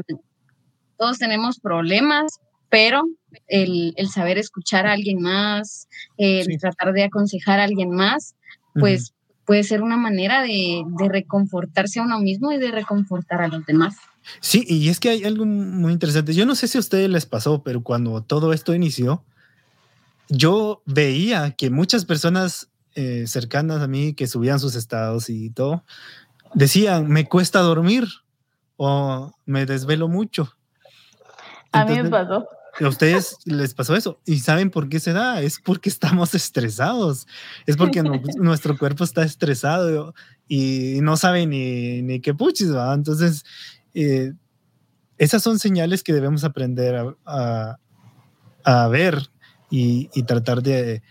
todos 0.97 1.17
tenemos 1.17 1.59
problemas, 1.59 2.39
pero 2.69 3.03
el, 3.47 3.95
saber 4.13 4.37
escuchar 4.37 4.87
a 4.87 4.93
alguien 4.93 5.21
más, 5.21 5.87
el 6.17 6.57
tratar 6.59 6.93
de 6.93 7.03
aconsejar 7.03 7.59
a 7.59 7.63
alguien 7.63 7.91
más, 7.91 8.35
pues 8.73 9.13
puede 9.45 9.63
ser 9.63 9.81
una 9.81 9.97
manera 9.97 10.41
de, 10.41 10.83
de, 10.85 11.09
reconfortarse 11.09 11.99
a 11.99 12.03
uno 12.03 12.19
mismo 12.19 12.51
y 12.51 12.57
de 12.57 12.71
reconfortar 12.71 13.41
a 13.41 13.47
los 13.47 13.65
demás. 13.65 13.95
Sí, 14.39 14.63
y 14.67 14.89
es 14.89 14.99
que 14.99 15.09
hay 15.09 15.23
algo 15.23 15.45
muy 15.45 15.91
interesante. 15.91 16.33
Yo 16.33 16.45
no 16.45 16.55
sé 16.55 16.67
si 16.67 16.77
a 16.77 16.81
ustedes 16.81 17.09
les 17.09 17.25
pasó, 17.25 17.61
pero 17.63 17.83
cuando 17.83 18.21
todo 18.23 18.53
esto 18.53 18.73
inició, 18.73 19.23
yo 20.29 20.81
veía 20.85 21.51
que 21.51 21.69
muchas 21.69 22.05
personas 22.05 22.69
eh, 22.95 23.25
cercanas 23.27 23.81
a 23.81 23.87
mí 23.87 24.13
que 24.13 24.27
subían 24.27 24.59
sus 24.59 24.75
estados 24.75 25.29
y 25.29 25.49
todo, 25.49 25.83
decían, 26.53 27.07
me 27.07 27.27
cuesta 27.27 27.59
dormir 27.59 28.07
o 28.77 29.31
me 29.45 29.65
desvelo 29.65 30.07
mucho. 30.07 30.53
a 31.71 31.85
mí 31.85 32.01
me 32.01 32.09
pasó. 32.09 32.47
A 32.79 32.87
ustedes 32.87 33.37
les 33.45 33.73
pasó 33.73 33.95
eso. 33.95 34.19
¿Y 34.25 34.39
saben 34.39 34.71
por 34.71 34.89
qué 34.89 34.99
se 34.99 35.13
da? 35.13 35.41
Es 35.41 35.59
porque 35.59 35.89
estamos 35.89 36.33
estresados. 36.35 37.27
Es 37.65 37.77
porque 37.77 38.03
nuestro 38.03 38.77
cuerpo 38.77 39.03
está 39.03 39.23
estresado 39.23 40.13
y 40.47 40.99
no 41.01 41.17
sabe 41.17 41.45
ni, 41.45 42.01
ni 42.01 42.19
qué 42.19 42.33
puchis, 42.33 42.73
¿va? 42.73 42.93
Entonces, 42.93 43.43
eh, 43.93 44.33
esas 45.17 45.43
son 45.43 45.59
señales 45.59 46.03
que 46.03 46.13
debemos 46.13 46.43
aprender 46.43 47.15
a, 47.25 47.77
a 48.63 48.87
ver 48.87 49.29
y, 49.69 50.07
tratar 50.23 50.61
de 50.61 51.01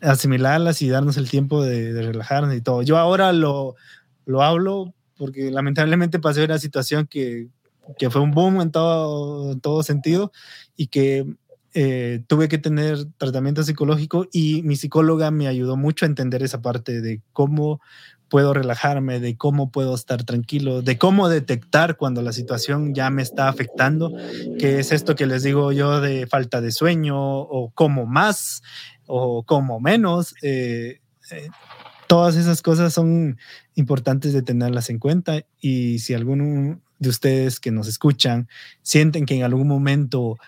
asimilarlas 0.00 0.82
y 0.82 0.88
darnos 0.88 1.16
el 1.16 1.28
tiempo 1.28 1.62
de, 1.62 1.92
relajarnos 1.92 2.54
y 2.54 2.60
todo. 2.60 2.82
Yo 2.82 2.98
ahora 2.98 3.32
lo, 3.32 3.76
lo 4.24 4.42
hablo 4.42 4.94
porque 5.16 5.50
lamentablemente 5.50 6.18
pasé 6.18 6.44
una 6.44 6.58
situación 6.58 7.06
que, 7.06 7.48
que 7.98 8.10
fue 8.10 8.20
un 8.20 8.32
boom 8.32 8.60
en 8.60 8.70
todo, 8.70 9.56
todo 9.58 9.82
sentido 9.82 10.32
y 10.76 10.88
que 10.88 11.26
eh, 11.74 12.22
tuve 12.26 12.48
que 12.48 12.58
tener 12.58 13.06
tratamiento 13.16 13.62
psicológico 13.62 14.26
y 14.30 14.62
mi 14.62 14.76
psicóloga 14.76 15.30
me 15.30 15.48
ayudó 15.48 15.76
mucho 15.76 16.04
a 16.04 16.08
entender 16.08 16.42
esa 16.42 16.60
parte 16.60 17.00
de 17.00 17.22
cómo 17.32 17.80
puedo 18.28 18.54
relajarme, 18.54 19.20
de 19.20 19.36
cómo 19.36 19.70
puedo 19.70 19.94
estar 19.94 20.24
tranquilo, 20.24 20.80
de 20.80 20.96
cómo 20.96 21.28
detectar 21.28 21.96
cuando 21.96 22.22
la 22.22 22.32
situación 22.32 22.94
ya 22.94 23.10
me 23.10 23.20
está 23.20 23.48
afectando, 23.48 24.10
que 24.58 24.78
es 24.78 24.90
esto 24.90 25.14
que 25.14 25.26
les 25.26 25.42
digo 25.42 25.70
yo 25.72 26.00
de 26.00 26.26
falta 26.26 26.62
de 26.62 26.72
sueño 26.72 27.18
o 27.18 27.70
como 27.74 28.06
más 28.06 28.62
o 29.06 29.42
como 29.42 29.80
menos. 29.80 30.34
Eh, 30.42 31.00
eh, 31.30 31.48
todas 32.06 32.36
esas 32.36 32.62
cosas 32.62 32.92
son 32.92 33.38
importantes 33.74 34.32
de 34.32 34.42
tenerlas 34.42 34.88
en 34.90 34.98
cuenta 34.98 35.44
y 35.60 35.98
si 35.98 36.14
alguno 36.14 36.80
de 37.02 37.08
ustedes 37.08 37.60
que 37.60 37.72
nos 37.72 37.88
escuchan 37.88 38.48
sienten 38.80 39.26
que 39.26 39.34
en 39.34 39.42
algún 39.42 39.66
momento 39.66 40.38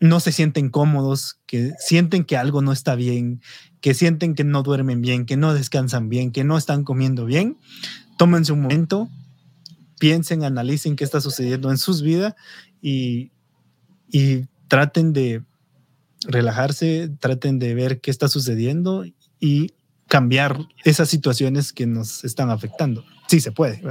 no 0.00 0.20
se 0.20 0.32
sienten 0.32 0.70
cómodos, 0.70 1.40
que 1.46 1.72
sienten 1.78 2.24
que 2.24 2.36
algo 2.36 2.62
no 2.62 2.72
está 2.72 2.94
bien, 2.94 3.40
que 3.80 3.94
sienten 3.94 4.34
que 4.34 4.44
no 4.44 4.62
duermen 4.62 5.00
bien, 5.00 5.26
que 5.26 5.36
no 5.36 5.52
descansan 5.52 6.08
bien, 6.08 6.30
que 6.30 6.44
no 6.44 6.56
están 6.56 6.84
comiendo 6.84 7.24
bien, 7.24 7.58
tómense 8.18 8.52
un 8.52 8.62
momento, 8.62 9.08
piensen, 9.98 10.44
analicen 10.44 10.96
qué 10.96 11.04
está 11.04 11.20
sucediendo 11.20 11.70
en 11.70 11.78
sus 11.78 12.02
vidas 12.02 12.34
y, 12.80 13.32
y 14.10 14.46
traten 14.68 15.12
de 15.12 15.42
relajarse, 16.26 17.10
traten 17.18 17.58
de 17.58 17.74
ver 17.74 18.00
qué 18.00 18.10
está 18.10 18.28
sucediendo 18.28 19.04
y 19.40 19.72
cambiar 20.06 20.58
esas 20.84 21.08
situaciones 21.08 21.72
que 21.72 21.86
nos 21.86 22.24
están 22.24 22.50
afectando. 22.50 23.04
Sí 23.26 23.40
se 23.40 23.52
puede. 23.52 23.82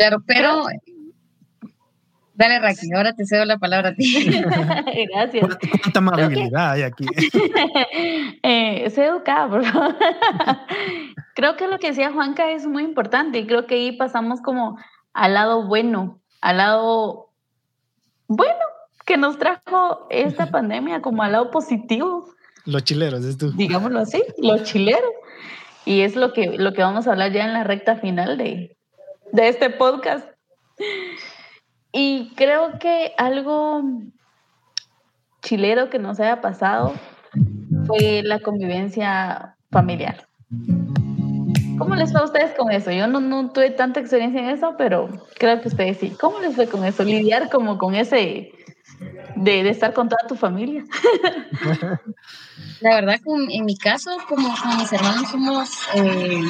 Claro, 0.00 0.22
pero 0.26 0.64
Dale, 2.32 2.58
Raquel, 2.58 2.88
ahora 2.96 3.12
te 3.12 3.26
cedo 3.26 3.44
la 3.44 3.58
palabra 3.58 3.90
a 3.90 3.94
ti. 3.94 4.42
Gracias. 5.12 5.58
¿Cuánta 5.82 5.98
amabilidad 5.98 6.70
hay 6.70 6.82
aquí? 6.84 7.04
eh, 8.42 8.88
sé 8.88 9.04
educada, 9.04 9.50
por 9.50 9.62
favor. 9.62 9.94
creo 11.34 11.56
que 11.56 11.68
lo 11.68 11.78
que 11.78 11.88
decía 11.88 12.12
Juanca 12.12 12.50
es 12.50 12.66
muy 12.66 12.82
importante 12.82 13.40
y 13.40 13.46
creo 13.46 13.66
que 13.66 13.74
ahí 13.74 13.92
pasamos 13.92 14.40
como 14.40 14.78
al 15.12 15.34
lado 15.34 15.66
bueno, 15.66 16.22
al 16.40 16.56
lado 16.56 17.28
bueno 18.26 18.54
que 19.04 19.18
nos 19.18 19.38
trajo 19.38 20.06
esta 20.08 20.50
pandemia, 20.50 21.02
como 21.02 21.22
al 21.22 21.32
lado 21.32 21.50
positivo. 21.50 22.26
Los 22.64 22.84
chileros, 22.84 23.22
es 23.22 23.36
tú. 23.36 23.52
Digámoslo 23.52 23.98
así, 23.98 24.22
los 24.38 24.62
chileros. 24.62 25.12
Y 25.84 26.00
es 26.00 26.16
lo 26.16 26.32
que, 26.32 26.56
lo 26.56 26.72
que 26.72 26.80
vamos 26.80 27.06
a 27.06 27.10
hablar 27.10 27.32
ya 27.32 27.44
en 27.44 27.52
la 27.52 27.64
recta 27.64 27.96
final 27.96 28.38
de, 28.38 28.78
de 29.32 29.48
este 29.48 29.70
podcast. 29.70 30.26
Y 31.92 32.32
creo 32.36 32.78
que 32.78 33.12
algo 33.18 33.82
chilero 35.42 35.90
que 35.90 35.98
nos 35.98 36.20
haya 36.20 36.40
pasado 36.40 36.94
fue 37.86 38.22
la 38.22 38.40
convivencia 38.40 39.56
familiar. 39.70 40.26
¿Cómo 41.78 41.94
les 41.94 42.12
fue 42.12 42.20
a 42.20 42.24
ustedes 42.24 42.54
con 42.56 42.70
eso? 42.70 42.90
Yo 42.90 43.06
no, 43.06 43.20
no 43.20 43.50
tuve 43.50 43.70
tanta 43.70 44.00
experiencia 44.00 44.40
en 44.42 44.50
eso, 44.50 44.74
pero 44.76 45.08
creo 45.38 45.60
que 45.60 45.68
ustedes 45.68 45.96
sí. 45.98 46.10
¿Cómo 46.20 46.38
les 46.40 46.54
fue 46.54 46.66
con 46.66 46.84
eso? 46.84 47.04
Lidiar 47.04 47.48
como 47.48 47.78
con 47.78 47.94
ese 47.94 48.52
de, 49.36 49.68
estar 49.68 49.94
con 49.94 50.08
toda 50.08 50.26
tu 50.28 50.36
familia. 50.36 50.84
La 52.80 52.96
verdad, 52.96 53.16
en 53.50 53.64
mi 53.64 53.76
caso, 53.76 54.10
como 54.28 54.54
con 54.62 54.76
mis 54.76 54.92
hermanos 54.92 55.30
somos 55.30 55.70
eh, 55.94 56.42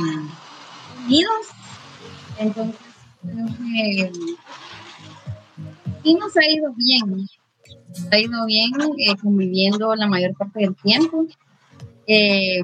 unidos, 1.07 1.47
entonces 2.41 2.77
creo 3.23 3.47
que 3.47 4.13
y 6.03 6.15
nos 6.15 6.37
ha 6.37 6.49
ido 6.49 6.73
bien. 6.75 7.29
ha 8.11 8.19
ido 8.19 8.47
bien 8.47 8.71
eh, 8.99 9.17
conviviendo 9.21 9.95
la 9.95 10.07
mayor 10.07 10.35
parte 10.37 10.61
del 10.61 10.75
tiempo. 10.77 11.27
Eh, 12.07 12.61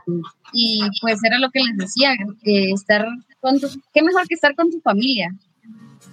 y 0.53 0.81
pues 1.01 1.23
era 1.23 1.39
lo 1.39 1.51
que 1.51 1.61
les 1.61 1.77
decía, 1.77 2.15
eh, 2.15 2.73
estar 2.73 3.07
con 3.41 3.61
tu, 3.61 3.69
qué 3.93 4.03
mejor 4.03 4.27
que 4.27 4.35
estar 4.35 4.55
con 4.55 4.71
tu 4.71 4.81
familia. 4.81 5.35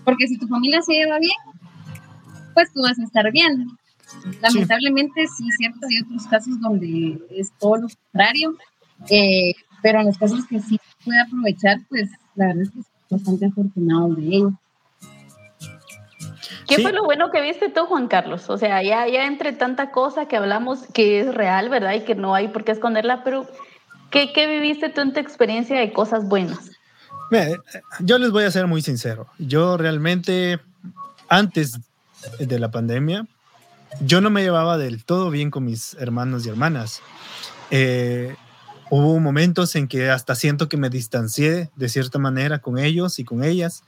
Porque 0.04 0.28
si 0.28 0.38
tu 0.38 0.48
familia 0.48 0.82
se 0.82 0.94
lleva 0.94 1.20
bien, 1.20 1.38
pues 2.54 2.72
tú 2.74 2.82
vas 2.82 3.00
a 3.00 3.04
estar 3.04 3.32
bien. 3.32 3.68
Lamentablemente 4.42 5.26
sí, 5.28 5.46
cierto, 5.58 5.88
hay 5.90 6.00
otros 6.02 6.28
casos 6.28 6.60
donde 6.62 7.20
es 7.32 7.52
todo 7.58 7.78
lo 7.78 7.88
contrario, 7.88 8.56
pero 9.82 10.02
en 10.02 10.06
los 10.06 10.18
casos 10.18 10.46
que 10.46 10.60
sí 10.60 10.80
puede 11.04 11.20
aprovechar, 11.22 11.80
pues 11.90 12.10
la 12.36 12.48
verdad 12.48 12.64
es 12.64 12.70
que 12.70 12.93
bastante 13.10 13.46
afortunado 13.46 14.10
de 14.16 14.28
ello. 14.28 14.54
¿Qué 16.68 16.82
fue 16.82 16.94
lo 16.94 17.04
bueno 17.04 17.30
que 17.32 17.42
viste 17.42 17.70
tú, 17.70 17.86
Juan 17.86 18.08
Carlos? 18.08 18.50
O 18.50 18.58
sea, 18.58 18.82
ya, 18.82 19.08
ya 19.08 19.26
entre 19.26 19.54
tanta 19.54 19.92
cosa 19.92 20.28
que 20.28 20.38
hablamos 20.38 20.80
que 20.94 21.20
es 21.20 21.34
real, 21.34 21.70
¿verdad? 21.70 21.94
Y 21.94 22.02
que 22.02 22.16
no 22.16 22.34
hay 22.36 22.48
por 22.48 22.64
qué 22.64 22.72
esconderla, 22.72 23.24
pero 23.24 23.48
¿qué, 24.10 24.32
qué 24.34 24.48
viviste 24.48 24.90
tú 24.90 25.02
en 25.02 25.14
tu 25.14 25.20
experiencia 25.20 25.80
de 25.80 25.92
cosas 25.92 26.28
buenas? 26.28 26.72
yo 28.00 28.20
les 28.20 28.30
voy 28.30 28.44
a 28.44 28.52
ser 28.52 28.68
muy 28.68 28.84
sincero. 28.84 29.28
Yo 29.40 29.76
realmente, 29.76 30.60
antes 31.30 31.80
de 32.38 32.60
la 32.60 32.70
pandemia, 32.70 33.26
yo 34.02 34.22
no 34.22 34.30
me 34.30 34.44
llevaba 34.44 34.78
del 34.78 35.04
todo 35.04 35.30
bien 35.30 35.50
con 35.50 35.66
mis 35.66 35.96
hermanos 35.96 36.46
y 36.46 36.50
hermanas. 36.50 37.02
Eh, 37.72 38.36
hubo 39.02 39.20
momentos 39.20 39.76
en 39.76 39.88
que 39.88 40.10
hasta 40.10 40.36
siento 40.36 40.70
que 40.70 40.78
me 40.78 40.90
distancié 40.90 41.72
de 41.76 41.90
cierta 41.90 42.20
manera 42.20 42.60
con 42.60 42.78
ellos 42.78 43.18
y 43.18 43.24
con 43.24 43.44
ellas 43.44 43.84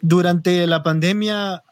durante 0.00 0.66
la 0.66 0.82
pandemia, 0.82 1.62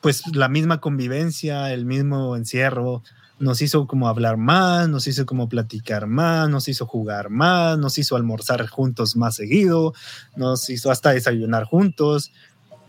pues 0.00 0.22
la 0.34 0.48
misma 0.48 0.80
convivencia, 0.80 1.72
el 1.72 1.84
mismo 1.84 2.36
encierro, 2.36 3.02
nos 3.38 3.62
hizo 3.62 3.86
como 3.86 4.08
hablar 4.08 4.36
más, 4.36 4.88
nos 4.88 5.06
hizo 5.06 5.24
como 5.24 5.48
platicar 5.48 6.06
más, 6.06 6.50
nos 6.50 6.68
hizo 6.68 6.86
jugar 6.86 7.30
más, 7.30 7.78
nos 7.78 7.96
hizo 7.96 8.16
almorzar 8.16 8.66
juntos 8.68 9.16
más 9.16 9.36
seguido, 9.36 9.94
nos 10.36 10.68
hizo 10.68 10.90
hasta 10.90 11.12
desayunar 11.12 11.64
juntos. 11.64 12.32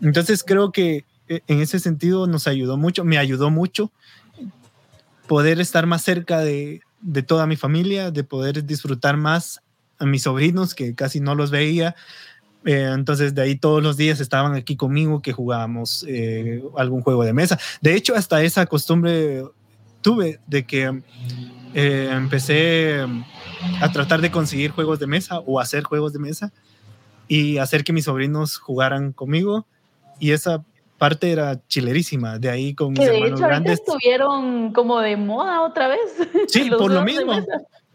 Entonces 0.02 0.44
creo 0.44 0.70
que 0.70 1.06
eh, 1.28 1.40
en 1.46 1.60
ese 1.60 1.78
sentido 1.78 2.26
nos 2.26 2.46
ayudó 2.46 2.76
mucho, 2.76 3.04
me 3.04 3.16
ayudó 3.16 3.50
mucho 3.50 3.90
poder 5.26 5.60
estar 5.60 5.86
más 5.86 6.02
cerca 6.02 6.40
de, 6.40 6.82
de 7.02 7.22
toda 7.22 7.46
mi 7.46 7.56
familia, 7.56 8.10
de 8.10 8.24
poder 8.24 8.64
disfrutar 8.64 9.16
más 9.16 9.60
a 9.98 10.06
mis 10.06 10.22
sobrinos 10.22 10.74
que 10.74 10.94
casi 10.94 11.20
no 11.20 11.34
los 11.34 11.50
veía, 11.50 11.94
eh, 12.64 12.90
entonces 12.94 13.34
de 13.34 13.42
ahí 13.42 13.56
todos 13.56 13.82
los 13.82 13.96
días 13.96 14.20
estaban 14.20 14.54
aquí 14.54 14.76
conmigo 14.76 15.20
que 15.20 15.32
jugábamos 15.32 16.04
eh, 16.08 16.62
algún 16.76 17.02
juego 17.02 17.24
de 17.24 17.32
mesa. 17.32 17.58
De 17.80 17.94
hecho, 17.94 18.14
hasta 18.14 18.42
esa 18.42 18.66
costumbre 18.66 19.42
tuve 20.00 20.40
de 20.46 20.64
que 20.64 21.02
eh, 21.74 22.10
empecé 22.12 23.04
a 23.80 23.92
tratar 23.92 24.20
de 24.20 24.30
conseguir 24.30 24.70
juegos 24.70 24.98
de 24.98 25.06
mesa 25.06 25.40
o 25.40 25.60
hacer 25.60 25.82
juegos 25.82 26.12
de 26.12 26.18
mesa 26.18 26.52
y 27.28 27.58
hacer 27.58 27.84
que 27.84 27.92
mis 27.92 28.04
sobrinos 28.04 28.58
jugaran 28.58 29.12
conmigo. 29.12 29.66
Y 30.20 30.30
esa 30.30 30.64
parte 31.02 31.32
era 31.32 31.60
chilerísima. 31.66 32.38
De 32.38 32.48
ahí 32.48 32.76
con 32.76 32.94
que 32.94 33.00
mis 33.00 33.08
de 33.08 33.16
hermanos 33.16 33.40
hecho 33.40 33.48
grandes. 33.48 33.80
estuvieron 33.80 34.72
como 34.72 35.00
de 35.00 35.16
moda 35.16 35.62
otra 35.62 35.88
vez. 35.88 35.98
Sí, 36.46 36.70
por 36.70 36.92
lo 36.92 37.02
mismo. 37.02 37.32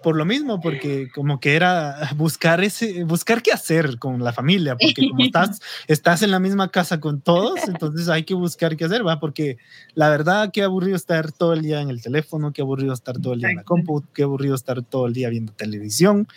Por 0.03 0.17
lo 0.17 0.25
mismo, 0.25 0.59
porque 0.59 1.09
como 1.15 1.39
que 1.39 1.55
era 1.55 2.11
buscar 2.17 2.63
ese, 2.63 3.03
buscar 3.05 3.41
qué 3.41 3.51
hacer 3.51 3.97
con 3.97 4.23
la 4.23 4.31
familia, 4.31 4.75
porque 4.77 5.07
como 5.09 5.23
estás, 5.23 5.59
estás 5.87 6.21
en 6.21 6.31
la 6.31 6.39
misma 6.39 6.69
casa 6.69 6.99
con 6.99 7.21
todos, 7.21 7.67
entonces 7.67 8.07
hay 8.07 8.23
que 8.23 8.35
buscar 8.35 8.77
qué 8.77 8.85
hacer, 8.85 9.05
va, 9.05 9.19
porque 9.19 9.57
la 9.95 10.09
verdad 10.09 10.51
qué 10.53 10.61
aburrido 10.61 10.95
estar 10.95 11.31
todo 11.31 11.53
el 11.53 11.63
día 11.63 11.81
en 11.81 11.89
el 11.89 12.01
teléfono, 12.01 12.53
qué 12.53 12.61
aburrido 12.61 12.93
estar 12.93 13.17
todo 13.19 13.33
el 13.33 13.39
día 13.39 13.49
en 13.49 13.55
la 13.55 13.63
compu, 13.63 14.03
qué 14.13 14.23
aburrido 14.23 14.53
estar 14.53 14.83
todo 14.83 15.07
el 15.07 15.13
día 15.13 15.29
viendo 15.29 15.51
televisión. 15.53 16.27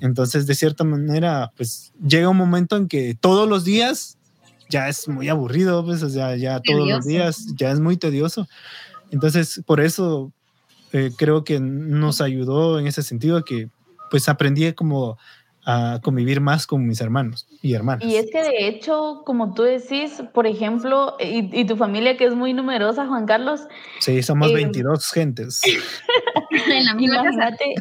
Entonces, 0.00 0.46
de 0.46 0.54
cierta 0.54 0.84
manera, 0.84 1.50
pues 1.56 1.92
llega 2.06 2.28
un 2.28 2.36
momento 2.36 2.76
en 2.76 2.88
que 2.88 3.16
todos 3.18 3.48
los 3.48 3.64
días 3.64 4.17
ya 4.68 4.88
es 4.88 5.08
muy 5.08 5.28
aburrido, 5.28 5.84
pues, 5.84 6.02
o 6.02 6.08
sea, 6.08 6.36
ya 6.36 6.60
todos 6.60 6.88
los 6.88 7.04
Tedioso. 7.04 7.08
días 7.08 7.46
ya 7.56 7.70
es 7.70 7.80
muy 7.80 7.96
tedioso. 7.96 8.46
Entonces, 9.10 9.62
por 9.66 9.80
eso 9.80 10.32
eh, 10.92 11.10
creo 11.16 11.44
que 11.44 11.60
nos 11.60 12.20
ayudó 12.20 12.78
en 12.78 12.86
ese 12.86 13.02
sentido 13.02 13.44
que 13.44 13.68
pues 14.10 14.28
aprendí 14.28 14.72
como 14.72 15.18
a 15.66 16.00
convivir 16.02 16.40
más 16.40 16.66
con 16.66 16.86
mis 16.86 16.98
hermanos 17.02 17.46
y 17.60 17.74
hermanas. 17.74 18.02
Y 18.02 18.16
es 18.16 18.30
que 18.32 18.42
de 18.42 18.68
hecho, 18.68 19.22
como 19.26 19.52
tú 19.52 19.64
decís, 19.64 20.22
por 20.32 20.46
ejemplo, 20.46 21.16
y, 21.20 21.60
y 21.60 21.66
tu 21.66 21.76
familia 21.76 22.16
que 22.16 22.24
es 22.24 22.34
muy 22.34 22.54
numerosa, 22.54 23.06
Juan 23.06 23.26
Carlos, 23.26 23.60
Sí, 24.00 24.22
somos 24.22 24.50
eh, 24.50 24.54
22 24.54 25.10
gentes. 25.10 25.60
en 26.70 26.84
la 26.86 26.94
misma 26.94 27.16
casa. 27.16 27.28
imagínate 27.32 27.74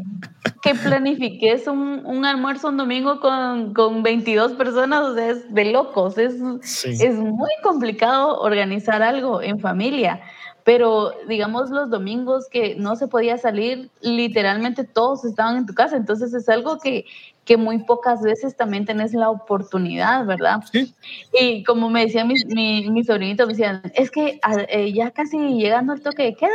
que 0.68 0.76
planifiques 0.76 1.68
un, 1.68 2.02
un 2.06 2.26
almuerzo 2.26 2.70
un 2.70 2.78
domingo 2.78 3.20
con, 3.20 3.74
con 3.74 4.04
22 4.04 4.54
personas, 4.54 5.02
o 5.02 5.16
sea, 5.16 5.30
es 5.30 5.54
de 5.54 5.66
locos, 5.72 6.18
es, 6.18 6.36
Sí. 6.62 6.90
es 6.90 7.16
muy 7.16 7.52
complicado 7.64 8.40
organizar 8.40 9.02
algo 9.02 9.42
en 9.42 9.60
familia. 9.60 10.22
Pero 10.64 11.14
digamos 11.30 11.70
los 11.70 11.90
domingos 11.90 12.48
que 12.52 12.76
no 12.76 12.98
se 12.98 13.08
podía 13.08 13.38
salir, 13.38 13.90
literalmente 14.02 14.84
todos 14.84 15.24
estaban 15.24 15.56
en 15.56 15.66
tu 15.66 15.74
casa. 15.74 15.96
Entonces 15.96 16.34
es 16.34 16.50
algo 16.50 16.78
que, 16.80 17.06
que 17.46 17.56
muy 17.56 17.78
pocas 17.86 18.22
veces 18.22 18.58
también 18.58 18.84
tenés 18.86 19.14
la 19.14 19.30
oportunidad, 19.30 20.26
¿verdad? 20.26 20.60
Sí. 20.70 20.94
Y 21.32 21.64
como 21.64 21.90
me 21.90 22.02
decía 22.06 22.26
mi, 22.26 22.36
mi, 22.48 22.90
mi 22.90 23.06
sobrinito, 23.06 23.46
me 23.48 23.54
decían, 23.54 23.82
es 23.96 24.12
que 24.12 24.42
eh, 24.68 24.92
ya 24.92 25.12
casi 25.12 25.38
llegando 25.38 25.94
al 25.94 26.02
toque 26.02 26.24
de 26.24 26.36
queda, 26.36 26.50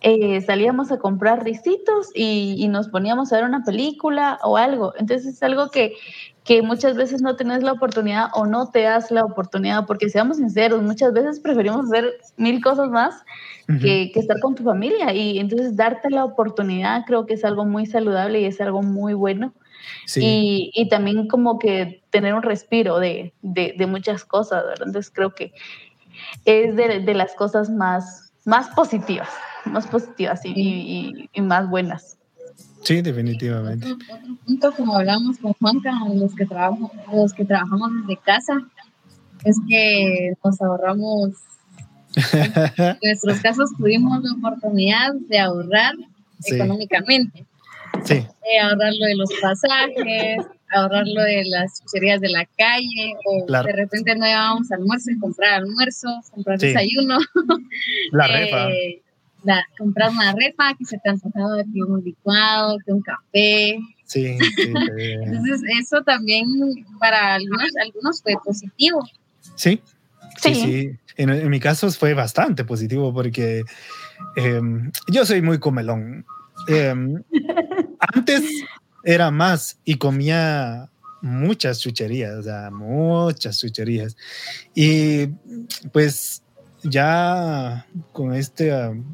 eh, 0.00 0.40
salíamos 0.40 0.90
a 0.92 0.98
comprar 0.98 1.44
risitos 1.44 2.08
y, 2.14 2.56
y 2.58 2.68
nos 2.68 2.88
poníamos 2.88 3.32
a 3.32 3.36
ver 3.36 3.44
una 3.44 3.64
película 3.64 4.38
o 4.42 4.56
algo. 4.56 4.94
Entonces 4.96 5.34
es 5.34 5.42
algo 5.42 5.70
que, 5.70 5.94
que 6.44 6.62
muchas 6.62 6.96
veces 6.96 7.20
no 7.22 7.36
tenés 7.36 7.62
la 7.62 7.72
oportunidad 7.72 8.28
o 8.34 8.46
no 8.46 8.70
te 8.70 8.82
das 8.82 9.10
la 9.10 9.24
oportunidad, 9.24 9.86
porque 9.86 10.08
seamos 10.08 10.38
sinceros, 10.38 10.82
muchas 10.82 11.12
veces 11.12 11.38
preferimos 11.40 11.86
hacer 11.86 12.14
mil 12.36 12.62
cosas 12.62 12.88
más 12.90 13.22
que, 13.80 14.10
que 14.12 14.18
estar 14.18 14.40
con 14.40 14.56
tu 14.56 14.64
familia 14.64 15.12
y 15.12 15.38
entonces 15.38 15.76
darte 15.76 16.10
la 16.10 16.24
oportunidad 16.24 17.04
creo 17.06 17.24
que 17.24 17.34
es 17.34 17.44
algo 17.44 17.64
muy 17.64 17.86
saludable 17.86 18.40
y 18.40 18.46
es 18.46 18.60
algo 18.60 18.82
muy 18.82 19.14
bueno. 19.14 19.52
Sí. 20.06 20.20
Y, 20.22 20.72
y 20.74 20.88
también 20.88 21.28
como 21.28 21.58
que 21.58 22.02
tener 22.10 22.34
un 22.34 22.42
respiro 22.42 22.98
de, 22.98 23.32
de, 23.42 23.74
de 23.78 23.86
muchas 23.86 24.24
cosas, 24.24 24.64
¿verdad? 24.64 24.88
Entonces 24.88 25.12
creo 25.14 25.34
que 25.34 25.52
es 26.44 26.74
de, 26.74 27.00
de 27.00 27.14
las 27.14 27.34
cosas 27.34 27.70
más, 27.70 28.29
más 28.44 28.68
positivas, 28.74 29.28
más 29.64 29.86
positivas 29.86 30.40
y, 30.44 30.50
y, 30.56 31.30
y 31.32 31.40
más 31.40 31.68
buenas. 31.68 32.16
sí, 32.82 33.02
definitivamente. 33.02 33.92
Otro, 33.92 34.14
otro 34.14 34.34
punto, 34.46 34.72
como 34.72 34.96
hablamos 34.96 35.38
con 35.38 35.52
Juanca, 35.54 35.92
los 36.14 36.34
que, 36.34 36.46
trabajamos, 36.46 36.90
los 37.12 37.32
que 37.32 37.44
trabajamos 37.44 37.90
desde 38.06 38.20
casa, 38.22 38.54
es 39.44 39.56
que 39.68 40.32
nos 40.44 40.60
ahorramos, 40.60 41.30
en 42.32 42.98
nuestros 43.02 43.40
casos 43.40 43.70
tuvimos 43.78 44.22
la 44.22 44.32
oportunidad 44.34 45.14
de 45.28 45.38
ahorrar 45.38 45.94
Sí. 46.40 46.54
económicamente, 46.54 47.44
sí, 48.04 48.14
de 48.14 48.58
ahorrar 48.62 48.94
lo 48.98 49.06
de 49.06 49.14
los 49.14 49.28
pasajes, 49.42 50.46
ahorrar 50.70 51.04
lo 51.06 51.22
de 51.22 51.42
las 51.46 51.80
chucherías 51.80 52.20
de 52.20 52.28
la 52.30 52.44
calle, 52.56 53.14
o 53.24 53.46
Claro. 53.46 53.66
de 53.66 53.72
repente 53.74 54.14
no 54.16 54.24
llevábamos 54.26 54.70
almuerzo 54.72 55.10
y 55.10 55.18
comprar 55.18 55.54
almuerzo, 55.54 56.08
comprar 56.30 56.58
Sí. 56.60 56.66
desayuno. 56.68 57.18
la 58.12 58.26
eh, 58.26 58.32
refa. 58.44 58.68
la- 59.44 59.64
comprar 59.78 60.10
una 60.10 60.32
refa 60.34 60.74
que 60.78 60.84
se 60.84 60.98
te 60.98 61.08
antojaba 61.10 61.56
de 61.56 61.64
que 61.64 61.82
un 61.82 62.02
licuado, 62.04 62.76
que 62.84 62.92
un 62.92 63.00
café. 63.02 63.78
Sí, 64.04 64.36
sí, 64.38 64.38
sí. 64.96 65.12
Entonces, 65.22 65.60
eso 65.80 66.02
también 66.02 66.46
para 66.98 67.34
algunos, 67.34 67.68
algunos 67.82 68.22
fue 68.22 68.34
positivo. 68.44 69.00
Sí, 69.56 69.80
sí, 70.40 70.54
Sí. 70.54 70.54
sí. 70.54 70.90
En, 71.16 71.28
en 71.30 71.50
mi 71.50 71.60
caso 71.60 71.90
fue 71.90 72.14
bastante 72.14 72.64
positivo 72.64 73.12
porque 73.12 73.62
em, 74.36 74.90
yo 75.12 75.24
soy 75.26 75.42
muy 75.42 75.58
comelón. 75.58 76.24
Em, 76.68 77.22
antes 78.14 78.42
era 79.04 79.30
más 79.30 79.78
y 79.84 79.96
comía 79.96 80.90
muchas 81.22 81.80
chucherías, 81.80 82.38
o 82.38 82.42
sea, 82.42 82.70
muchas 82.70 83.58
chucherías. 83.58 84.16
Y 84.74 85.28
pues 85.92 86.42
ya 86.82 87.86
con 88.12 88.34
este 88.34 88.72
am, 88.72 89.04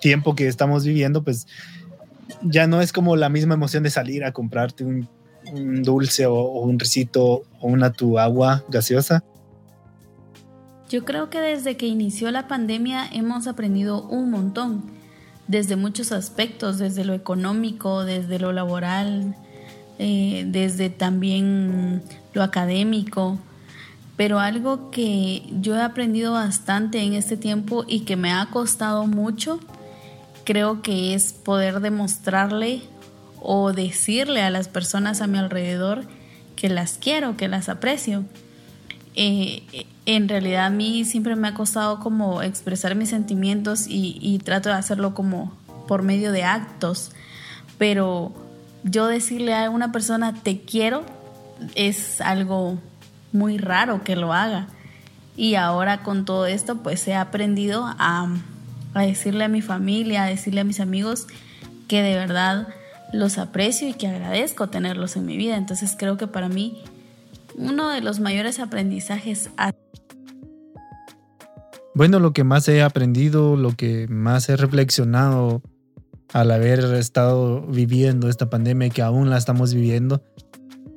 tiempo 0.00 0.34
que 0.34 0.48
estamos 0.48 0.84
viviendo, 0.84 1.22
pues 1.22 1.46
ya 2.42 2.66
no 2.66 2.80
es 2.80 2.92
como 2.92 3.16
la 3.16 3.28
misma 3.28 3.54
emoción 3.54 3.82
de 3.82 3.90
salir 3.90 4.24
a 4.24 4.32
comprarte 4.32 4.84
un, 4.84 5.08
dulce 5.82 6.26
o, 6.26 6.34
o 6.34 6.60
un 6.60 6.78
risito 6.78 7.42
o 7.60 7.66
una 7.66 7.92
tu 7.92 8.18
agua 8.18 8.62
gaseosa. 8.68 9.24
Yo 10.88 11.04
creo 11.04 11.30
que 11.30 11.40
desde 11.40 11.76
que 11.76 11.86
inició 11.86 12.30
la 12.30 12.46
pandemia 12.46 13.06
hemos 13.10 13.46
aprendido 13.46 14.02
un 14.02 14.30
montón, 14.30 14.99
desde 15.50 15.74
muchos 15.74 16.12
aspectos, 16.12 16.78
desde 16.78 17.04
lo 17.04 17.12
económico, 17.12 18.04
desde 18.04 18.38
lo 18.38 18.52
laboral, 18.52 19.34
eh, 19.98 20.44
desde 20.46 20.90
también 20.90 22.02
lo 22.34 22.44
académico. 22.44 23.36
Pero 24.16 24.38
algo 24.38 24.92
que 24.92 25.42
yo 25.60 25.74
he 25.74 25.82
aprendido 25.82 26.34
bastante 26.34 27.00
en 27.02 27.14
este 27.14 27.36
tiempo 27.36 27.84
y 27.88 28.00
que 28.00 28.14
me 28.14 28.30
ha 28.30 28.46
costado 28.46 29.08
mucho, 29.08 29.58
creo 30.44 30.82
que 30.82 31.14
es 31.14 31.32
poder 31.32 31.80
demostrarle 31.80 32.82
o 33.40 33.72
decirle 33.72 34.42
a 34.42 34.50
las 34.50 34.68
personas 34.68 35.20
a 35.20 35.26
mi 35.26 35.38
alrededor 35.38 36.04
que 36.54 36.68
las 36.68 36.92
quiero, 36.92 37.36
que 37.36 37.48
las 37.48 37.68
aprecio. 37.68 38.24
Eh, 39.16 39.64
en 40.16 40.28
realidad 40.28 40.66
a 40.66 40.70
mí 40.70 41.04
siempre 41.04 41.36
me 41.36 41.46
ha 41.46 41.54
costado 41.54 42.00
como 42.00 42.42
expresar 42.42 42.96
mis 42.96 43.10
sentimientos 43.10 43.84
y, 43.86 44.40
trato 44.44 44.68
de 44.68 44.74
hacerlo 44.74 45.14
como 45.14 45.52
por 45.86 46.02
medio 46.02 46.32
de 46.32 46.42
actos, 46.42 47.12
pero 47.78 48.32
yo 48.82 49.06
decirle 49.06 49.54
a 49.54 49.70
una 49.70 49.92
persona 49.92 50.34
te 50.34 50.62
quiero 50.62 51.04
es 51.76 52.20
algo 52.20 52.78
muy 53.32 53.58
raro 53.58 54.02
que 54.02 54.16
lo 54.16 54.32
haga. 54.32 54.66
Y 55.36 55.54
ahora 55.54 56.02
con 56.02 56.24
todo 56.24 56.46
esto 56.46 56.78
pues 56.78 57.06
he 57.06 57.14
aprendido 57.14 57.84
a, 57.86 58.28
a 58.94 59.02
decirle 59.02 59.44
a 59.44 59.48
mi 59.48 59.62
familia, 59.62 60.24
a 60.24 60.26
decirle 60.26 60.62
a 60.62 60.64
mis 60.64 60.80
amigos 60.80 61.28
que 61.86 62.02
de 62.02 62.16
verdad 62.16 62.66
los 63.12 63.38
aprecio 63.38 63.88
y 63.88 63.94
que 63.94 64.08
agradezco 64.08 64.68
tenerlos 64.70 65.14
en 65.14 65.26
mi 65.26 65.36
vida. 65.36 65.56
Entonces 65.56 65.94
creo 65.96 66.16
que 66.16 66.26
para 66.26 66.48
mí 66.48 66.82
uno 67.54 67.90
de 67.90 68.00
los 68.00 68.18
mayores 68.18 68.58
aprendizajes 68.58 69.50
ha 69.56 69.72
Bueno, 72.00 72.18
lo 72.18 72.32
que 72.32 72.44
más 72.44 72.66
he 72.66 72.80
aprendido, 72.80 73.56
lo 73.56 73.76
que 73.76 74.08
más 74.08 74.48
he 74.48 74.56
reflexionado 74.56 75.60
al 76.32 76.50
haber 76.50 76.82
estado 76.94 77.60
viviendo 77.66 78.30
esta 78.30 78.48
pandemia 78.48 78.88
que 78.88 79.02
aún 79.02 79.28
la 79.28 79.36
estamos 79.36 79.74
viviendo, 79.74 80.22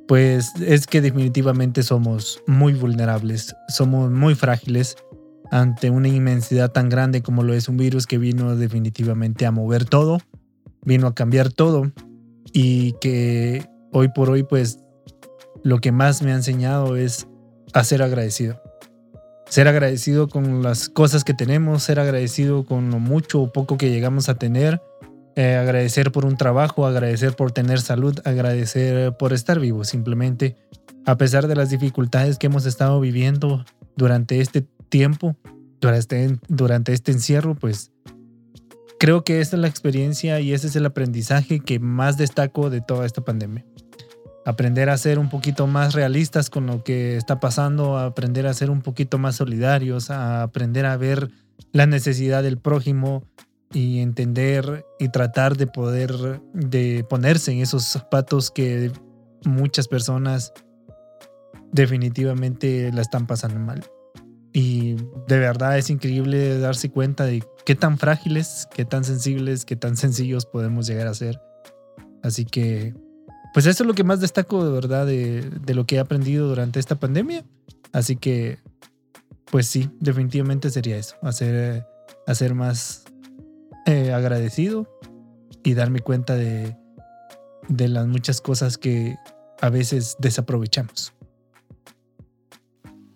pues 0.08 0.54
es 0.62 0.86
que 0.86 1.02
definitivamente 1.02 1.82
somos 1.82 2.42
muy 2.46 2.72
vulnerables, 2.72 3.54
somos 3.68 4.10
muy 4.12 4.34
frágiles 4.34 4.96
ante 5.50 5.90
una 5.90 6.08
inmensidad 6.08 6.72
tan 6.72 6.88
grande 6.88 7.20
como 7.20 7.42
lo 7.42 7.52
es 7.52 7.68
un 7.68 7.76
virus 7.76 8.06
que 8.06 8.16
vino 8.16 8.56
definitivamente 8.56 9.44
a 9.44 9.50
mover 9.50 9.84
todo, 9.84 10.20
vino 10.86 11.06
a 11.06 11.14
cambiar 11.14 11.52
todo 11.52 11.92
y 12.50 12.94
que 13.02 13.68
hoy 13.92 14.08
por 14.08 14.30
hoy 14.30 14.42
pues 14.42 14.78
lo 15.64 15.82
que 15.82 15.92
más 15.92 16.22
me 16.22 16.32
ha 16.32 16.36
enseñado 16.36 16.96
es 16.96 17.28
a 17.74 17.84
ser 17.84 18.02
agradecido 18.02 18.63
ser 19.48 19.68
agradecido 19.68 20.28
con 20.28 20.62
las 20.62 20.88
cosas 20.88 21.24
que 21.24 21.34
tenemos, 21.34 21.82
ser 21.82 22.00
agradecido 22.00 22.64
con 22.64 22.90
lo 22.90 22.98
mucho 22.98 23.42
o 23.42 23.52
poco 23.52 23.76
que 23.76 23.90
llegamos 23.90 24.28
a 24.28 24.36
tener, 24.36 24.82
eh, 25.36 25.56
agradecer 25.56 26.12
por 26.12 26.24
un 26.24 26.36
trabajo, 26.36 26.86
agradecer 26.86 27.34
por 27.34 27.52
tener 27.52 27.80
salud, 27.80 28.18
agradecer 28.24 29.16
por 29.16 29.32
estar 29.32 29.58
vivo, 29.60 29.84
simplemente 29.84 30.56
a 31.06 31.16
pesar 31.16 31.48
de 31.48 31.56
las 31.56 31.70
dificultades 31.70 32.38
que 32.38 32.46
hemos 32.46 32.66
estado 32.66 33.00
viviendo 33.00 33.64
durante 33.96 34.40
este 34.40 34.66
tiempo, 34.88 35.36
durante, 35.80 36.38
durante 36.48 36.92
este 36.92 37.12
encierro, 37.12 37.54
pues 37.54 37.92
creo 38.98 39.24
que 39.24 39.40
esta 39.40 39.56
es 39.56 39.60
la 39.60 39.68
experiencia 39.68 40.40
y 40.40 40.52
ese 40.52 40.68
es 40.68 40.76
el 40.76 40.86
aprendizaje 40.86 41.60
que 41.60 41.78
más 41.78 42.16
destaco 42.16 42.70
de 42.70 42.80
toda 42.80 43.04
esta 43.04 43.22
pandemia. 43.22 43.64
Aprender 44.46 44.90
a 44.90 44.98
ser 44.98 45.18
un 45.18 45.30
poquito 45.30 45.66
más 45.66 45.94
realistas 45.94 46.50
con 46.50 46.66
lo 46.66 46.84
que 46.84 47.16
está 47.16 47.40
pasando, 47.40 47.98
aprender 47.98 48.46
a 48.46 48.54
ser 48.54 48.70
un 48.70 48.82
poquito 48.82 49.18
más 49.18 49.36
solidarios, 49.36 50.10
aprender 50.10 50.86
a 50.86 50.96
ver 50.96 51.30
la 51.72 51.86
necesidad 51.86 52.42
del 52.42 52.58
prójimo 52.58 53.24
y 53.72 54.00
entender 54.00 54.84
y 54.98 55.08
tratar 55.08 55.56
de 55.56 55.66
poder 55.66 56.40
de 56.52 57.04
ponerse 57.08 57.52
en 57.52 57.60
esos 57.60 57.84
zapatos 57.84 58.50
que 58.50 58.92
muchas 59.44 59.88
personas 59.88 60.52
definitivamente 61.72 62.90
la 62.92 63.02
están 63.02 63.26
pasando 63.26 63.58
mal. 63.58 63.84
Y 64.52 64.94
de 65.26 65.38
verdad 65.40 65.76
es 65.76 65.90
increíble 65.90 66.58
darse 66.60 66.88
cuenta 66.88 67.24
de 67.24 67.42
qué 67.66 67.74
tan 67.74 67.98
frágiles, 67.98 68.68
qué 68.72 68.84
tan 68.84 69.02
sensibles, 69.02 69.64
qué 69.64 69.74
tan 69.74 69.96
sencillos 69.96 70.46
podemos 70.46 70.86
llegar 70.86 71.08
a 71.08 71.14
ser. 71.14 71.40
Así 72.22 72.44
que, 72.44 72.94
pues 73.54 73.66
eso 73.66 73.84
es 73.84 73.86
lo 73.86 73.94
que 73.94 74.02
más 74.02 74.20
destaco 74.20 74.64
de 74.64 74.72
verdad 74.72 75.06
de, 75.06 75.74
lo 75.74 75.86
que 75.86 75.94
he 75.94 75.98
aprendido 76.00 76.48
durante 76.48 76.80
esta 76.80 76.96
pandemia. 76.96 77.44
Así 77.92 78.16
que, 78.16 78.58
pues 79.44 79.68
sí, 79.68 79.88
definitivamente 80.00 80.70
sería 80.70 80.96
eso, 80.96 81.14
hacer, 81.22 81.86
hacer 82.26 82.54
más 82.56 83.04
eh, 83.86 84.12
agradecido 84.12 84.88
y 85.62 85.74
darme 85.74 86.00
cuenta 86.00 86.34
de, 86.34 86.76
las 87.68 88.08
muchas 88.08 88.40
cosas 88.40 88.76
que 88.76 89.16
a 89.60 89.70
veces 89.70 90.16
desaprovechamos. 90.18 91.12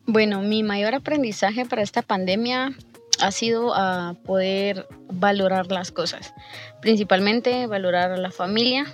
Bueno, 0.07 0.41
mi 0.41 0.62
mayor 0.62 0.95
aprendizaje 0.95 1.66
para 1.66 1.82
esta 1.82 2.03
pandemia 2.03 2.76
ha 3.20 3.32
sido 3.32 3.74
a 3.74 4.14
poder 4.24 4.86
valorar 5.12 5.72
las 5.72 5.91
cosas, 5.91 6.32
principalmente 6.80 7.66
valorar 7.66 8.12
a 8.12 8.16
la 8.16 8.30
familia 8.30 8.86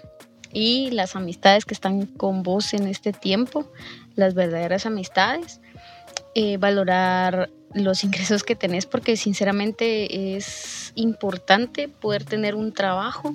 y 0.55 0.91
las 0.93 1.17
amistades 1.17 1.67
que 1.67 1.75
están 1.75 2.07
con 2.07 2.43
vos 2.43 2.73
en 2.73 2.87
este 2.87 3.13
tiempo, 3.13 3.71
las 4.15 4.35
verdaderas 4.35 4.87
amistades, 4.87 5.61
eh, 6.35 6.57
valorar 6.57 7.51
los 7.75 8.05
ingresos 8.05 8.45
que 8.45 8.55
tenés 8.55 8.87
porque 8.87 9.17
sinceramente 9.17 10.37
es 10.37 10.93
importante 10.95 11.89
poder 11.89 12.25
tener 12.25 12.55
un 12.55 12.73
trabajo. 12.73 13.35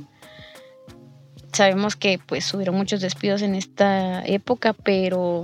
Sabemos 1.51 1.95
que 1.95 2.20
pues 2.26 2.51
hubieron 2.53 2.76
muchos 2.76 3.01
despidos 3.01 3.41
en 3.41 3.53
esta 3.53 4.26
época, 4.26 4.74
pero 4.74 5.43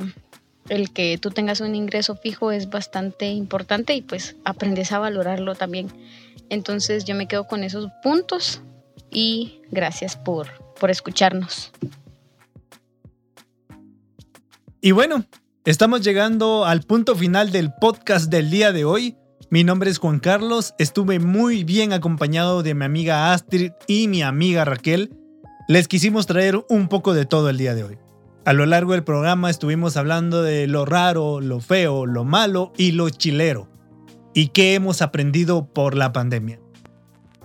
el 0.70 0.92
que 0.94 1.18
tú 1.18 1.30
tengas 1.30 1.62
un 1.62 1.76
ingreso 1.76 2.16
fijo 2.16 2.52
es 2.52 2.70
bastante 2.70 3.28
importante 3.28 3.94
y 3.94 4.02
pues 4.02 4.36
aprendes 4.46 4.92
a 4.92 5.00
valorarlo 5.00 5.56
también. 5.56 5.90
Entonces 6.50 7.06
yo 7.06 7.16
me 7.16 7.28
quedo 7.28 7.48
con 7.48 7.64
esos 7.64 7.90
puntos 8.02 8.62
y 9.12 9.62
gracias 9.72 10.16
por, 10.16 10.65
por 10.80 10.92
escucharnos. 10.92 11.72
Y 14.82 14.92
bueno, 14.92 15.26
estamos 15.66 16.02
llegando 16.02 16.66
al 16.66 16.84
punto 16.84 17.16
final 17.16 17.52
del 17.52 17.74
podcast 17.74 18.30
del 18.30 18.52
día 18.52 18.72
de 18.72 18.86
hoy. 18.86 19.18
Mi 19.50 19.64
nombre 19.64 19.90
es 19.90 20.00
Juan 20.00 20.20
Carlos, 20.20 20.74
estuve 20.78 21.20
muy 21.20 21.64
bien 21.64 21.94
acompañado 21.94 22.62
de 22.62 22.74
mi 22.74 22.86
amiga 22.86 23.34
Astrid 23.34 23.72
y 23.88 24.08
mi 24.08 24.22
amiga 24.22 24.66
Raquel. 24.66 25.16
Les 25.68 25.88
quisimos 25.88 26.28
traer 26.28 26.64
un 26.70 26.88
poco 26.88 27.14
de 27.14 27.26
todo 27.26 27.50
el 27.50 27.58
día 27.58 27.74
de 27.74 27.84
hoy. 27.84 27.98
A 28.46 28.54
lo 28.54 28.68
largo 28.68 28.92
del 28.92 29.04
programa 29.04 29.50
estuvimos 29.50 29.98
hablando 29.98 30.44
de 30.44 30.68
lo 30.68 30.86
raro, 30.86 31.42
lo 31.42 31.60
feo, 31.60 32.06
lo 32.06 32.24
malo 32.24 32.74
y 32.78 32.92
lo 32.92 33.10
chilero. 33.10 33.68
Y 34.36 34.50
qué 34.50 34.76
hemos 34.76 35.02
aprendido 35.02 35.66
por 35.66 35.96
la 35.96 36.14
pandemia. 36.14 36.60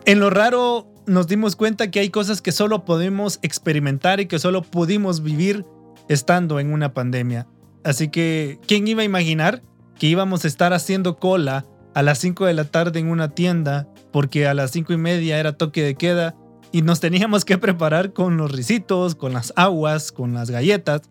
En 0.05 0.21
lo 0.21 0.29
raro 0.29 0.90
nos 1.07 1.27
dimos 1.27 1.57
cuenta 1.57 1.91
que 1.91 2.01
hay 2.01 2.11
cosas 2.11 2.43
que 2.43 2.53
solo 2.53 2.85
podemos 2.85 3.39
experimentar 3.43 4.21
y 4.21 4.27
que 4.27 4.39
solo 4.39 4.63
pudimos 4.63 5.23
vivir 5.23 5.65
estando 6.09 6.61
en 6.61 6.73
una 6.73 6.93
pandemia. 6.95 7.47
Así 7.85 8.09
que, 8.09 8.59
¿quién 8.67 8.87
iba 8.89 9.03
a 9.03 9.05
imaginar 9.05 9.63
que 9.99 10.07
íbamos 10.07 10.45
a 10.45 10.49
estar 10.49 10.73
haciendo 10.73 11.19
cola 11.19 11.67
a 11.95 12.03
las 12.03 12.19
5 12.19 12.47
de 12.47 12.55
la 12.55 12.65
tarde 12.65 13.01
en 13.01 13.09
una 13.09 13.35
tienda 13.35 13.89
porque 14.13 14.47
a 14.47 14.55
las 14.55 14.71
5 14.71 14.93
y 14.93 14.97
media 14.97 15.39
era 15.39 15.53
toque 15.53 15.83
de 15.83 15.95
queda 15.95 16.35
y 16.73 16.83
nos 16.83 17.01
teníamos 17.01 17.45
que 17.45 17.59
preparar 17.59 18.13
con 18.13 18.37
los 18.37 18.53
risitos, 18.53 19.15
con 19.15 19.33
las 19.33 19.53
aguas, 19.57 20.13
con 20.13 20.35
las 20.35 20.51
galletas, 20.51 21.03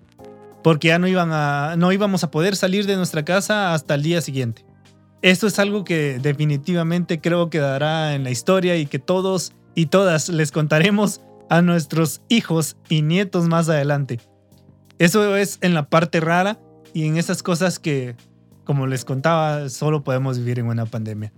porque 0.63 0.89
ya 0.89 0.99
no, 0.99 1.07
iban 1.07 1.31
a, 1.31 1.75
no 1.77 1.91
íbamos 1.91 2.23
a 2.23 2.31
poder 2.31 2.55
salir 2.55 2.85
de 2.85 2.95
nuestra 2.95 3.25
casa 3.25 3.73
hasta 3.73 3.95
el 3.95 4.03
día 4.03 4.21
siguiente. 4.21 4.65
Esto 5.21 5.47
es 5.47 5.59
algo 5.59 5.83
que 5.83 6.17
definitivamente 6.19 7.19
creo 7.19 7.49
quedará 7.49 8.15
en 8.15 8.23
la 8.23 8.31
historia 8.31 8.77
y 8.77 8.85
que 8.85 8.99
todos 8.99 9.53
y 9.76 9.88
todas 9.88 10.30
les 10.30 10.51
contaremos 10.51 11.22
a 11.49 11.61
nuestros 11.61 12.22
hijos 12.30 12.78
y 12.89 13.01
nietos 13.01 13.47
más 13.47 13.70
adelante. 13.70 14.20
Eso 14.99 15.36
es 15.36 15.57
en 15.61 15.74
la 15.74 15.89
parte 15.89 16.20
rara 16.20 16.59
y 16.93 17.05
en 17.05 17.17
esas 17.17 17.43
cosas 17.43 17.80
que, 17.80 18.15
como 18.65 18.88
les 18.88 19.05
contaba, 19.05 19.70
solo 19.70 20.03
podemos 20.03 20.38
vivir 20.38 20.59
en 20.59 20.67
una 20.67 20.86
pandemia. 20.86 21.32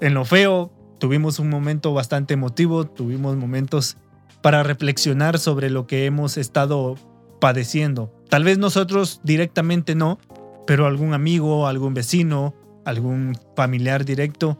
En 0.00 0.14
lo 0.14 0.24
feo, 0.24 0.72
tuvimos 0.98 1.38
un 1.38 1.50
momento 1.50 1.92
bastante 1.92 2.34
emotivo, 2.34 2.86
tuvimos 2.86 3.36
momentos 3.36 3.96
para 4.42 4.62
reflexionar 4.62 5.38
sobre 5.38 5.70
lo 5.70 5.86
que 5.86 6.06
hemos 6.06 6.36
estado 6.36 6.96
padeciendo. 7.40 8.12
Tal 8.28 8.44
vez 8.44 8.58
nosotros 8.58 9.20
directamente 9.24 9.94
no, 9.94 10.18
pero 10.66 10.86
algún 10.86 11.14
amigo, 11.14 11.66
algún 11.66 11.94
vecino, 11.94 12.54
algún 12.84 13.36
familiar 13.56 14.04
directo, 14.04 14.58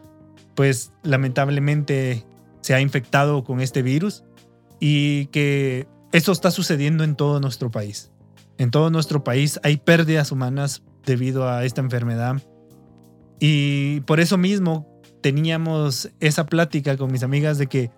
pues 0.55 0.91
lamentablemente 1.03 2.25
se 2.61 2.73
ha 2.73 2.81
infectado 2.81 3.43
con 3.43 3.61
este 3.61 3.81
virus 3.81 4.23
y 4.79 5.27
que 5.27 5.87
eso 6.11 6.31
está 6.31 6.51
sucediendo 6.51 7.03
en 7.03 7.15
todo 7.15 7.39
nuestro 7.39 7.71
país. 7.71 8.11
En 8.57 8.71
todo 8.71 8.89
nuestro 8.89 9.23
país 9.23 9.59
hay 9.63 9.77
pérdidas 9.77 10.31
humanas 10.31 10.83
debido 11.05 11.49
a 11.49 11.65
esta 11.65 11.81
enfermedad 11.81 12.41
y 13.39 14.01
por 14.01 14.19
eso 14.19 14.37
mismo 14.37 14.87
teníamos 15.21 16.11
esa 16.19 16.45
plática 16.45 16.95
con 16.95 17.11
mis 17.11 17.23
amigas 17.23 17.57
de 17.57 17.67
que 17.67 17.91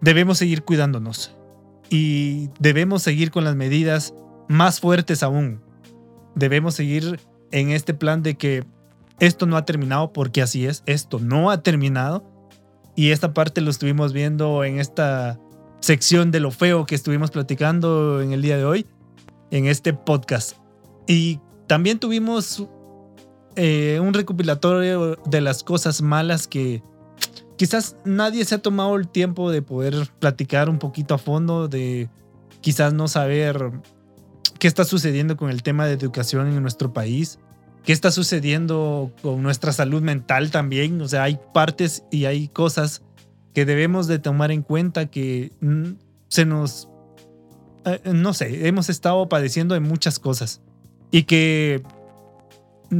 debemos 0.00 0.38
seguir 0.38 0.62
cuidándonos 0.64 1.34
y 1.90 2.48
debemos 2.58 3.02
seguir 3.02 3.30
con 3.30 3.44
las 3.44 3.54
medidas 3.54 4.14
más 4.48 4.80
fuertes 4.80 5.22
aún. 5.22 5.60
Debemos 6.34 6.74
seguir 6.74 7.20
en 7.50 7.70
este 7.70 7.94
plan 7.94 8.22
de 8.22 8.36
que 8.36 8.64
esto 9.20 9.46
no 9.46 9.56
ha 9.56 9.64
terminado 9.64 10.12
porque 10.12 10.42
así 10.42 10.66
es, 10.66 10.82
esto 10.86 11.18
no 11.18 11.50
ha 11.50 11.62
terminado. 11.62 12.24
Y 12.98 13.12
esta 13.12 13.32
parte 13.32 13.60
lo 13.60 13.70
estuvimos 13.70 14.12
viendo 14.12 14.64
en 14.64 14.80
esta 14.80 15.38
sección 15.78 16.32
de 16.32 16.40
lo 16.40 16.50
feo 16.50 16.84
que 16.84 16.96
estuvimos 16.96 17.30
platicando 17.30 18.20
en 18.20 18.32
el 18.32 18.42
día 18.42 18.56
de 18.56 18.64
hoy, 18.64 18.86
en 19.52 19.68
este 19.68 19.92
podcast. 19.92 20.56
Y 21.06 21.38
también 21.68 22.00
tuvimos 22.00 22.66
eh, 23.54 24.00
un 24.02 24.14
recopilatorio 24.14 25.14
de 25.14 25.40
las 25.40 25.62
cosas 25.62 26.02
malas 26.02 26.48
que 26.48 26.82
quizás 27.54 27.94
nadie 28.04 28.44
se 28.44 28.56
ha 28.56 28.58
tomado 28.58 28.96
el 28.96 29.06
tiempo 29.06 29.52
de 29.52 29.62
poder 29.62 29.94
platicar 30.18 30.68
un 30.68 30.80
poquito 30.80 31.14
a 31.14 31.18
fondo, 31.18 31.68
de 31.68 32.10
quizás 32.62 32.94
no 32.94 33.06
saber 33.06 33.70
qué 34.58 34.66
está 34.66 34.82
sucediendo 34.82 35.36
con 35.36 35.50
el 35.50 35.62
tema 35.62 35.86
de 35.86 35.92
educación 35.92 36.48
en 36.48 36.60
nuestro 36.60 36.92
país, 36.92 37.38
qué 37.88 37.94
está 37.94 38.10
sucediendo 38.10 39.12
con 39.22 39.42
nuestra 39.42 39.72
salud 39.72 40.02
mental 40.02 40.50
también. 40.50 41.00
O 41.00 41.08
sea, 41.08 41.22
hay 41.22 41.38
partes 41.54 42.04
y 42.10 42.26
hay 42.26 42.48
cosas 42.48 43.00
que 43.54 43.64
debemos 43.64 44.06
de 44.06 44.18
tomar 44.18 44.50
en 44.50 44.60
cuenta 44.60 45.06
que 45.06 45.52
mm, 45.62 45.92
se 46.28 46.44
nos, 46.44 46.90
eh, 47.86 47.98
no 48.12 48.34
sé, 48.34 48.68
hemos 48.68 48.90
estado 48.90 49.26
padeciendo 49.30 49.72
de 49.72 49.80
muchas 49.80 50.18
cosas 50.18 50.60
y 51.10 51.22
que 51.22 51.82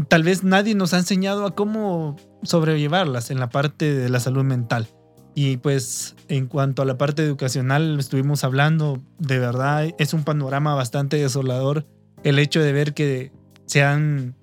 tal 0.08 0.22
vez 0.22 0.42
nadie 0.42 0.74
nos 0.74 0.94
ha 0.94 1.00
enseñado 1.00 1.44
a 1.44 1.54
cómo 1.54 2.16
sobrellevarlas 2.42 3.30
en 3.30 3.40
la 3.40 3.50
parte 3.50 3.94
de 3.94 4.08
la 4.08 4.20
salud 4.20 4.44
mental. 4.44 4.88
Y 5.34 5.58
pues 5.58 6.16
en 6.28 6.46
cuanto 6.46 6.80
a 6.80 6.86
la 6.86 6.96
parte 6.96 7.22
educacional 7.22 7.98
estuvimos 8.00 8.42
hablando, 8.42 9.02
de 9.18 9.38
verdad 9.38 9.90
es 9.98 10.14
un 10.14 10.24
panorama 10.24 10.74
bastante 10.74 11.18
desolador 11.18 11.84
el 12.24 12.38
hecho 12.38 12.62
de 12.62 12.72
ver 12.72 12.94
que 12.94 13.32
se 13.66 13.82
han, 13.82 14.34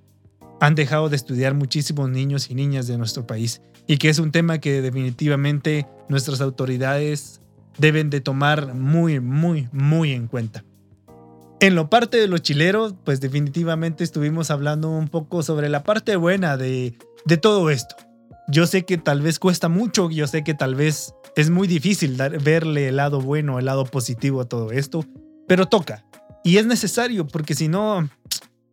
han 0.59 0.75
dejado 0.75 1.09
de 1.09 1.15
estudiar 1.15 1.53
muchísimos 1.53 2.09
niños 2.09 2.49
y 2.49 2.55
niñas 2.55 2.87
de 2.87 2.97
nuestro 2.97 3.27
país 3.27 3.61
y 3.87 3.97
que 3.97 4.09
es 4.09 4.19
un 4.19 4.31
tema 4.31 4.59
que 4.59 4.81
definitivamente 4.81 5.87
nuestras 6.09 6.41
autoridades 6.41 7.41
deben 7.77 8.09
de 8.09 8.21
tomar 8.21 8.73
muy, 8.73 9.19
muy, 9.19 9.67
muy 9.71 10.11
en 10.11 10.27
cuenta. 10.27 10.63
En 11.59 11.75
lo 11.75 11.89
parte 11.89 12.17
de 12.17 12.27
los 12.27 12.41
chileros, 12.41 12.95
pues 13.03 13.21
definitivamente 13.21 14.03
estuvimos 14.03 14.51
hablando 14.51 14.89
un 14.89 15.07
poco 15.07 15.41
sobre 15.43 15.69
la 15.69 15.83
parte 15.83 16.15
buena 16.15 16.57
de, 16.57 16.97
de 17.25 17.37
todo 17.37 17.69
esto. 17.69 17.95
Yo 18.47 18.67
sé 18.67 18.85
que 18.85 18.97
tal 18.97 19.21
vez 19.21 19.39
cuesta 19.39 19.69
mucho, 19.69 20.09
yo 20.11 20.27
sé 20.27 20.43
que 20.43 20.53
tal 20.53 20.75
vez 20.75 21.13
es 21.35 21.49
muy 21.49 21.67
difícil 21.67 22.17
verle 22.43 22.89
el 22.89 22.97
lado 22.97 23.21
bueno, 23.21 23.57
el 23.59 23.65
lado 23.65 23.85
positivo 23.85 24.41
a 24.41 24.45
todo 24.49 24.71
esto, 24.71 25.05
pero 25.47 25.65
toca. 25.65 26.05
Y 26.43 26.57
es 26.57 26.65
necesario 26.65 27.25
porque 27.25 27.55
si 27.55 27.67
no, 27.67 28.07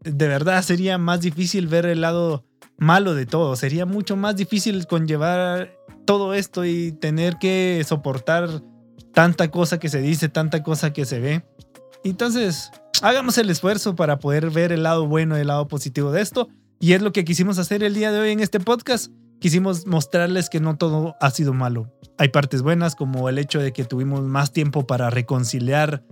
de 0.04 0.28
verdad 0.28 0.62
sería 0.62 0.98
más 0.98 1.20
difícil 1.20 1.66
ver 1.66 1.86
el 1.86 2.00
lado 2.00 2.44
malo 2.78 3.14
de 3.14 3.26
todo. 3.26 3.56
Sería 3.56 3.86
mucho 3.86 4.16
más 4.16 4.36
difícil 4.36 4.86
conllevar 4.86 5.72
todo 6.04 6.34
esto 6.34 6.64
y 6.64 6.92
tener 6.92 7.36
que 7.38 7.82
soportar 7.86 8.62
tanta 9.12 9.50
cosa 9.50 9.78
que 9.78 9.88
se 9.88 10.00
dice, 10.00 10.28
tanta 10.28 10.62
cosa 10.62 10.92
que 10.92 11.04
se 11.04 11.20
ve. 11.20 11.44
Entonces, 12.04 12.70
hagamos 13.02 13.38
el 13.38 13.50
esfuerzo 13.50 13.94
para 13.94 14.18
poder 14.18 14.50
ver 14.50 14.72
el 14.72 14.82
lado 14.82 15.06
bueno 15.06 15.36
el 15.36 15.46
lado 15.46 15.68
positivo 15.68 16.10
de 16.10 16.22
esto. 16.22 16.48
Y 16.80 16.94
es 16.94 17.02
lo 17.02 17.12
que 17.12 17.24
quisimos 17.24 17.58
hacer 17.58 17.84
el 17.84 17.94
día 17.94 18.10
de 18.10 18.18
hoy 18.18 18.30
en 18.30 18.40
este 18.40 18.58
podcast. 18.58 19.12
Quisimos 19.38 19.86
mostrarles 19.86 20.50
que 20.50 20.60
no 20.60 20.76
todo 20.76 21.14
ha 21.20 21.30
sido 21.30 21.52
malo. 21.52 21.92
Hay 22.18 22.28
partes 22.28 22.62
buenas 22.62 22.96
como 22.96 23.28
el 23.28 23.38
hecho 23.38 23.60
de 23.60 23.72
que 23.72 23.84
tuvimos 23.84 24.22
más 24.22 24.52
tiempo 24.52 24.86
para 24.86 25.10
reconciliar 25.10 26.04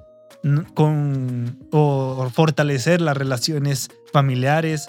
con 0.75 1.59
o 1.71 2.29
fortalecer 2.33 3.01
las 3.01 3.17
relaciones 3.17 3.91
familiares 4.13 4.89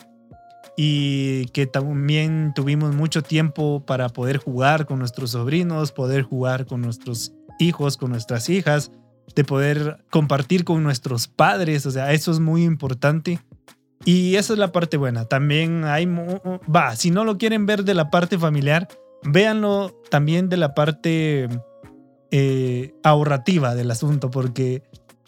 y 0.77 1.45
que 1.47 1.67
también 1.67 2.53
tuvimos 2.55 2.95
mucho 2.95 3.21
tiempo 3.21 3.85
para 3.85 4.09
poder 4.09 4.37
jugar 4.37 4.85
con 4.85 4.99
nuestros 4.99 5.31
sobrinos, 5.31 5.91
poder 5.91 6.23
jugar 6.23 6.65
con 6.65 6.81
nuestros 6.81 7.33
hijos, 7.59 7.97
con 7.97 8.11
nuestras 8.11 8.49
hijas, 8.49 8.91
de 9.35 9.43
poder 9.43 10.03
compartir 10.09 10.63
con 10.63 10.83
nuestros 10.83 11.27
padres, 11.27 11.85
o 11.85 11.91
sea, 11.91 12.11
eso 12.13 12.31
es 12.31 12.39
muy 12.39 12.63
importante. 12.63 13.39
Y 14.03 14.35
esa 14.35 14.53
es 14.53 14.59
la 14.59 14.71
parte 14.71 14.97
buena. 14.97 15.25
También 15.25 15.83
hay, 15.83 16.07
va, 16.07 16.95
si 16.95 17.11
no 17.11 17.23
lo 17.23 17.37
quieren 17.37 17.67
ver 17.67 17.83
de 17.83 17.93
la 17.93 18.09
parte 18.09 18.39
familiar, 18.39 18.87
véanlo 19.23 20.01
también 20.09 20.49
de 20.49 20.57
la 20.57 20.73
parte 20.73 21.47
eh, 22.31 22.95
ahorrativa 23.03 23.75
del 23.75 23.91
asunto, 23.91 24.31
porque 24.31 24.81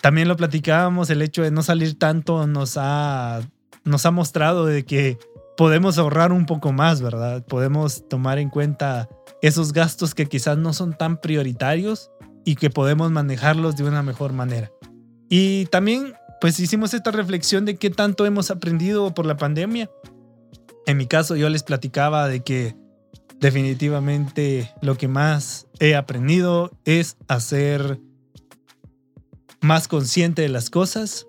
también 0.03 0.27
lo 0.27 0.35
platicábamos, 0.35 1.09
el 1.09 1.21
hecho 1.21 1.43
de 1.43 1.51
no 1.51 1.63
salir 1.63 1.97
tanto 1.97 2.45
nos 2.45 2.73
ha, 2.75 3.39
nos 3.85 4.05
ha 4.05 4.11
mostrado 4.11 4.65
de 4.65 4.83
que 4.83 5.17
podemos 5.55 5.97
ahorrar 5.97 6.33
un 6.33 6.45
poco 6.45 6.73
más, 6.73 7.01
¿verdad? 7.01 7.45
Podemos 7.45 8.05
tomar 8.09 8.37
en 8.37 8.49
cuenta 8.49 9.07
esos 9.41 9.71
gastos 9.71 10.13
que 10.13 10.25
quizás 10.25 10.57
no 10.57 10.73
son 10.73 10.91
tan 10.91 11.21
prioritarios 11.21 12.11
y 12.43 12.55
que 12.55 12.69
podemos 12.69 13.11
manejarlos 13.11 13.77
de 13.77 13.85
una 13.85 14.03
mejor 14.03 14.33
manera. 14.33 14.73
Y 15.29 15.67
también, 15.67 16.15
pues 16.41 16.59
hicimos 16.59 16.93
esta 16.93 17.11
reflexión 17.11 17.63
de 17.63 17.77
qué 17.77 17.89
tanto 17.89 18.25
hemos 18.25 18.51
aprendido 18.51 19.13
por 19.13 19.25
la 19.25 19.37
pandemia. 19.37 19.89
En 20.85 20.97
mi 20.97 21.07
caso, 21.07 21.37
yo 21.37 21.47
les 21.47 21.63
platicaba 21.63 22.27
de 22.27 22.41
que 22.41 22.75
definitivamente 23.39 24.69
lo 24.81 24.97
que 24.97 25.07
más 25.07 25.67
he 25.79 25.95
aprendido 25.95 26.71
es 26.83 27.15
a 27.29 27.39
ser 27.39 28.01
más 29.64 29.88
consciente 29.88 30.41
de 30.41 30.49
las 30.49 30.70
cosas 30.70 31.26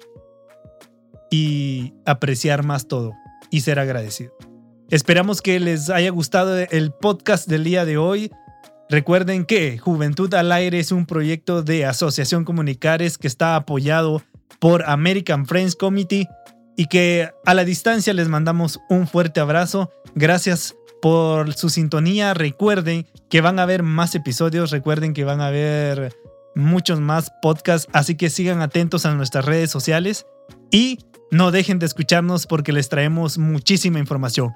y 1.30 1.94
apreciar 2.04 2.64
más 2.64 2.88
todo 2.88 3.14
y 3.50 3.60
ser 3.60 3.78
agradecido. 3.78 4.32
Esperamos 4.90 5.40
que 5.40 5.58
les 5.60 5.88
haya 5.88 6.10
gustado 6.10 6.58
el 6.58 6.92
podcast 6.92 7.48
del 7.48 7.64
día 7.64 7.84
de 7.84 7.96
hoy. 7.96 8.30
Recuerden 8.90 9.44
que 9.44 9.78
Juventud 9.78 10.32
al 10.34 10.52
Aire 10.52 10.78
es 10.78 10.92
un 10.92 11.06
proyecto 11.06 11.62
de 11.62 11.86
Asociación 11.86 12.44
Comunicares 12.44 13.18
que 13.18 13.28
está 13.28 13.56
apoyado 13.56 14.22
por 14.58 14.84
American 14.84 15.46
Friends 15.46 15.76
Committee 15.76 16.28
y 16.76 16.86
que 16.86 17.30
a 17.46 17.54
la 17.54 17.64
distancia 17.64 18.12
les 18.12 18.28
mandamos 18.28 18.80
un 18.90 19.06
fuerte 19.06 19.40
abrazo. 19.40 19.90
Gracias 20.14 20.74
por 21.00 21.54
su 21.54 21.70
sintonía. 21.70 22.34
Recuerden 22.34 23.06
que 23.30 23.40
van 23.40 23.58
a 23.58 23.62
haber 23.62 23.82
más 23.82 24.14
episodios, 24.14 24.70
recuerden 24.70 25.14
que 25.14 25.24
van 25.24 25.40
a 25.40 25.48
haber 25.48 26.14
muchos 26.54 27.00
más 27.00 27.32
podcasts, 27.42 27.88
así 27.92 28.16
que 28.16 28.30
sigan 28.30 28.60
atentos 28.60 29.06
a 29.06 29.14
nuestras 29.14 29.44
redes 29.44 29.70
sociales 29.70 30.26
y 30.70 30.98
no 31.30 31.50
dejen 31.50 31.78
de 31.78 31.86
escucharnos 31.86 32.46
porque 32.46 32.72
les 32.72 32.88
traemos 32.88 33.38
muchísima 33.38 33.98
información. 33.98 34.52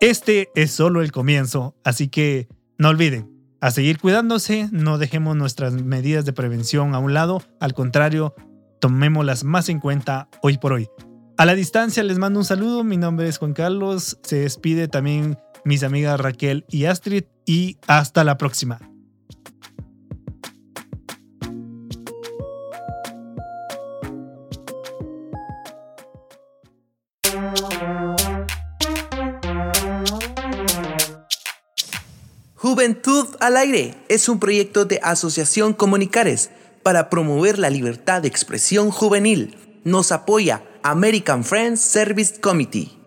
Este 0.00 0.50
es 0.54 0.70
solo 0.70 1.02
el 1.02 1.12
comienzo, 1.12 1.76
así 1.84 2.08
que 2.08 2.48
no 2.78 2.88
olviden, 2.88 3.30
a 3.60 3.70
seguir 3.70 3.98
cuidándose, 3.98 4.68
no 4.70 4.98
dejemos 4.98 5.36
nuestras 5.36 5.72
medidas 5.72 6.24
de 6.24 6.32
prevención 6.32 6.94
a 6.94 6.98
un 6.98 7.14
lado, 7.14 7.42
al 7.60 7.74
contrario, 7.74 8.34
tomémoslas 8.80 9.42
más 9.42 9.68
en 9.68 9.80
cuenta 9.80 10.28
hoy 10.42 10.58
por 10.58 10.72
hoy. 10.72 10.88
A 11.36 11.44
la 11.44 11.54
distancia 11.54 12.02
les 12.02 12.18
mando 12.18 12.40
un 12.40 12.44
saludo, 12.44 12.84
mi 12.84 12.96
nombre 12.96 13.28
es 13.28 13.38
Juan 13.38 13.52
Carlos, 13.52 14.18
se 14.22 14.40
despide 14.40 14.88
también 14.88 15.38
mis 15.64 15.82
amigas 15.82 16.20
Raquel 16.20 16.64
y 16.68 16.84
Astrid 16.84 17.24
y 17.46 17.78
hasta 17.86 18.24
la 18.24 18.36
próxima. 18.38 18.80
Juventud 32.88 33.36
al 33.40 33.58
Aire 33.58 33.94
es 34.08 34.30
un 34.30 34.40
proyecto 34.40 34.86
de 34.86 34.98
Asociación 35.02 35.74
Comunicares 35.74 36.48
para 36.82 37.10
promover 37.10 37.58
la 37.58 37.68
libertad 37.68 38.22
de 38.22 38.28
expresión 38.28 38.90
juvenil. 38.90 39.58
Nos 39.84 40.10
apoya 40.10 40.62
American 40.82 41.44
Friends 41.44 41.82
Service 41.82 42.40
Committee. 42.40 42.97